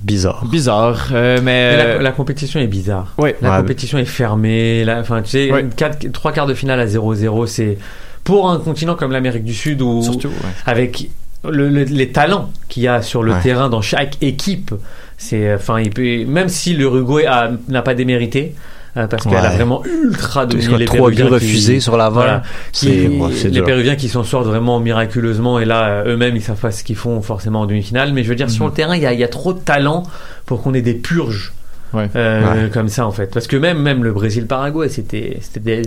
Bizarre. 0.04 0.46
bizarre. 0.46 1.10
Euh, 1.14 1.40
mais 1.42 1.78
Mais 1.78 1.78
la, 1.96 2.02
la 2.02 2.12
compétition 2.12 2.60
est 2.60 2.68
bizarre. 2.68 3.14
Oui. 3.18 3.32
La 3.42 3.52
Ouais. 3.52 3.58
compétition 3.62 3.98
est 3.98 4.06
fermée. 4.06 4.86
Enfin, 5.00 5.22
tu 5.22 5.30
sais, 5.30 5.52
Ouais. 5.52 5.66
quatre- 5.76 6.12
trois 6.12 6.32
quarts 6.32 6.48
de 6.48 6.54
finale 6.54 6.80
à 6.80 6.86
0-0, 6.88 7.46
c'est 7.48 7.78
pour 8.24 8.50
un 8.50 8.60
continent 8.60 8.96
comme 8.96 9.12
l'Amérique 9.12 9.44
du 9.46 9.54
Sud 9.54 9.82
où 9.82 10.02
surtout, 10.02 10.28
ouais. 10.28 10.34
avec 10.66 11.10
le- 11.50 11.70
le- 11.70 11.84
les 11.84 12.10
talents 12.12 12.50
qu'il 12.70 12.84
y 12.84 12.88
a 12.88 13.02
sur 13.02 13.24
le 13.24 13.34
Ouais. 13.34 13.42
terrain 13.42 13.70
dans 13.70 13.82
chaque 13.82 14.18
équipe, 14.22 14.74
c'est 15.18 15.54
enfin 15.54 15.80
il 15.80 15.90
peut 15.90 16.26
même 16.26 16.50
si 16.50 16.74
l'Uruguay 16.74 17.26
n'a 17.70 17.82
pas 17.82 17.94
démérité 17.94 18.56
euh, 18.96 19.08
parce 19.08 19.24
qu'elle 19.24 19.36
a 19.38 19.50
vraiment 19.50 19.84
ultra 19.86 20.46
dominé 20.46 20.78
les 20.78 20.86
trois 20.86 21.00
Péruviens 21.10 21.26
qui- 21.26 21.32
refusés 21.34 21.80
sur 21.80 21.98
la 21.98 22.10
Voilà. 22.10 22.44
qui- 22.72 23.08
ouais, 23.08 23.30
les 23.44 23.50
dur. 23.52 23.66
Péruviens 23.66 23.96
qui 23.96 24.08
s'en 24.10 24.24
sortent 24.24 24.46
vraiment 24.48 24.80
miraculeusement 24.80 25.60
et 25.60 25.66
là 25.66 25.88
euh, 25.88 26.14
eux-mêmes 26.14 26.36
ils 26.36 26.42
savent 26.42 26.60
pas 26.60 26.72
ce 26.72 26.84
qu'ils 26.84 26.96
font 26.96 27.22
forcément 27.22 27.62
en 27.62 27.66
demi-finale 27.66 28.14
mais 28.14 28.24
je 28.24 28.30
veux 28.30 28.36
dire 28.36 28.50
sur 28.50 28.66
Mhm. 28.66 28.70
le 28.72 28.76
terrain 28.76 28.96
il 28.96 29.02
y 29.02 29.06
a, 29.08 29.14
y 29.14 29.24
a 29.24 29.28
trop 29.28 29.54
de 29.54 29.60
talent 29.60 30.04
pour 30.46 30.62
qu'on 30.62 30.74
ait 30.74 30.82
des 30.82 30.94
purges 30.94 31.54
Ouais. 31.94 32.10
euh, 32.16 32.64
Ouais. 32.66 32.70
comme 32.72 32.90
ça 32.90 33.06
en 33.08 33.12
fait 33.12 33.32
parce 33.34 33.46
que 33.48 33.56
même 33.56 33.80
même 33.80 34.04
le 34.04 34.12
Brésil 34.14 34.46
Paraguay 34.48 34.90
c'était 34.90 35.38
c'était 35.42 35.60
des... 35.60 35.82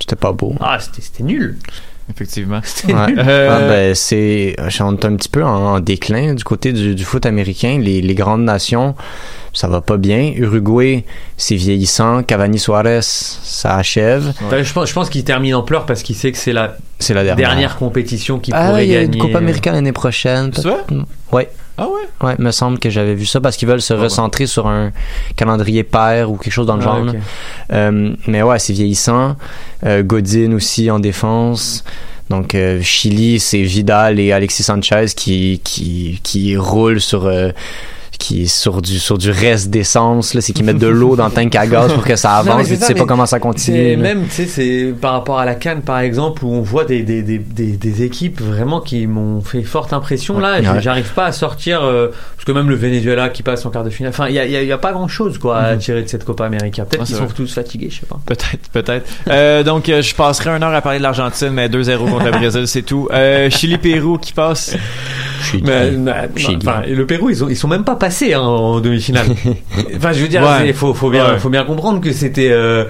C'était 0.00 0.16
pas 0.16 0.32
beau. 0.32 0.54
ah 0.60 0.78
c'était 0.80 1.02
c'était 1.02 1.22
nul 1.24 1.56
Effectivement. 2.10 2.60
Ouais. 2.88 3.06
nul 3.12 3.18
Euh, 3.20 3.48
Ah, 3.50 3.58
ben, 3.68 3.94
c'est, 3.94 4.56
on 4.80 4.92
est 4.96 5.04
un 5.04 5.14
petit 5.16 5.28
peu 5.28 5.44
en, 5.44 5.74
en 5.74 5.80
déclin 5.80 6.34
du 6.34 6.42
côté 6.42 6.72
du, 6.72 6.96
du 6.96 7.04
foot 7.04 7.24
américain. 7.26 7.78
Les, 7.80 8.02
les 8.02 8.14
grandes 8.16 8.42
nations, 8.42 8.96
ça 9.52 9.68
va 9.68 9.80
pas 9.80 9.96
bien. 9.96 10.32
Uruguay, 10.36 11.04
c'est 11.36 11.56
vieillissant. 11.56 12.22
Cavani 12.22 12.58
Suarez, 12.58 13.00
ça 13.02 13.76
achève. 13.76 14.32
Enfin, 14.46 14.62
je 14.62 14.72
pense, 14.72 14.88
je 14.88 14.94
pense 14.94 15.10
qu'il 15.10 15.24
termine 15.24 15.54
en 15.54 15.62
pleurs 15.62 15.86
parce 15.86 16.02
qu'il 16.02 16.16
sait 16.16 16.32
que 16.32 16.38
c'est 16.38 16.52
la 16.52 16.76
C'est 16.98 17.14
la 17.14 17.24
dernière, 17.24 17.48
dernière. 17.50 17.76
compétition 17.76 18.38
qu'il 18.38 18.54
Ah, 18.54 18.68
pourrait 18.68 18.86
il 18.86 18.92
y 18.92 18.96
a 18.96 19.00
gagner 19.02 19.16
une 19.16 19.20
Coupe 19.22 19.34
américaine 19.36 19.74
l'année 19.74 19.92
prochaine. 19.92 20.50
C'est 20.54 20.62
vrai? 20.68 20.78
Ouais. 21.32 21.50
Ah 21.78 21.86
ouais? 21.88 22.26
Ouais, 22.26 22.34
me 22.38 22.50
semble 22.50 22.78
que 22.78 22.90
j'avais 22.90 23.14
vu 23.14 23.24
ça 23.24 23.40
parce 23.40 23.56
qu'ils 23.56 23.66
veulent 23.66 23.80
se 23.80 23.94
Ah 23.94 23.96
ouais. 23.96 24.02
recentrer 24.04 24.46
sur 24.46 24.66
un 24.66 24.92
calendrier 25.36 25.82
pair 25.84 26.30
ou 26.30 26.36
quelque 26.36 26.52
chose 26.52 26.66
dans 26.66 26.76
le 26.76 26.82
Ah, 26.82 26.84
genre. 26.84 27.14
Euh, 27.72 28.14
mais 28.26 28.42
ouais, 28.42 28.58
c'est 28.58 28.74
vieillissant. 28.74 29.36
Euh, 29.84 30.02
Godin 30.02 30.52
aussi 30.52 30.90
en 30.90 30.98
défense. 30.98 31.82
Donc 32.30 32.54
euh, 32.54 32.80
Chili, 32.82 33.40
c'est 33.40 33.62
Vidal 33.62 34.20
et 34.20 34.32
Alexis 34.32 34.62
Sanchez 34.62 35.06
qui 35.16 35.60
qui 35.64 36.20
qui 36.22 36.56
roulent 36.56 37.00
sur 37.00 37.26
qui 38.22 38.48
sur 38.48 38.80
du 38.80 38.98
sur 38.98 39.18
du 39.18 39.30
reste 39.30 39.68
d'essence 39.70 40.34
là, 40.34 40.40
c'est 40.40 40.52
qu'ils 40.52 40.64
mettent 40.64 40.78
de 40.78 40.86
l'eau 40.86 41.16
dans 41.16 41.26
le 41.26 41.32
tank 41.32 41.54
à 41.56 41.66
gaz 41.66 41.92
pour 41.92 42.04
que 42.04 42.16
ça 42.16 42.30
Non, 42.38 42.44
mais 42.44 42.50
avance. 42.52 42.70
et 42.70 42.74
tu 42.74 42.80
ça, 42.80 42.86
sais 42.86 42.94
pas 42.94 43.00
mais 43.00 43.06
comment 43.06 43.26
ça 43.26 43.38
continue. 43.40 43.96
Même, 43.96 44.24
tu 44.26 44.30
sais, 44.30 44.46
c'est 44.46 44.94
par 45.00 45.12
rapport 45.12 45.38
à 45.38 45.44
la 45.44 45.54
Cannes, 45.54 45.82
par 45.82 45.98
exemple, 46.00 46.44
où 46.44 46.52
on 46.52 46.62
voit 46.62 46.84
des, 46.84 47.02
des, 47.02 47.22
des, 47.22 47.38
des, 47.38 47.72
des 47.76 48.02
équipes 48.02 48.40
vraiment 48.40 48.80
qui 48.80 49.06
m'ont 49.06 49.40
fait 49.42 49.62
forte 49.62 49.92
impression. 49.92 50.38
Là, 50.38 50.60
Ouais. 50.60 50.80
J'arrive 50.80 51.12
pas 51.12 51.26
à 51.26 51.32
sortir, 51.32 51.82
euh, 51.82 52.08
parce 52.36 52.44
que 52.44 52.52
même 52.52 52.68
le 52.68 52.76
Venezuela 52.76 53.28
qui 53.28 53.42
passe 53.42 53.66
en 53.66 53.70
quart 53.70 53.84
de 53.84 53.90
finale, 53.90 54.10
enfin, 54.14 54.28
il 54.28 54.34
y 54.34 54.38
a, 54.38 54.44
il 54.46 54.52
y 54.52 54.56
a- 54.56 54.62
il 54.62 54.68
y 54.68 54.72
a 54.72 54.78
pas 54.78 54.92
grand 54.92 55.08
chose, 55.08 55.38
quoi, 55.38 55.58
à 55.58 55.72
Mhm. 55.74 55.78
tirer 55.80 56.02
de 56.02 56.08
cette 56.08 56.24
Copa 56.24 56.44
América. 56.46 56.84
Peut-être 56.84 57.02
Ah, 57.02 57.06
qu'ils 57.06 57.16
sont 57.16 57.24
vrai. 57.24 57.34
tous 57.34 57.52
fatigués, 57.52 57.88
je 57.90 58.00
sais 58.00 58.06
pas. 58.06 58.20
Peut-être, 58.24 58.68
peut-être. 58.72 59.06
Euh, 59.28 59.62
donc, 59.62 59.88
euh, 59.88 60.00
je 60.02 60.14
passerai 60.14 60.50
une 60.50 60.62
heure 60.62 60.72
à 60.74 60.80
parler 60.80 60.98
de 60.98 61.02
l'Argentine, 61.02 61.50
mais 61.50 61.68
2-0 61.68 62.06
contre 62.06 62.24
le 62.26 62.30
Brésil, 62.30 62.66
c'est 62.68 62.82
tout. 62.82 63.08
Euh, 63.12 63.50
Chili-Pérou 63.50 64.18
qui 64.18 64.32
passe. 64.32 64.76
Mais, 65.62 65.90
mais- 65.90 66.28
Chili. 66.36 66.58
enfin, 66.62 66.82
et 66.86 66.94
le 66.94 67.04
Pérou, 67.06 67.28
ils, 67.30 67.42
ont, 67.44 67.48
ils 67.48 67.56
sont 67.56 67.68
même 67.68 67.84
pas 67.84 67.96
passés 67.96 68.11
hein, 68.34 68.40
en 68.40 68.80
demi-finale. 68.80 69.26
enfin, 69.96 70.12
je 70.12 70.20
veux 70.22 70.28
dire, 70.28 70.42
Ouais. 70.42 70.68
il 70.68 70.74
faut, 70.74 70.92
faut, 70.94 71.10
bien, 71.10 71.32
Ouais. 71.32 71.38
faut 71.38 71.48
bien 71.48 71.64
comprendre 71.64 72.00
que 72.00 72.12
c'était. 72.12 72.50
Euh, 72.50 72.84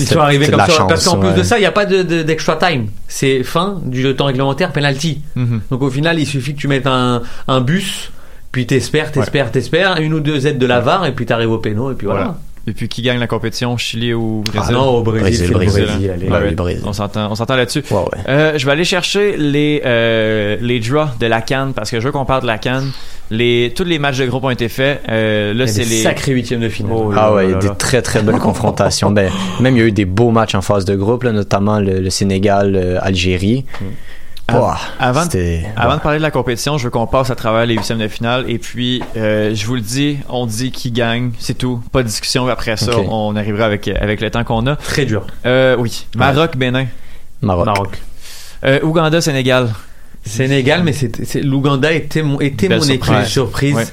ils 0.00 0.06
sont 0.06 0.18
arrivés 0.20 0.46
de 0.46 0.50
comme 0.52 0.60
ça. 0.66 0.84
parce 0.88 1.04
qu'en 1.06 1.18
plus 1.18 1.32
de 1.32 1.42
ça, 1.42 1.56
il 1.58 1.60
n'y 1.60 1.66
a 1.66 1.72
pas 1.72 1.84
de- 1.86 2.02
de- 2.02 2.22
d'extra 2.22 2.56
time. 2.56 2.86
C'est 3.08 3.42
fin 3.42 3.80
du 3.84 4.14
temps 4.14 4.26
réglementaire, 4.26 4.72
penalty. 4.72 5.20
Mhm. 5.36 5.60
Donc 5.70 5.82
au 5.82 5.90
final, 5.90 6.18
il 6.18 6.26
suffit 6.26 6.54
que 6.54 6.60
tu 6.60 6.68
mettes 6.68 6.86
un, 6.86 7.22
un 7.48 7.60
bus, 7.60 8.10
puis 8.52 8.66
t'espères, 8.66 9.12
t'espères, 9.12 9.50
t'espères, 9.50 9.96
une 10.00 10.14
ou 10.14 10.20
deux 10.20 10.46
aides 10.46 10.58
de 10.58 10.66
la 10.66 10.80
VAR, 10.80 11.04
et 11.06 11.12
puis 11.12 11.26
t'arrives 11.26 11.50
au 11.52 11.58
péno, 11.58 11.90
et 11.92 11.94
puis 11.94 12.06
voilà. 12.06 12.20
Voilà. 12.22 12.38
Et 12.68 12.72
puis, 12.72 12.88
qui 12.88 13.02
gagne 13.02 13.18
la 13.18 13.26
compétition, 13.26 13.76
Chili 13.76 14.12
ou 14.12 14.42
Brésil? 14.44 14.62
Ah 14.68 14.72
non, 14.72 14.88
au 14.98 15.02
Brésil, 15.02 15.22
Brésil, 15.22 15.38
c'est 15.40 15.48
le 15.48 15.54
Brésil, 15.54 15.84
Brésil, 15.86 16.10
allez. 16.10 16.26
Ouais, 16.26 16.32
Alright. 16.34 16.50
oui, 16.50 16.54
Brésil. 16.56 16.82
On 16.86 16.92
s'entend, 16.92 17.30
on 17.30 17.34
s'entend 17.34 17.56
là-dessus. 17.56 17.82
Ouais, 17.90 17.96
ouais. 17.96 18.18
Euh, 18.28 18.58
je 18.58 18.66
vais 18.66 18.72
aller 18.72 18.84
chercher 18.84 19.36
les 19.36 19.82
euh, 19.86 20.56
les 20.60 20.80
draws 20.80 21.08
de 21.18 21.26
la 21.26 21.40
Cannes 21.40 21.72
parce 21.74 21.90
que 21.90 21.98
je 22.00 22.04
veux 22.04 22.12
qu'on 22.12 22.24
parle 22.24 22.42
de 22.42 22.46
la 22.46 22.58
Cannes. 22.58 22.90
Les 23.30 23.72
tous 23.76 23.84
les 23.84 23.98
matchs 23.98 24.18
de 24.18 24.26
groupe 24.26 24.44
ont 24.44 24.50
été 24.50 24.68
faits. 24.68 25.02
Euh, 25.08 25.52
là, 25.52 25.64
Il 25.64 25.66
y 25.66 25.70
a 25.70 25.72
c'est 25.72 25.82
des 25.84 25.88
les 25.96 26.02
sacrés 26.02 26.32
huitièmes 26.32 26.60
de 26.60 26.68
finale. 26.68 26.92
Oh 26.96 27.12
là 27.12 27.20
Ah 27.24 27.34
ouais, 27.34 27.44
il 27.46 27.50
y 27.50 27.52
là 27.52 27.58
a 27.58 27.60
des 27.60 27.74
très 27.76 28.00
très 28.02 28.22
belles 28.22 28.38
confrontations. 28.38 29.10
Ben, 29.10 29.30
même 29.60 29.76
il 29.76 29.80
y 29.80 29.82
a 29.82 29.86
eu 29.86 29.92
des 29.92 30.04
beaux 30.06 30.30
matchs 30.30 30.54
en 30.54 30.62
phase 30.62 30.84
de 30.84 30.94
groupe, 30.96 31.24
là, 31.24 31.32
notamment 31.32 31.78
le, 31.78 32.00
le 32.00 32.10
Sénégal, 32.10 32.74
euh, 32.76 32.98
Algérie. 33.02 33.64
Ouah, 34.52 34.78
Avant, 34.98 35.22
c'était- 35.24 35.66
avant 35.76 35.96
de 35.96 36.00
parler 36.00 36.18
de 36.18 36.22
la 36.22 36.30
compétition, 36.30 36.78
je 36.78 36.84
veux 36.84 36.90
qu'on 36.90 37.06
passe 37.06 37.30
à 37.30 37.34
travers 37.34 37.66
les 37.66 37.74
huitièmes 37.74 37.98
de 37.98 38.08
finale. 38.08 38.44
Et 38.48 38.58
puis, 38.58 39.02
euh, 39.16 39.54
je 39.54 39.66
vous 39.66 39.74
le 39.74 39.80
dis, 39.82 40.18
on 40.30 40.46
dit 40.46 40.70
qui 40.72 40.90
gagne, 40.90 41.32
c'est 41.38 41.56
tout. 41.58 41.82
Pas 41.92 42.02
de 42.02 42.08
discussion. 42.08 42.46
Après 42.48 42.76
ça, 42.78 42.92
on 43.10 43.36
arrivera 43.36 43.66
avec 43.66 43.88
avec 43.88 44.20
le 44.22 44.30
temps 44.30 44.44
qu'on 44.44 44.66
a. 44.66 44.76
Très 44.76 45.04
dur. 45.04 45.26
Euh, 45.44 45.76
oui, 45.78 46.06
Maroc, 46.16 46.56
Bénin, 46.56 46.86
Maroc. 47.42 47.66
Maroc. 47.66 47.98
Euh, 48.64 48.80
Ouganda, 48.82 49.20
Sénégal. 49.20 49.68
Sénégal, 50.24 50.82
mais 50.82 50.92
c'est 50.92 51.24
c'est- 51.24 51.42
l'Ouganda 51.42 51.92
était 51.92 52.22
mon, 52.22 52.40
était 52.40 52.68
Belle 52.68 52.78
mon 52.80 52.84
équipe 52.84 53.04
surprise. 53.04 53.26
surprise. 53.28 53.74
Ouais. 53.74 53.86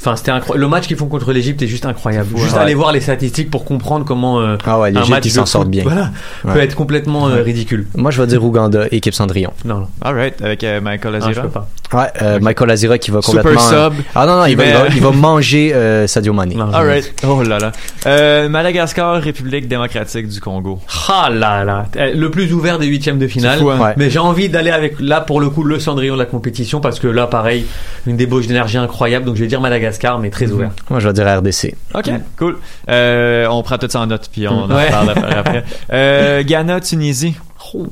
Enfin, 0.00 0.14
c'était 0.14 0.30
incroyable. 0.30 0.60
Le 0.62 0.68
match 0.68 0.86
qu'ils 0.86 0.96
font 0.96 1.06
contre 1.08 1.32
l'Égypte 1.32 1.60
est 1.60 1.66
juste 1.66 1.84
incroyable. 1.84 2.28
fou, 2.30 2.38
juste 2.38 2.56
aller 2.56 2.74
voir 2.74 2.92
les 2.92 3.00
statistiques 3.00 3.50
pour 3.50 3.64
comprendre 3.64 4.04
comment 4.04 4.40
euh, 4.40 4.56
Ah 4.64 4.78
ouais, 4.78 4.96
un 4.96 5.04
match 5.06 5.26
s'en 5.28 5.44
sortent 5.44 5.68
bien. 5.70 5.82
Voilà, 5.82 6.10
peut 6.44 6.60
être 6.60 6.76
complètement 6.76 7.28
euh, 7.28 7.42
ridicule. 7.42 7.86
Moi, 7.96 8.12
je 8.12 8.20
vais 8.22 8.28
dire 8.28 8.44
Ouganda, 8.44 8.84
équipe 8.92 9.12
Cendrillon. 9.14 9.50
Non, 9.64 9.80
non, 9.80 9.88
Alright, 10.00 10.40
avec 10.40 10.62
euh, 10.62 10.80
Michael 10.80 11.14
non, 11.14 11.20
je 11.20 11.26
Azira. 11.30 11.42
peux 11.42 11.48
pas. 11.50 11.68
Ouais, 11.92 12.06
euh, 12.22 12.38
Michael 12.38 12.70
Azira 12.70 12.98
qui 12.98 13.10
va 13.10 13.22
Super 13.22 13.42
complètement. 13.42 13.68
sub. 13.90 13.92
Ah 14.14 14.26
non, 14.26 14.36
non, 14.36 14.44
il 14.46 14.56
va, 14.56 14.66
il 14.66 14.72
va, 14.72 14.82
Mais- 14.84 14.88
il 14.96 15.02
va 15.02 15.10
manger 15.10 15.74
euh, 15.74 16.06
Sadio 16.06 16.32
Mané. 16.32 16.54
Non, 16.54 16.70
je- 16.70 16.76
Alright. 16.76 17.14
Oh 17.26 17.42
là 17.42 17.58
là. 17.58 17.72
Euh, 18.06 18.48
Madagascar, 18.48 19.20
République 19.20 19.66
démocratique 19.66 20.28
du 20.28 20.40
Congo. 20.40 20.78
Ah 21.08 21.28
là 21.32 21.64
là, 21.64 21.86
Euh, 21.96 22.12
le 22.14 22.30
plus 22.30 22.52
ouvert 22.52 22.78
des 22.78 22.86
huitièmes 22.86 23.18
de 23.18 23.26
finale. 23.26 23.58
Fou, 23.58 23.70
hein? 23.70 23.80
Ouais. 23.80 23.94
Mais 23.96 24.10
j'ai 24.10 24.18
envie 24.20 24.48
d'aller 24.48 24.70
avec 24.70 25.00
là 25.00 25.22
pour 25.22 25.40
le 25.40 25.48
coup 25.50 25.64
le 25.64 25.80
Cendrillon 25.80 26.14
de 26.14 26.18
la 26.20 26.26
compétition 26.26 26.80
parce 26.80 27.00
que 27.00 27.08
là 27.08 27.26
pareil 27.26 27.64
une 28.06 28.16
débauche 28.16 28.46
d'énergie 28.46 28.76
incroyable 28.78 29.24
donc 29.24 29.34
je 29.36 29.40
vais 29.40 29.46
dire 29.48 29.60
Madagascar 29.60 29.87
mais 30.20 30.30
très 30.30 30.46
Mhm. 30.46 30.52
ouvert. 30.52 30.70
Moi, 30.90 31.00
je 31.00 31.08
vais 31.08 31.12
dire 31.14 31.26
RDC. 31.38 31.74
Ok, 31.94 32.10
cool. 32.38 32.56
Euh, 32.88 33.46
on 33.50 33.62
prend 33.62 33.78
tout 33.78 33.88
ça 33.88 34.00
en 34.00 34.06
note 34.06 34.28
puis 34.32 34.46
on 34.48 34.64
en 34.64 34.70
Ouais. 34.70 34.90
parle 34.90 35.10
après. 35.10 35.64
Euh, 35.92 36.42
Ghana, 36.42 36.80
Tunisie. 36.80 37.34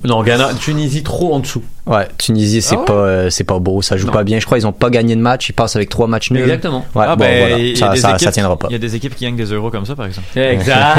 Non 0.05 0.23
Ghana, 0.23 0.51
Tunisie 0.59 1.03
trop 1.03 1.35
en 1.35 1.41
dessous. 1.41 1.63
Ouais, 1.87 2.09
Tunisie, 2.17 2.63
c'est 2.63 2.77
Ah 2.77 2.79
ouais? 2.79 2.85
pas, 2.87 2.93
euh, 2.95 3.31
c'est 3.31 3.45
pas 3.45 3.59
beau, 3.59 3.83
ça 3.83 3.97
joue 3.99 4.07
Non. 4.07 4.13
pas 4.13 4.25
bien. 4.25 4.39
Je 4.39 4.47
crois 4.47 4.57
qu'ils 4.59 4.67
ont 4.67 4.73
pas 4.73 4.89
gagné 4.91 5.15
de 5.17 5.21
match, 5.21 5.51
ils 5.51 5.53
passent 5.53 5.77
avec 5.77 5.91
trois 5.91 6.07
matchs 6.07 6.31
nuls. 6.31 6.41
Exactement. 6.43 6.87
Ouais, 6.95 7.05
ah 7.07 7.15
bon, 7.17 7.25
ben, 7.25 7.39
voilà. 7.49 7.59
y 7.59 7.77
ça, 7.77 7.95
ça, 7.97 8.11
équipes- 8.13 8.25
ça 8.25 8.33
tiendra 8.33 8.57
pas. 8.57 8.69
Il 8.71 8.73
y 8.73 8.77
a 8.77 8.79
des 8.79 8.95
équipes 8.95 9.15
qui 9.15 9.25
gagnent 9.25 9.37
des 9.37 9.45
euros 9.53 9.71
comme 9.71 9.85
ça, 9.85 9.95
par 9.95 10.07
exemple. 10.07 10.27
Exact. 10.39 10.99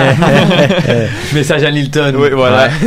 Message 1.34 1.64
à 1.64 1.72
Nilton. 1.72 2.14
Oui, 2.18 2.30
voilà. 2.34 2.70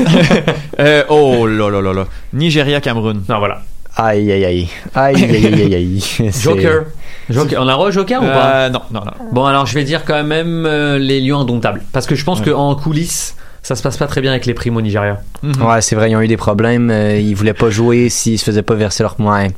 Euh, 0.79 1.03
oh 1.11 1.47
là 1.47 1.69
là 1.69 1.83
là 1.83 1.93
là. 1.93 2.05
Nigeria, 2.33 2.81
Cameroun. 2.81 3.23
Non 3.29 3.39
voilà. 3.39 3.61
Aïe, 3.97 4.33
aïe, 4.33 4.45
aïe. 4.47 4.69
Aïe, 4.95 5.25
aïe, 5.25 5.47
aïe, 5.63 5.75
aïe, 5.75 6.31
Joker. 6.41 6.85
Joker. 7.33 7.61
On 7.63 7.69
a 7.69 7.75
re 7.75 7.91
Joker 7.91 8.23
ou 8.23 8.27
pas 8.27 8.53
Euh, 8.55 8.69
non, 8.71 8.83
non, 8.91 9.01
non. 9.05 9.13
Bon 9.33 9.45
alors 9.45 9.67
je 9.67 9.75
vais 9.75 9.85
dire 9.85 10.05
quand 10.05 10.23
même 10.25 10.65
euh, 10.67 10.99
les 10.99 11.21
lions 11.21 11.41
indomptables 11.41 11.83
parce 11.93 12.07
que 12.07 12.15
je 12.15 12.25
pense 12.25 12.41
Ouais. 12.41 12.51
qu'en 12.53 12.75
coulisses 12.75 13.35
ça 13.63 13.77
se 13.77 13.83
passe 13.83 13.97
pas 13.99 14.07
très 14.07 14.21
bien 14.23 14.31
avec 14.31 14.47
les 14.47 14.55
primes 14.55 14.77
au 14.77 14.81
Nigeria. 14.81 15.19
Mhm. 15.43 15.63
Ouais, 15.63 15.83
c'est 15.83 15.95
vrai, 15.95 16.11
ils 16.11 16.17
ont 16.17 16.21
eu 16.23 16.29
des 16.29 16.39
problèmes. 16.39 16.91
euh, 16.91 17.19
ils 17.19 17.35
voulaient 17.35 17.53
pas 17.53 17.69
jouer 17.69 18.09
s'ils 18.09 18.39
se 18.39 18.45
faisaient 18.45 18.63
pas 18.63 18.75
verser 18.75 19.03
leur 19.03 19.17
moyen. 19.21 19.49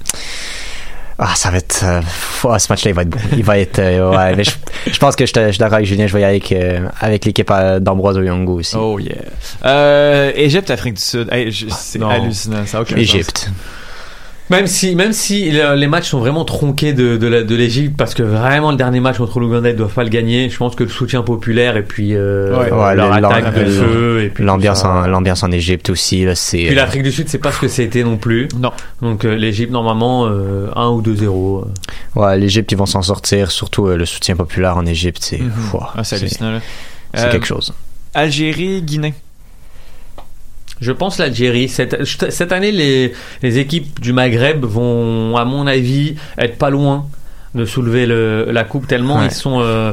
Ah, 1.19 1.35
ça 1.37 1.51
va 1.51 1.59
être. 1.59 1.83
euh, 1.85 2.01
oh, 2.43 2.59
ce 2.59 2.67
match-là, 2.73 2.91
il 2.91 2.95
va 2.95 3.03
être. 3.03 3.17
Il 3.37 3.45
va 3.45 3.59
être. 3.59 3.79
euh, 3.79 4.11
ouais, 4.11 4.35
mais 4.35 4.43
je, 4.43 4.51
je 4.91 4.99
pense 4.99 5.15
que 5.15 5.25
je 5.25 5.33
te- 5.33 5.47
je 5.47 5.51
suis 5.51 5.59
d'accord 5.59 5.75
avec 5.77 5.87
Julien. 5.87 6.09
Je 6.09 6.15
vais 6.15 6.23
y 6.23 6.25
aller 6.25 6.37
avec, 6.39 6.51
euh, 6.51 6.89
avec 7.01 7.25
l'équipe 7.25 7.53
d'Ambroise 7.81 8.17
Oyongo 8.19 8.55
aussi. 8.59 8.75
Oh 8.77 8.99
yeah. 8.99 9.15
Euh, 9.65 10.33
Égypte, 10.35 10.71
Afrique 10.71 10.95
du 10.95 11.01
Sud. 11.03 11.29
Hey, 11.31 11.53
je- 11.53 11.67
c'est 11.71 12.01
Non. 12.01 12.09
hallucinant. 12.09 12.67
Ça 12.67 12.79
a 12.79 12.81
aucun 12.81 12.97
sens. 12.97 13.03
Égypte. 13.05 13.51
Même 14.51 14.67
si, 14.67 14.95
même 14.97 15.13
si 15.13 15.51
le- 15.51 15.75
les 15.77 15.87
matchs 15.87 16.11
sont 16.11 16.19
vraiment 16.19 16.45
tronqués 16.45 16.93
de, 16.93 17.17
de, 17.17 17.55
l'Égypte, 17.55 17.97
parce 17.97 18.13
que 18.13 18.23
vraiment 18.23 18.71
le 18.71 18.77
dernier 18.77 19.01
match 19.01 19.17
contre 19.17 19.41
l'Ouganda, 19.41 19.71
ils 19.71 19.77
doivent 19.77 19.95
pas 19.95 20.03
le 20.05 20.11
gagner. 20.11 20.51
Je 20.51 20.57
pense 20.59 20.75
que 20.75 20.83
le 20.85 20.91
soutien 20.91 21.23
populaire 21.23 21.77
et 21.79 21.83
puis 21.85 22.15
euh, 22.15 22.51
Ouais. 22.59 22.71
Ouais, 22.71 22.95
leur 22.95 23.09
le- 23.19 23.27
attaque 23.27 23.55
de 23.55 23.61
le- 23.61 23.71
feu 23.71 24.23
et 24.25 24.29
puis 24.29 24.45
L'ambiance 24.45 24.85
en, 24.85 25.07
l'ambiance 25.07 25.43
en 25.43 25.51
Égypte 25.53 25.89
aussi, 25.89 26.27
c'est. 26.35 26.67
Puis 26.67 26.75
l'Afrique 26.75 27.03
du 27.05 27.13
Sud, 27.13 27.29
c'est 27.29 27.39
pas 27.39 27.51
ce 27.53 27.61
que 27.61 27.69
c'était 27.69 28.03
non 28.05 28.19
plus. 28.19 28.49
Non. 28.59 28.73
Donc 29.01 29.25
euh, 29.25 29.35
l'Égypte 29.37 29.71
normalement 29.73 30.27
euh, 30.27 30.69
1 30.77 30.89
ou 30.89 31.01
2-0. 31.03 31.65
euh. 31.65 32.21
Ouais, 32.21 32.37
l'Égypte, 32.39 32.71
ils 32.73 32.79
vont 32.79 32.85
s'en 32.87 33.01
sortir. 33.03 33.51
Surtout 33.51 33.87
euh, 33.87 33.97
le 33.97 34.05
soutien 34.05 34.37
populaire 34.37 34.77
en 34.77 34.85
Égypte, 34.85 35.19
c'est. 35.23 35.41
Ouah, 35.73 35.93
Ah, 35.97 36.05
c'est 36.05 36.17
c'est 36.17 36.23
hallucinant, 36.25 36.51
là. 36.53 36.61
c'est 37.15 37.27
Euh, 37.27 37.33
quelque 37.33 37.47
chose. 37.47 37.73
Algérie, 38.13 38.83
Guinée. 38.83 39.15
Je 40.83 40.93
pense 40.93 41.19
l'Algérie. 41.19 41.69
Cette, 41.69 42.05
cette 42.05 42.53
année, 42.53 42.73
les, 42.73 43.13
les 43.43 43.59
équipes 43.59 44.01
du 44.01 44.13
Maghreb 44.13 44.65
vont, 44.65 45.37
à 45.39 45.45
mon 45.47 45.67
avis, 45.67 46.17
être 46.37 46.59
pas 46.59 46.69
loin 46.71 47.07
de 47.55 47.65
soulever 47.65 48.05
le, 48.07 48.49
la 48.51 48.65
coupe 48.65 48.87
tellement 48.87 49.19
Ouais. 49.21 49.27
ils 49.27 49.31
sont. 49.35 49.61
euh, 49.61 49.93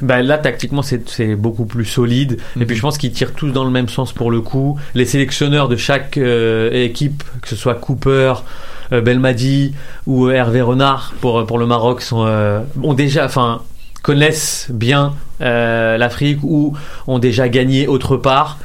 ben 0.00 0.22
là, 0.22 0.38
tactiquement, 0.38 0.80
c'est 0.80 1.06
c'est 1.10 1.34
beaucoup 1.36 1.66
plus 1.66 1.84
solide. 1.84 2.38
Et 2.56 2.60
Mhm. 2.60 2.66
puis, 2.66 2.76
je 2.76 2.80
pense 2.80 2.96
qu'ils 2.96 3.12
tirent 3.12 3.34
tous 3.34 3.50
dans 3.50 3.64
le 3.64 3.70
même 3.70 3.88
sens 3.88 4.12
pour 4.14 4.30
le 4.30 4.40
coup. 4.40 4.78
Les 4.94 5.04
sélectionneurs 5.04 5.68
de 5.68 5.76
chaque 5.76 6.16
euh, 6.16 6.70
équipe, 6.72 7.22
que 7.42 7.48
ce 7.48 7.54
soit 7.56 7.74
Cooper, 7.74 8.32
euh, 8.92 9.02
Belmadi 9.02 9.74
ou 10.06 10.30
Hervé 10.30 10.62
Renard 10.62 11.12
pour, 11.20 11.44
pour 11.44 11.58
le 11.58 11.66
Maroc, 11.66 12.00
sont, 12.00 12.24
euh, 12.26 12.60
ont 12.82 12.94
déjà. 12.94 13.26
Enfin, 13.26 13.60
connaissent 14.02 14.68
bien 14.72 15.12
euh, 15.42 15.98
l'Afrique 15.98 16.38
ou 16.42 16.74
ont 17.06 17.18
déjà 17.18 17.50
gagné 17.50 17.86
autre 17.86 18.16
part. 18.16 18.58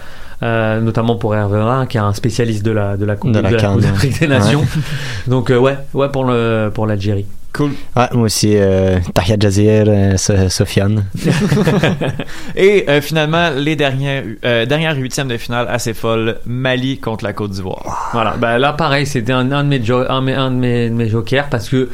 Euh, 0.46 0.80
notamment 0.80 1.16
pour 1.16 1.34
Hervé 1.36 1.60
Renard, 1.60 1.88
qui 1.88 1.98
est 1.98 2.02
un 2.02 2.14
spécialiste 2.14 2.64
de 2.64 2.72
la 2.72 2.98
de 2.98 3.06
la 3.06 3.16
Coupe 3.16 3.32
De 3.32 3.40
la 3.40 3.50
de 3.52 4.20
des 4.20 4.28
Nations. 4.28 4.64
Donc 5.28 5.50
euh, 5.50 5.58
ouais, 5.58 5.78
ouais 5.96 6.10
pour 6.10 6.24
le 6.26 6.70
pour 6.74 6.86
l'Algérie. 6.86 7.26
Cool. 7.52 7.72
Ouais, 7.96 8.10
moi 8.12 8.24
aussi, 8.26 8.52
euh, 8.58 8.98
Tahia 9.14 9.38
Jazir, 9.40 9.86
euh, 9.88 10.18
So- 10.18 10.50
Sofiane. 10.50 11.06
Et 12.56 12.86
euh, 12.90 13.02
finalement, 13.02 13.50
les 13.56 13.76
dernières, 13.76 14.24
euh, 14.44 14.66
dernières 14.66 14.96
huitièmes 14.98 15.30
de 15.30 15.38
finale 15.38 15.68
assez 15.70 15.94
folles. 15.94 16.38
Mali 16.46 17.00
contre 17.00 17.24
la 17.24 17.34
Côte 17.34 17.52
d'Ivoire. 17.52 18.10
Voilà, 18.14 18.36
bah 18.38 18.58
là 18.58 18.74
pareil, 18.74 19.06
c'était 19.06 19.32
un, 19.34 19.52
un 19.52 19.64
de 19.64 19.70
mes 19.70 19.84
jo- 19.84 20.04
un, 20.10 20.20
de 20.22 20.26
mes- 20.26 20.34
un 20.34 20.52
de 20.52 20.56
mes, 20.58 20.90
de 20.90 20.94
mes 20.96 21.08
jokers 21.10 21.48
parce 21.50 21.70
que 21.70 21.90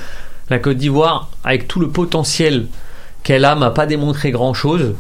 la 0.50 0.60
Côte 0.60 0.78
d'Ivoire, 0.78 1.30
avec 1.44 1.68
tout 1.68 1.80
le 1.80 1.90
potentiel 1.90 2.66
qu'elle 3.24 3.46
a, 3.46 3.56
m'a 3.56 3.70
pas 3.70 3.86
démontré 3.86 4.32
grand 4.32 4.54
chose. 4.54 4.94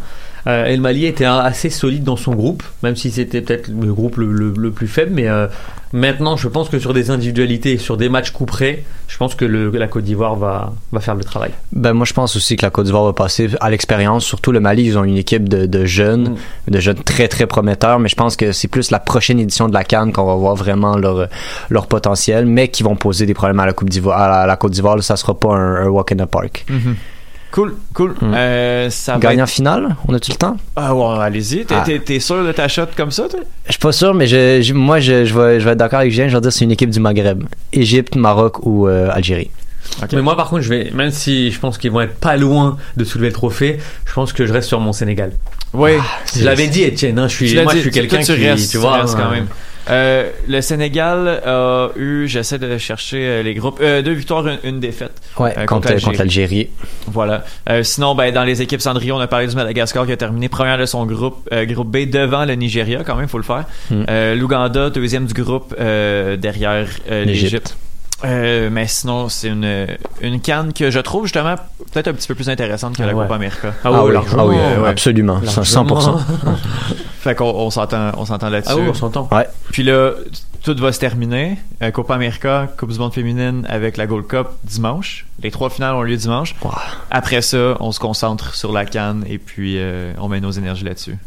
Euh, 0.47 0.65
et 0.65 0.75
le 0.75 0.81
Mali 0.81 1.05
était 1.05 1.25
assez 1.25 1.69
solide 1.69 2.03
dans 2.03 2.15
son 2.17 2.33
groupe, 2.33 2.63
même 2.83 2.95
si 2.95 3.11
c'était 3.11 3.41
peut-être 3.41 3.67
le 3.69 3.93
groupe 3.93 4.17
le, 4.17 4.31
le- 4.31 4.53
le 4.57 4.71
plus 4.71 4.87
faible. 4.87 5.11
Mais 5.13 5.27
euh, 5.27 5.47
maintenant, 5.93 6.35
je 6.37 6.47
pense 6.47 6.67
que 6.69 6.79
sur 6.79 6.93
des 6.93 7.11
individualités, 7.11 7.77
sur 7.77 7.95
des 7.97 8.09
matchs 8.09 8.31
couperés, 8.31 8.83
je 9.07 9.17
pense 9.17 9.35
que 9.35 9.45
le- 9.45 9.69
la 9.71 9.87
Côte 9.87 10.03
d'Ivoire 10.03 10.35
va, 10.35 10.73
va 10.91 10.99
faire 10.99 11.13
le 11.15 11.23
travail. 11.23 11.51
Ben, 11.73 11.93
moi, 11.93 12.05
je 12.05 12.13
pense 12.13 12.35
aussi 12.35 12.55
que 12.55 12.65
la 12.65 12.71
Côte 12.71 12.85
d'Ivoire 12.85 13.03
va 13.05 13.13
passer 13.13 13.49
à 13.59 13.69
l'expérience. 13.69 14.25
Surtout 14.25 14.51
le 14.51 14.59
Mali, 14.59 14.83
ils 14.85 14.97
ont 14.97 15.03
une 15.03 15.17
équipe 15.17 15.47
de, 15.47 15.65
de 15.67 15.85
jeunes, 15.85 16.35
de 16.67 16.79
jeunes 16.79 17.03
très, 17.03 17.27
très 17.27 17.45
prometteurs. 17.45 17.99
Mais 17.99 18.09
je 18.09 18.15
pense 18.15 18.35
que 18.35 18.51
c'est 18.51 18.67
plus 18.67 18.89
la 18.89 18.99
prochaine 18.99 19.39
édition 19.39 19.67
de 19.69 19.73
la 19.73 19.83
Cannes 19.83 20.11
qu'on 20.11 20.25
va 20.25 20.35
voir 20.35 20.55
vraiment 20.55 20.97
leur, 20.97 21.27
leur 21.69 21.85
potentiel, 21.87 22.45
mais 22.47 22.69
qui 22.69 22.81
vont 22.83 22.95
poser 22.95 23.25
des 23.27 23.33
problèmes 23.35 23.59
à 23.59 23.65
la, 23.67 23.73
coupe 23.73 23.89
d'Ivoire, 23.89 24.19
à 24.19 24.27
la, 24.27 24.45
la 24.47 24.55
Côte 24.55 24.71
d'Ivoire. 24.71 25.03
Ça 25.03 25.17
sera 25.17 25.37
pas 25.37 25.49
un, 25.55 25.85
un 25.85 25.87
walk 25.87 26.11
in 26.13 26.15
the 26.17 26.25
park. 26.25 26.65
Cool, 27.51 27.75
cool. 27.93 28.11
Mm. 28.21 28.33
Euh, 28.33 28.89
ça 28.89 29.17
Gagnant 29.17 29.43
être- 29.43 29.49
finale, 29.49 29.95
on 30.07 30.13
a-tu 30.13 30.31
le 30.31 30.37
temps? 30.37 30.55
Ah 30.75 30.95
ouais, 30.95 31.19
allez-y. 31.19 31.65
T'es, 31.65 31.75
Ah. 31.77 31.83
t'es- 31.85 31.99
t'es 31.99 32.19
sûr 32.19 32.43
de 32.45 32.51
ta 32.53 32.67
shot 32.67 32.83
comme 32.95 33.11
ça, 33.11 33.27
toi? 33.29 33.41
Je 33.65 33.71
suis 33.73 33.79
pas 33.79 33.91
sûr, 33.91 34.13
mais 34.13 34.25
je, 34.27 34.61
je- 34.61 34.73
moi, 34.73 34.99
je, 35.01 35.25
je, 35.25 35.37
vais, 35.37 35.59
je 35.59 35.65
vais 35.65 35.71
être 35.71 35.77
d'accord 35.77 35.99
avec 35.99 36.11
Julien. 36.11 36.29
Je 36.29 36.35
vais 36.35 36.41
dire 36.41 36.53
c'est 36.53 36.63
une 36.65 36.71
équipe 36.71 36.89
du 36.89 36.99
Maghreb. 37.01 37.43
Égypte, 37.73 38.15
Maroc 38.15 38.65
ou 38.65 38.87
euh, 38.87 39.09
Algérie. 39.11 39.51
Mais 40.13 40.21
moi, 40.21 40.37
par 40.37 40.47
contre, 40.49 40.61
je 40.61 40.69
vais, 40.69 40.91
même 40.93 41.11
si 41.11 41.51
je 41.51 41.59
pense 41.59 41.77
qu'ils 41.77 41.91
vont 41.91 42.01
être 42.01 42.15
pas 42.15 42.37
loin 42.37 42.77
de 42.95 43.03
soulever 43.03 43.27
le 43.27 43.33
trophée, 43.33 43.79
je 44.05 44.13
pense 44.13 44.31
que 44.31 44.45
je 44.45 44.53
reste 44.53 44.67
sur 44.69 44.79
mon 44.79 44.93
Sénégal. 44.93 45.33
Oui. 45.73 45.91
je 46.35 46.45
l'avais 46.45 46.67
dit, 46.67 46.85
Etienne. 46.85 47.17
Hein, 47.19 47.27
je 47.27 47.35
suis, 47.35 47.55
moi, 47.61 47.73
dit, 47.73 47.77
je 47.79 47.81
suis 47.83 47.91
quelqu'un 47.91 48.19
qui, 48.19 48.67
tu 48.69 48.77
vois, 48.77 49.01
restes 49.01 49.15
quand 49.17 49.27
euh, 49.27 49.31
même. 49.31 49.47
Euh, 49.89 50.29
le 50.47 50.61
Sénégal 50.61 51.27
a 51.45 51.89
eu, 51.95 52.27
j'essaie 52.27 52.59
de 52.59 52.77
chercher 52.77 53.17
euh, 53.17 53.43
les 53.43 53.53
groupes, 53.53 53.79
euh, 53.81 54.01
deux 54.01 54.11
victoires, 54.13 54.47
une, 54.47 54.59
une 54.63 54.79
défaite. 54.79 55.13
Ouais, 55.37 55.53
Euh, 55.57 55.65
contre, 55.65 55.93
contre 56.03 56.19
l'Algérie. 56.19 56.69
Voilà. 57.07 57.43
Euh, 57.69 57.83
sinon, 57.83 58.13
ben, 58.15 58.33
dans 58.33 58.43
les 58.43 58.61
équipes 58.61 58.81
Cendrillon, 58.81 59.17
on 59.17 59.19
a 59.19 59.27
parlé 59.27 59.47
du 59.47 59.55
Madagascar 59.55 60.05
qui 60.05 60.11
a 60.11 60.17
terminé 60.17 60.49
première 60.49 60.77
de 60.77 60.85
son 60.85 61.05
groupe, 61.05 61.47
euh, 61.51 61.65
groupe 61.65 61.89
B 61.89 62.09
devant 62.09 62.45
le 62.45 62.53
Nigeria, 62.55 63.03
quand 63.05 63.15
même, 63.15 63.27
faut 63.27 63.37
le 63.37 63.43
faire. 63.43 63.65
Euh, 63.91 64.35
L'Ouganda, 64.35 64.89
deuxième 64.89 65.25
du 65.25 65.33
groupe, 65.33 65.73
euh, 65.79 66.37
derrière 66.37 66.87
L'Égypte. 67.09 67.75
Euh, 68.23 68.69
mais 68.71 68.87
sinon, 68.87 69.29
c'est 69.29 69.47
une, 69.47 69.87
une 70.21 70.41
canne 70.41 70.73
que 70.73 70.91
je 70.91 70.99
trouve 70.99 71.23
justement 71.25 71.55
peut-être 71.91 72.07
un 72.07 72.13
petit 72.13 72.27
peu 72.27 72.35
plus 72.35 72.49
intéressante 72.49 72.95
que 72.97 73.01
la 73.03 73.09
Ah 73.09 73.13
ouais. 73.15 73.23
Coupe 73.25 73.33
América. 73.33 73.73
Ah 73.83 73.89
Ah 73.93 74.03
oui, 74.05 74.15
ah 74.15 74.45
oui, 74.45 74.55
ouais. 74.55 74.87
absolument, 74.89 75.39
Largement. 75.43 75.99
100%. 75.99 76.19
Fait 77.21 77.35
qu'on 77.35 77.45
on 77.49 77.69
s'entend, 77.69 78.11
on 78.17 78.25
s'entend 78.25 78.49
là-dessus. 78.49 78.73
Ah 78.73 78.77
oui, 78.79 78.87
on 78.89 78.93
s'entend. 78.93 79.27
Ouais. 79.31 79.47
Puis 79.71 79.83
là, 79.83 80.11
tout 80.63 80.75
va 80.77 80.91
se 80.91 80.99
terminer. 80.99 81.57
Euh, 81.83 81.91
Coupe 81.91 82.09
América, 82.11 82.67
Coupe 82.77 82.91
du 82.91 82.97
monde 82.99 83.13
féminine 83.13 83.65
avec 83.69 83.97
la 83.97 84.07
Gold 84.07 84.25
Cup 84.27 84.47
dimanche. 84.63 85.25
Les 85.43 85.51
trois 85.51 85.69
finales 85.69 85.95
ont 85.95 86.01
lieu 86.01 86.15
dimanche. 86.17 86.55
Wow. 86.63 86.71
Après 87.11 87.41
ça, 87.41 87.75
on 87.79 87.91
se 87.91 87.99
concentre 87.99 88.55
sur 88.55 88.71
la 88.71 88.85
canne 88.85 89.23
et 89.27 89.37
puis 89.37 89.75
euh, 89.77 90.13
on 90.19 90.29
met 90.29 90.39
nos 90.39 90.51
énergies 90.51 90.83
là-dessus. 90.85 91.17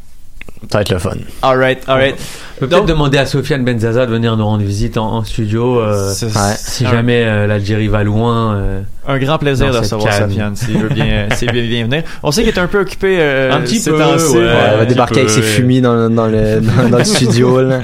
Ça 0.71 0.79
va 0.79 0.81
être 0.83 0.91
le 0.93 0.99
fun. 0.99 1.11
Alright, 1.43 1.83
alright. 1.87 2.15
On 2.57 2.61
peut 2.61 2.69
peut-être 2.69 2.87
demander 2.87 3.19
à 3.19 3.27
Sofiane 3.27 3.65
Benzaza 3.65 4.07
de 4.07 4.13
venir 4.13 4.37
nous 4.37 4.45
rendre 4.47 4.63
visite 4.65 4.97
en, 4.97 5.17
en 5.17 5.25
studio. 5.25 5.81
euh, 5.81 6.09
Ouais. 6.23 6.55
si 6.57 6.87
un- 6.87 6.91
jamais 6.91 7.23
euh, 7.25 7.47
l'Algérie 7.47 7.89
va 7.89 8.03
loin. 8.03 8.55
euh, 8.55 8.81
Un 9.07 9.19
grand 9.19 9.37
plaisir 9.39 9.71
de 9.73 9.77
recevoir. 9.79 10.13
Sofiane 10.15 10.57
s'il 10.57 10.79
veut 10.79 10.89
bien, 10.89 11.27
s'il 11.35 11.53
veut 11.53 11.61
bien 11.63 11.85
venir. 11.85 12.03
On 12.23 12.31
sait 12.31 12.43
qu'il 12.43 12.51
est 12.55 12.59
un 12.59 12.67
peu 12.67 12.81
occupé 12.81 13.17
euh, 13.21 13.53
Un 13.53 13.61
petit 13.61 13.79
ces 13.79 13.91
peu, 13.91 13.99
temps-ci. 13.99 14.37
ouais. 14.37 14.45
Ouais, 14.45 14.53
elle 14.73 14.79
va 14.79 14.85
débarquer 14.87 15.19
avec 15.21 15.31
ses 15.31 15.43
fumis 15.43 15.81
dans, 15.83 16.09
dans, 16.09 16.29
le, 16.29 16.61
dans, 16.61 16.89
dans 16.89 16.99
le 16.99 17.05
studio. 17.17 17.61
Là. 17.61 17.81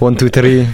One, 0.00 0.16
two, 0.16 0.30
three. 0.30 0.64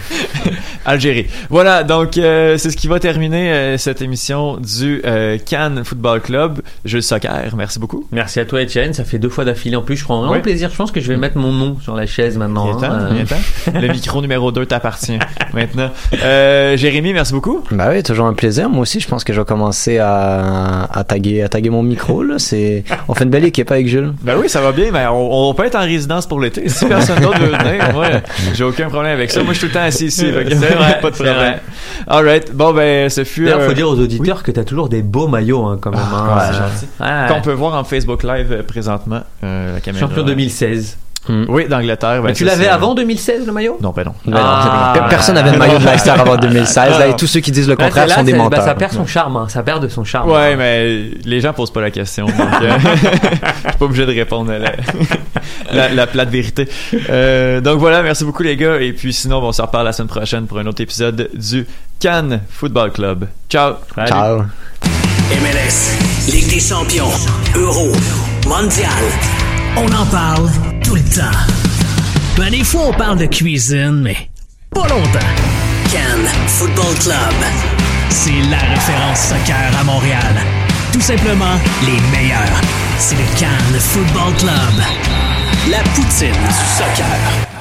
Algérie. 0.84 1.26
Voilà, 1.50 1.84
donc 1.84 2.18
euh, 2.18 2.56
c'est 2.58 2.70
ce 2.70 2.76
qui 2.76 2.88
va 2.88 2.98
terminer 2.98 3.52
euh, 3.52 3.78
cette 3.78 4.02
émission 4.02 4.56
du 4.56 5.00
euh, 5.04 5.38
Cannes 5.44 5.82
Football 5.84 6.20
Club, 6.20 6.60
jeu 6.84 6.98
de 6.98 7.02
soccer. 7.02 7.54
Merci 7.56 7.78
beaucoup. 7.78 8.06
Merci 8.12 8.40
à 8.40 8.44
toi, 8.44 8.60
Etienne. 8.62 8.92
Ça 8.94 9.04
fait 9.04 9.18
deux 9.18 9.28
fois 9.28 9.44
d'affilée 9.44 9.76
en 9.76 9.82
plus. 9.82 9.96
Je 9.96 10.04
prends 10.04 10.18
vraiment 10.18 10.32
Ouais. 10.32 10.40
plaisir. 10.40 10.70
Je 10.70 10.76
pense 10.76 10.90
que 10.90 11.00
je 11.00 11.08
vais 11.08 11.16
mettre 11.16 11.36
mon 11.38 11.52
nom 11.52 11.76
sur 11.80 11.94
la 11.94 12.06
chaise 12.06 12.36
maintenant. 12.36 12.74
Temps, 12.76 12.84
hein, 12.84 13.08
euh. 13.12 13.80
Le 13.80 13.88
micro 13.88 14.20
numéro 14.20 14.50
2 14.52 14.66
t'appartient 14.66 15.18
maintenant. 15.54 15.90
Euh, 16.24 16.76
Jérémy, 16.76 17.12
merci 17.12 17.32
beaucoup. 17.32 17.62
Bah 17.70 17.88
oui, 17.90 18.02
toujours 18.02 18.26
un 18.26 18.34
plaisir. 18.34 18.68
Moi 18.68 18.80
aussi, 18.82 18.98
je 19.00 19.08
pense 19.08 19.24
que 19.24 19.32
je 19.32 19.40
vais 19.40 19.44
commencer 19.46 19.98
à, 19.98 20.84
à, 20.92 21.04
taguer, 21.04 21.42
à 21.42 21.48
taguer 21.48 21.70
mon 21.70 21.82
micro. 21.82 22.22
Là. 22.22 22.38
C'est... 22.38 22.84
On 23.08 23.14
fait 23.14 23.24
une 23.24 23.30
belle 23.30 23.44
équipe 23.44 23.70
avec 23.70 23.86
Jules. 23.88 24.12
Ben 24.22 24.36
oui, 24.40 24.48
ça 24.48 24.60
va 24.60 24.72
bien, 24.72 24.86
mais 24.92 25.06
on, 25.06 25.48
on 25.50 25.54
peut 25.54 25.64
être 25.64 25.76
en 25.76 25.82
résidence 25.82 26.26
pour 26.26 26.40
l'été. 26.40 26.68
Si 26.68 26.86
personne 26.86 27.20
d'autre 27.20 27.38
veut 27.40 27.56
venir, 27.56 27.92
moi, 27.92 28.06
j'ai 28.54 28.64
aucun 28.64 28.88
problème 28.88 29.12
avec 29.12 29.30
ça. 29.30 29.42
Moi, 29.42 29.52
je 29.52 29.58
suis 29.58 29.68
tout 29.68 29.72
le 29.74 29.78
temps 29.80 29.86
assis 29.86 30.06
ici. 30.06 30.26
vrai, 30.74 30.98
pas 31.02 31.10
de 31.10 31.16
c'est 31.16 31.24
problème. 31.24 31.36
vrai. 31.36 31.60
Alright. 32.06 32.52
Bon, 32.54 32.72
ben, 32.72 33.08
ce 33.08 33.24
fut. 33.24 33.44
D'ailleurs, 33.44 33.60
euh, 33.60 33.68
faut 33.68 33.74
dire 33.74 33.88
aux 33.88 33.98
auditeurs 33.98 34.42
que 34.42 34.50
t'as 34.50 34.64
toujours 34.64 34.88
des 34.88 35.02
beaux 35.02 35.28
maillots, 35.28 35.64
hein, 35.64 35.78
quand 35.80 35.90
même. 35.90 36.00
Ah, 36.02 36.38
hein. 36.38 36.50
c'est 36.50 36.58
gentil. 36.58 36.86
Ouais. 37.00 37.34
qu'on 37.34 37.40
peut 37.42 37.52
voir 37.52 37.74
en 37.74 37.84
Facebook 37.84 38.22
Live 38.22 38.52
euh, 38.52 38.62
présentement. 38.62 39.20
Euh, 39.44 39.74
la 39.74 39.80
caméra. 39.80 40.06
Champion 40.06 40.22
2016. 40.24 40.96
Oui, 41.28 41.68
d'Angleterre. 41.68 42.20
ben, 42.20 42.28
Mais 42.28 42.32
tu 42.32 42.44
l'avais 42.44 42.66
avant 42.66 42.94
2016, 42.94 43.46
le 43.46 43.52
maillot? 43.52 43.78
Non, 43.80 43.90
ben 43.90 44.04
non. 44.04 44.14
Ben 44.24 44.32
non, 44.32 44.38
Ah. 44.42 44.92
per- 44.94 45.04
personne 45.08 45.36
n'avait 45.36 45.52
le 45.52 45.58
maillot 45.58 45.78
de 45.78 45.84
Leicester 45.84 46.10
avant 46.10 46.36
2016. 46.36 46.92
Ah, 46.96 46.98
Là, 46.98 47.06
et 47.06 47.10
non. 47.10 47.16
tous 47.16 47.26
ceux 47.28 47.40
qui 47.40 47.52
disent 47.52 47.68
le 47.68 47.76
Là, 47.76 47.84
contraire 47.84 48.06
là, 48.08 48.14
sont 48.16 48.22
des 48.24 48.32
bah, 48.32 48.38
menteurs. 48.38 48.64
ça 48.64 48.74
perd 48.74 48.92
son 48.92 49.06
charme, 49.06 49.36
hein. 49.36 49.46
ça 49.48 49.62
perd 49.62 49.82
de 49.82 49.88
son 49.88 50.02
charme. 50.02 50.28
Ouais, 50.30 50.56
mais 50.56 51.10
les 51.24 51.40
gens 51.40 51.52
posent 51.52 51.72
pas 51.72 51.80
la 51.80 51.90
question, 51.92 52.26
donc 52.26 52.34
euh, 52.40 52.78
je 52.82 53.68
suis 53.68 53.78
pas 53.78 53.84
obligé 53.84 54.04
de 54.04 54.12
répondre 54.12 54.50
à 54.52 54.58
la, 54.58 54.72
la, 55.72 55.88
la 55.90 56.06
plate 56.08 56.28
vérité. 56.28 56.68
Euh, 57.08 57.60
donc 57.60 57.78
voilà, 57.78 58.02
merci 58.02 58.24
beaucoup 58.24 58.42
les 58.42 58.56
gars, 58.56 58.80
et 58.80 58.92
puis 58.92 59.12
sinon 59.12 59.38
on 59.42 59.52
se 59.52 59.62
reparle 59.62 59.84
la 59.84 59.92
semaine 59.92 60.08
prochaine 60.08 60.46
pour 60.46 60.58
un 60.58 60.66
autre 60.66 60.80
épisode 60.82 61.30
du 61.34 61.66
Cannes 62.00 62.40
Football 62.50 62.90
Club. 62.90 63.28
Ciao. 63.48 63.74
Ciao. 64.08 64.42
MLS, 65.30 66.30
Ligue 66.32 66.50
des 66.50 66.60
champions, 66.60 67.10
Euro, 67.56 67.92
Mondial. 68.48 68.88
On 69.76 69.86
en 69.86 70.04
parle 70.06 70.48
tout 70.92 70.96
le 70.96 71.02
temps. 71.04 71.38
Ben, 72.36 72.50
des 72.50 72.64
fois, 72.64 72.88
on 72.88 72.92
parle 72.92 73.18
de 73.18 73.24
cuisine, 73.24 74.02
mais 74.02 74.28
pas 74.74 74.86
longtemps. 74.88 75.32
Cannes 75.90 76.28
Football 76.46 76.94
Club. 77.00 77.34
C'est 78.10 78.42
la 78.50 78.58
référence 78.58 79.20
soccer 79.28 79.72
à 79.80 79.84
Montréal. 79.84 80.34
Tout 80.92 81.00
simplement 81.00 81.56
les 81.86 81.98
meilleurs. 82.10 82.60
C'est 82.98 83.16
le 83.16 83.38
Cannes 83.38 83.80
Football 83.80 84.34
Club. 84.38 84.84
La 85.70 85.78
poutine 85.94 86.32
du 86.32 86.76
soccer. 86.76 87.51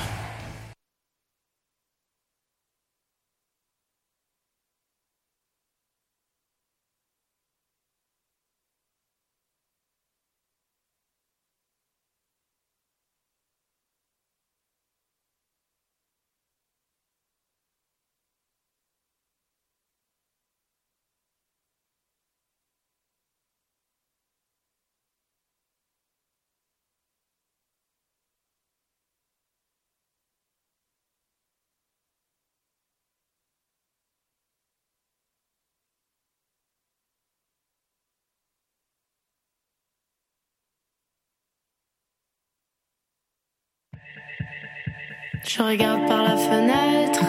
Je 45.43 45.63
regarde 45.63 46.05
par 46.07 46.21
la 46.23 46.37
fenêtre, 46.37 47.25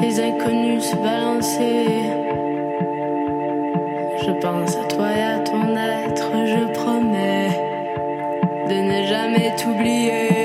les 0.00 0.18
inconnus 0.18 0.82
se 0.82 0.96
balancer. 0.96 1.86
Je 4.24 4.32
pense 4.40 4.76
à 4.76 4.84
toi 4.84 5.08
et 5.14 5.22
à 5.22 5.38
ton 5.40 5.76
être, 5.76 6.30
je 6.46 6.72
promets 6.72 7.50
de 8.66 8.74
ne 8.74 9.06
jamais 9.06 9.54
t'oublier. 9.56 10.41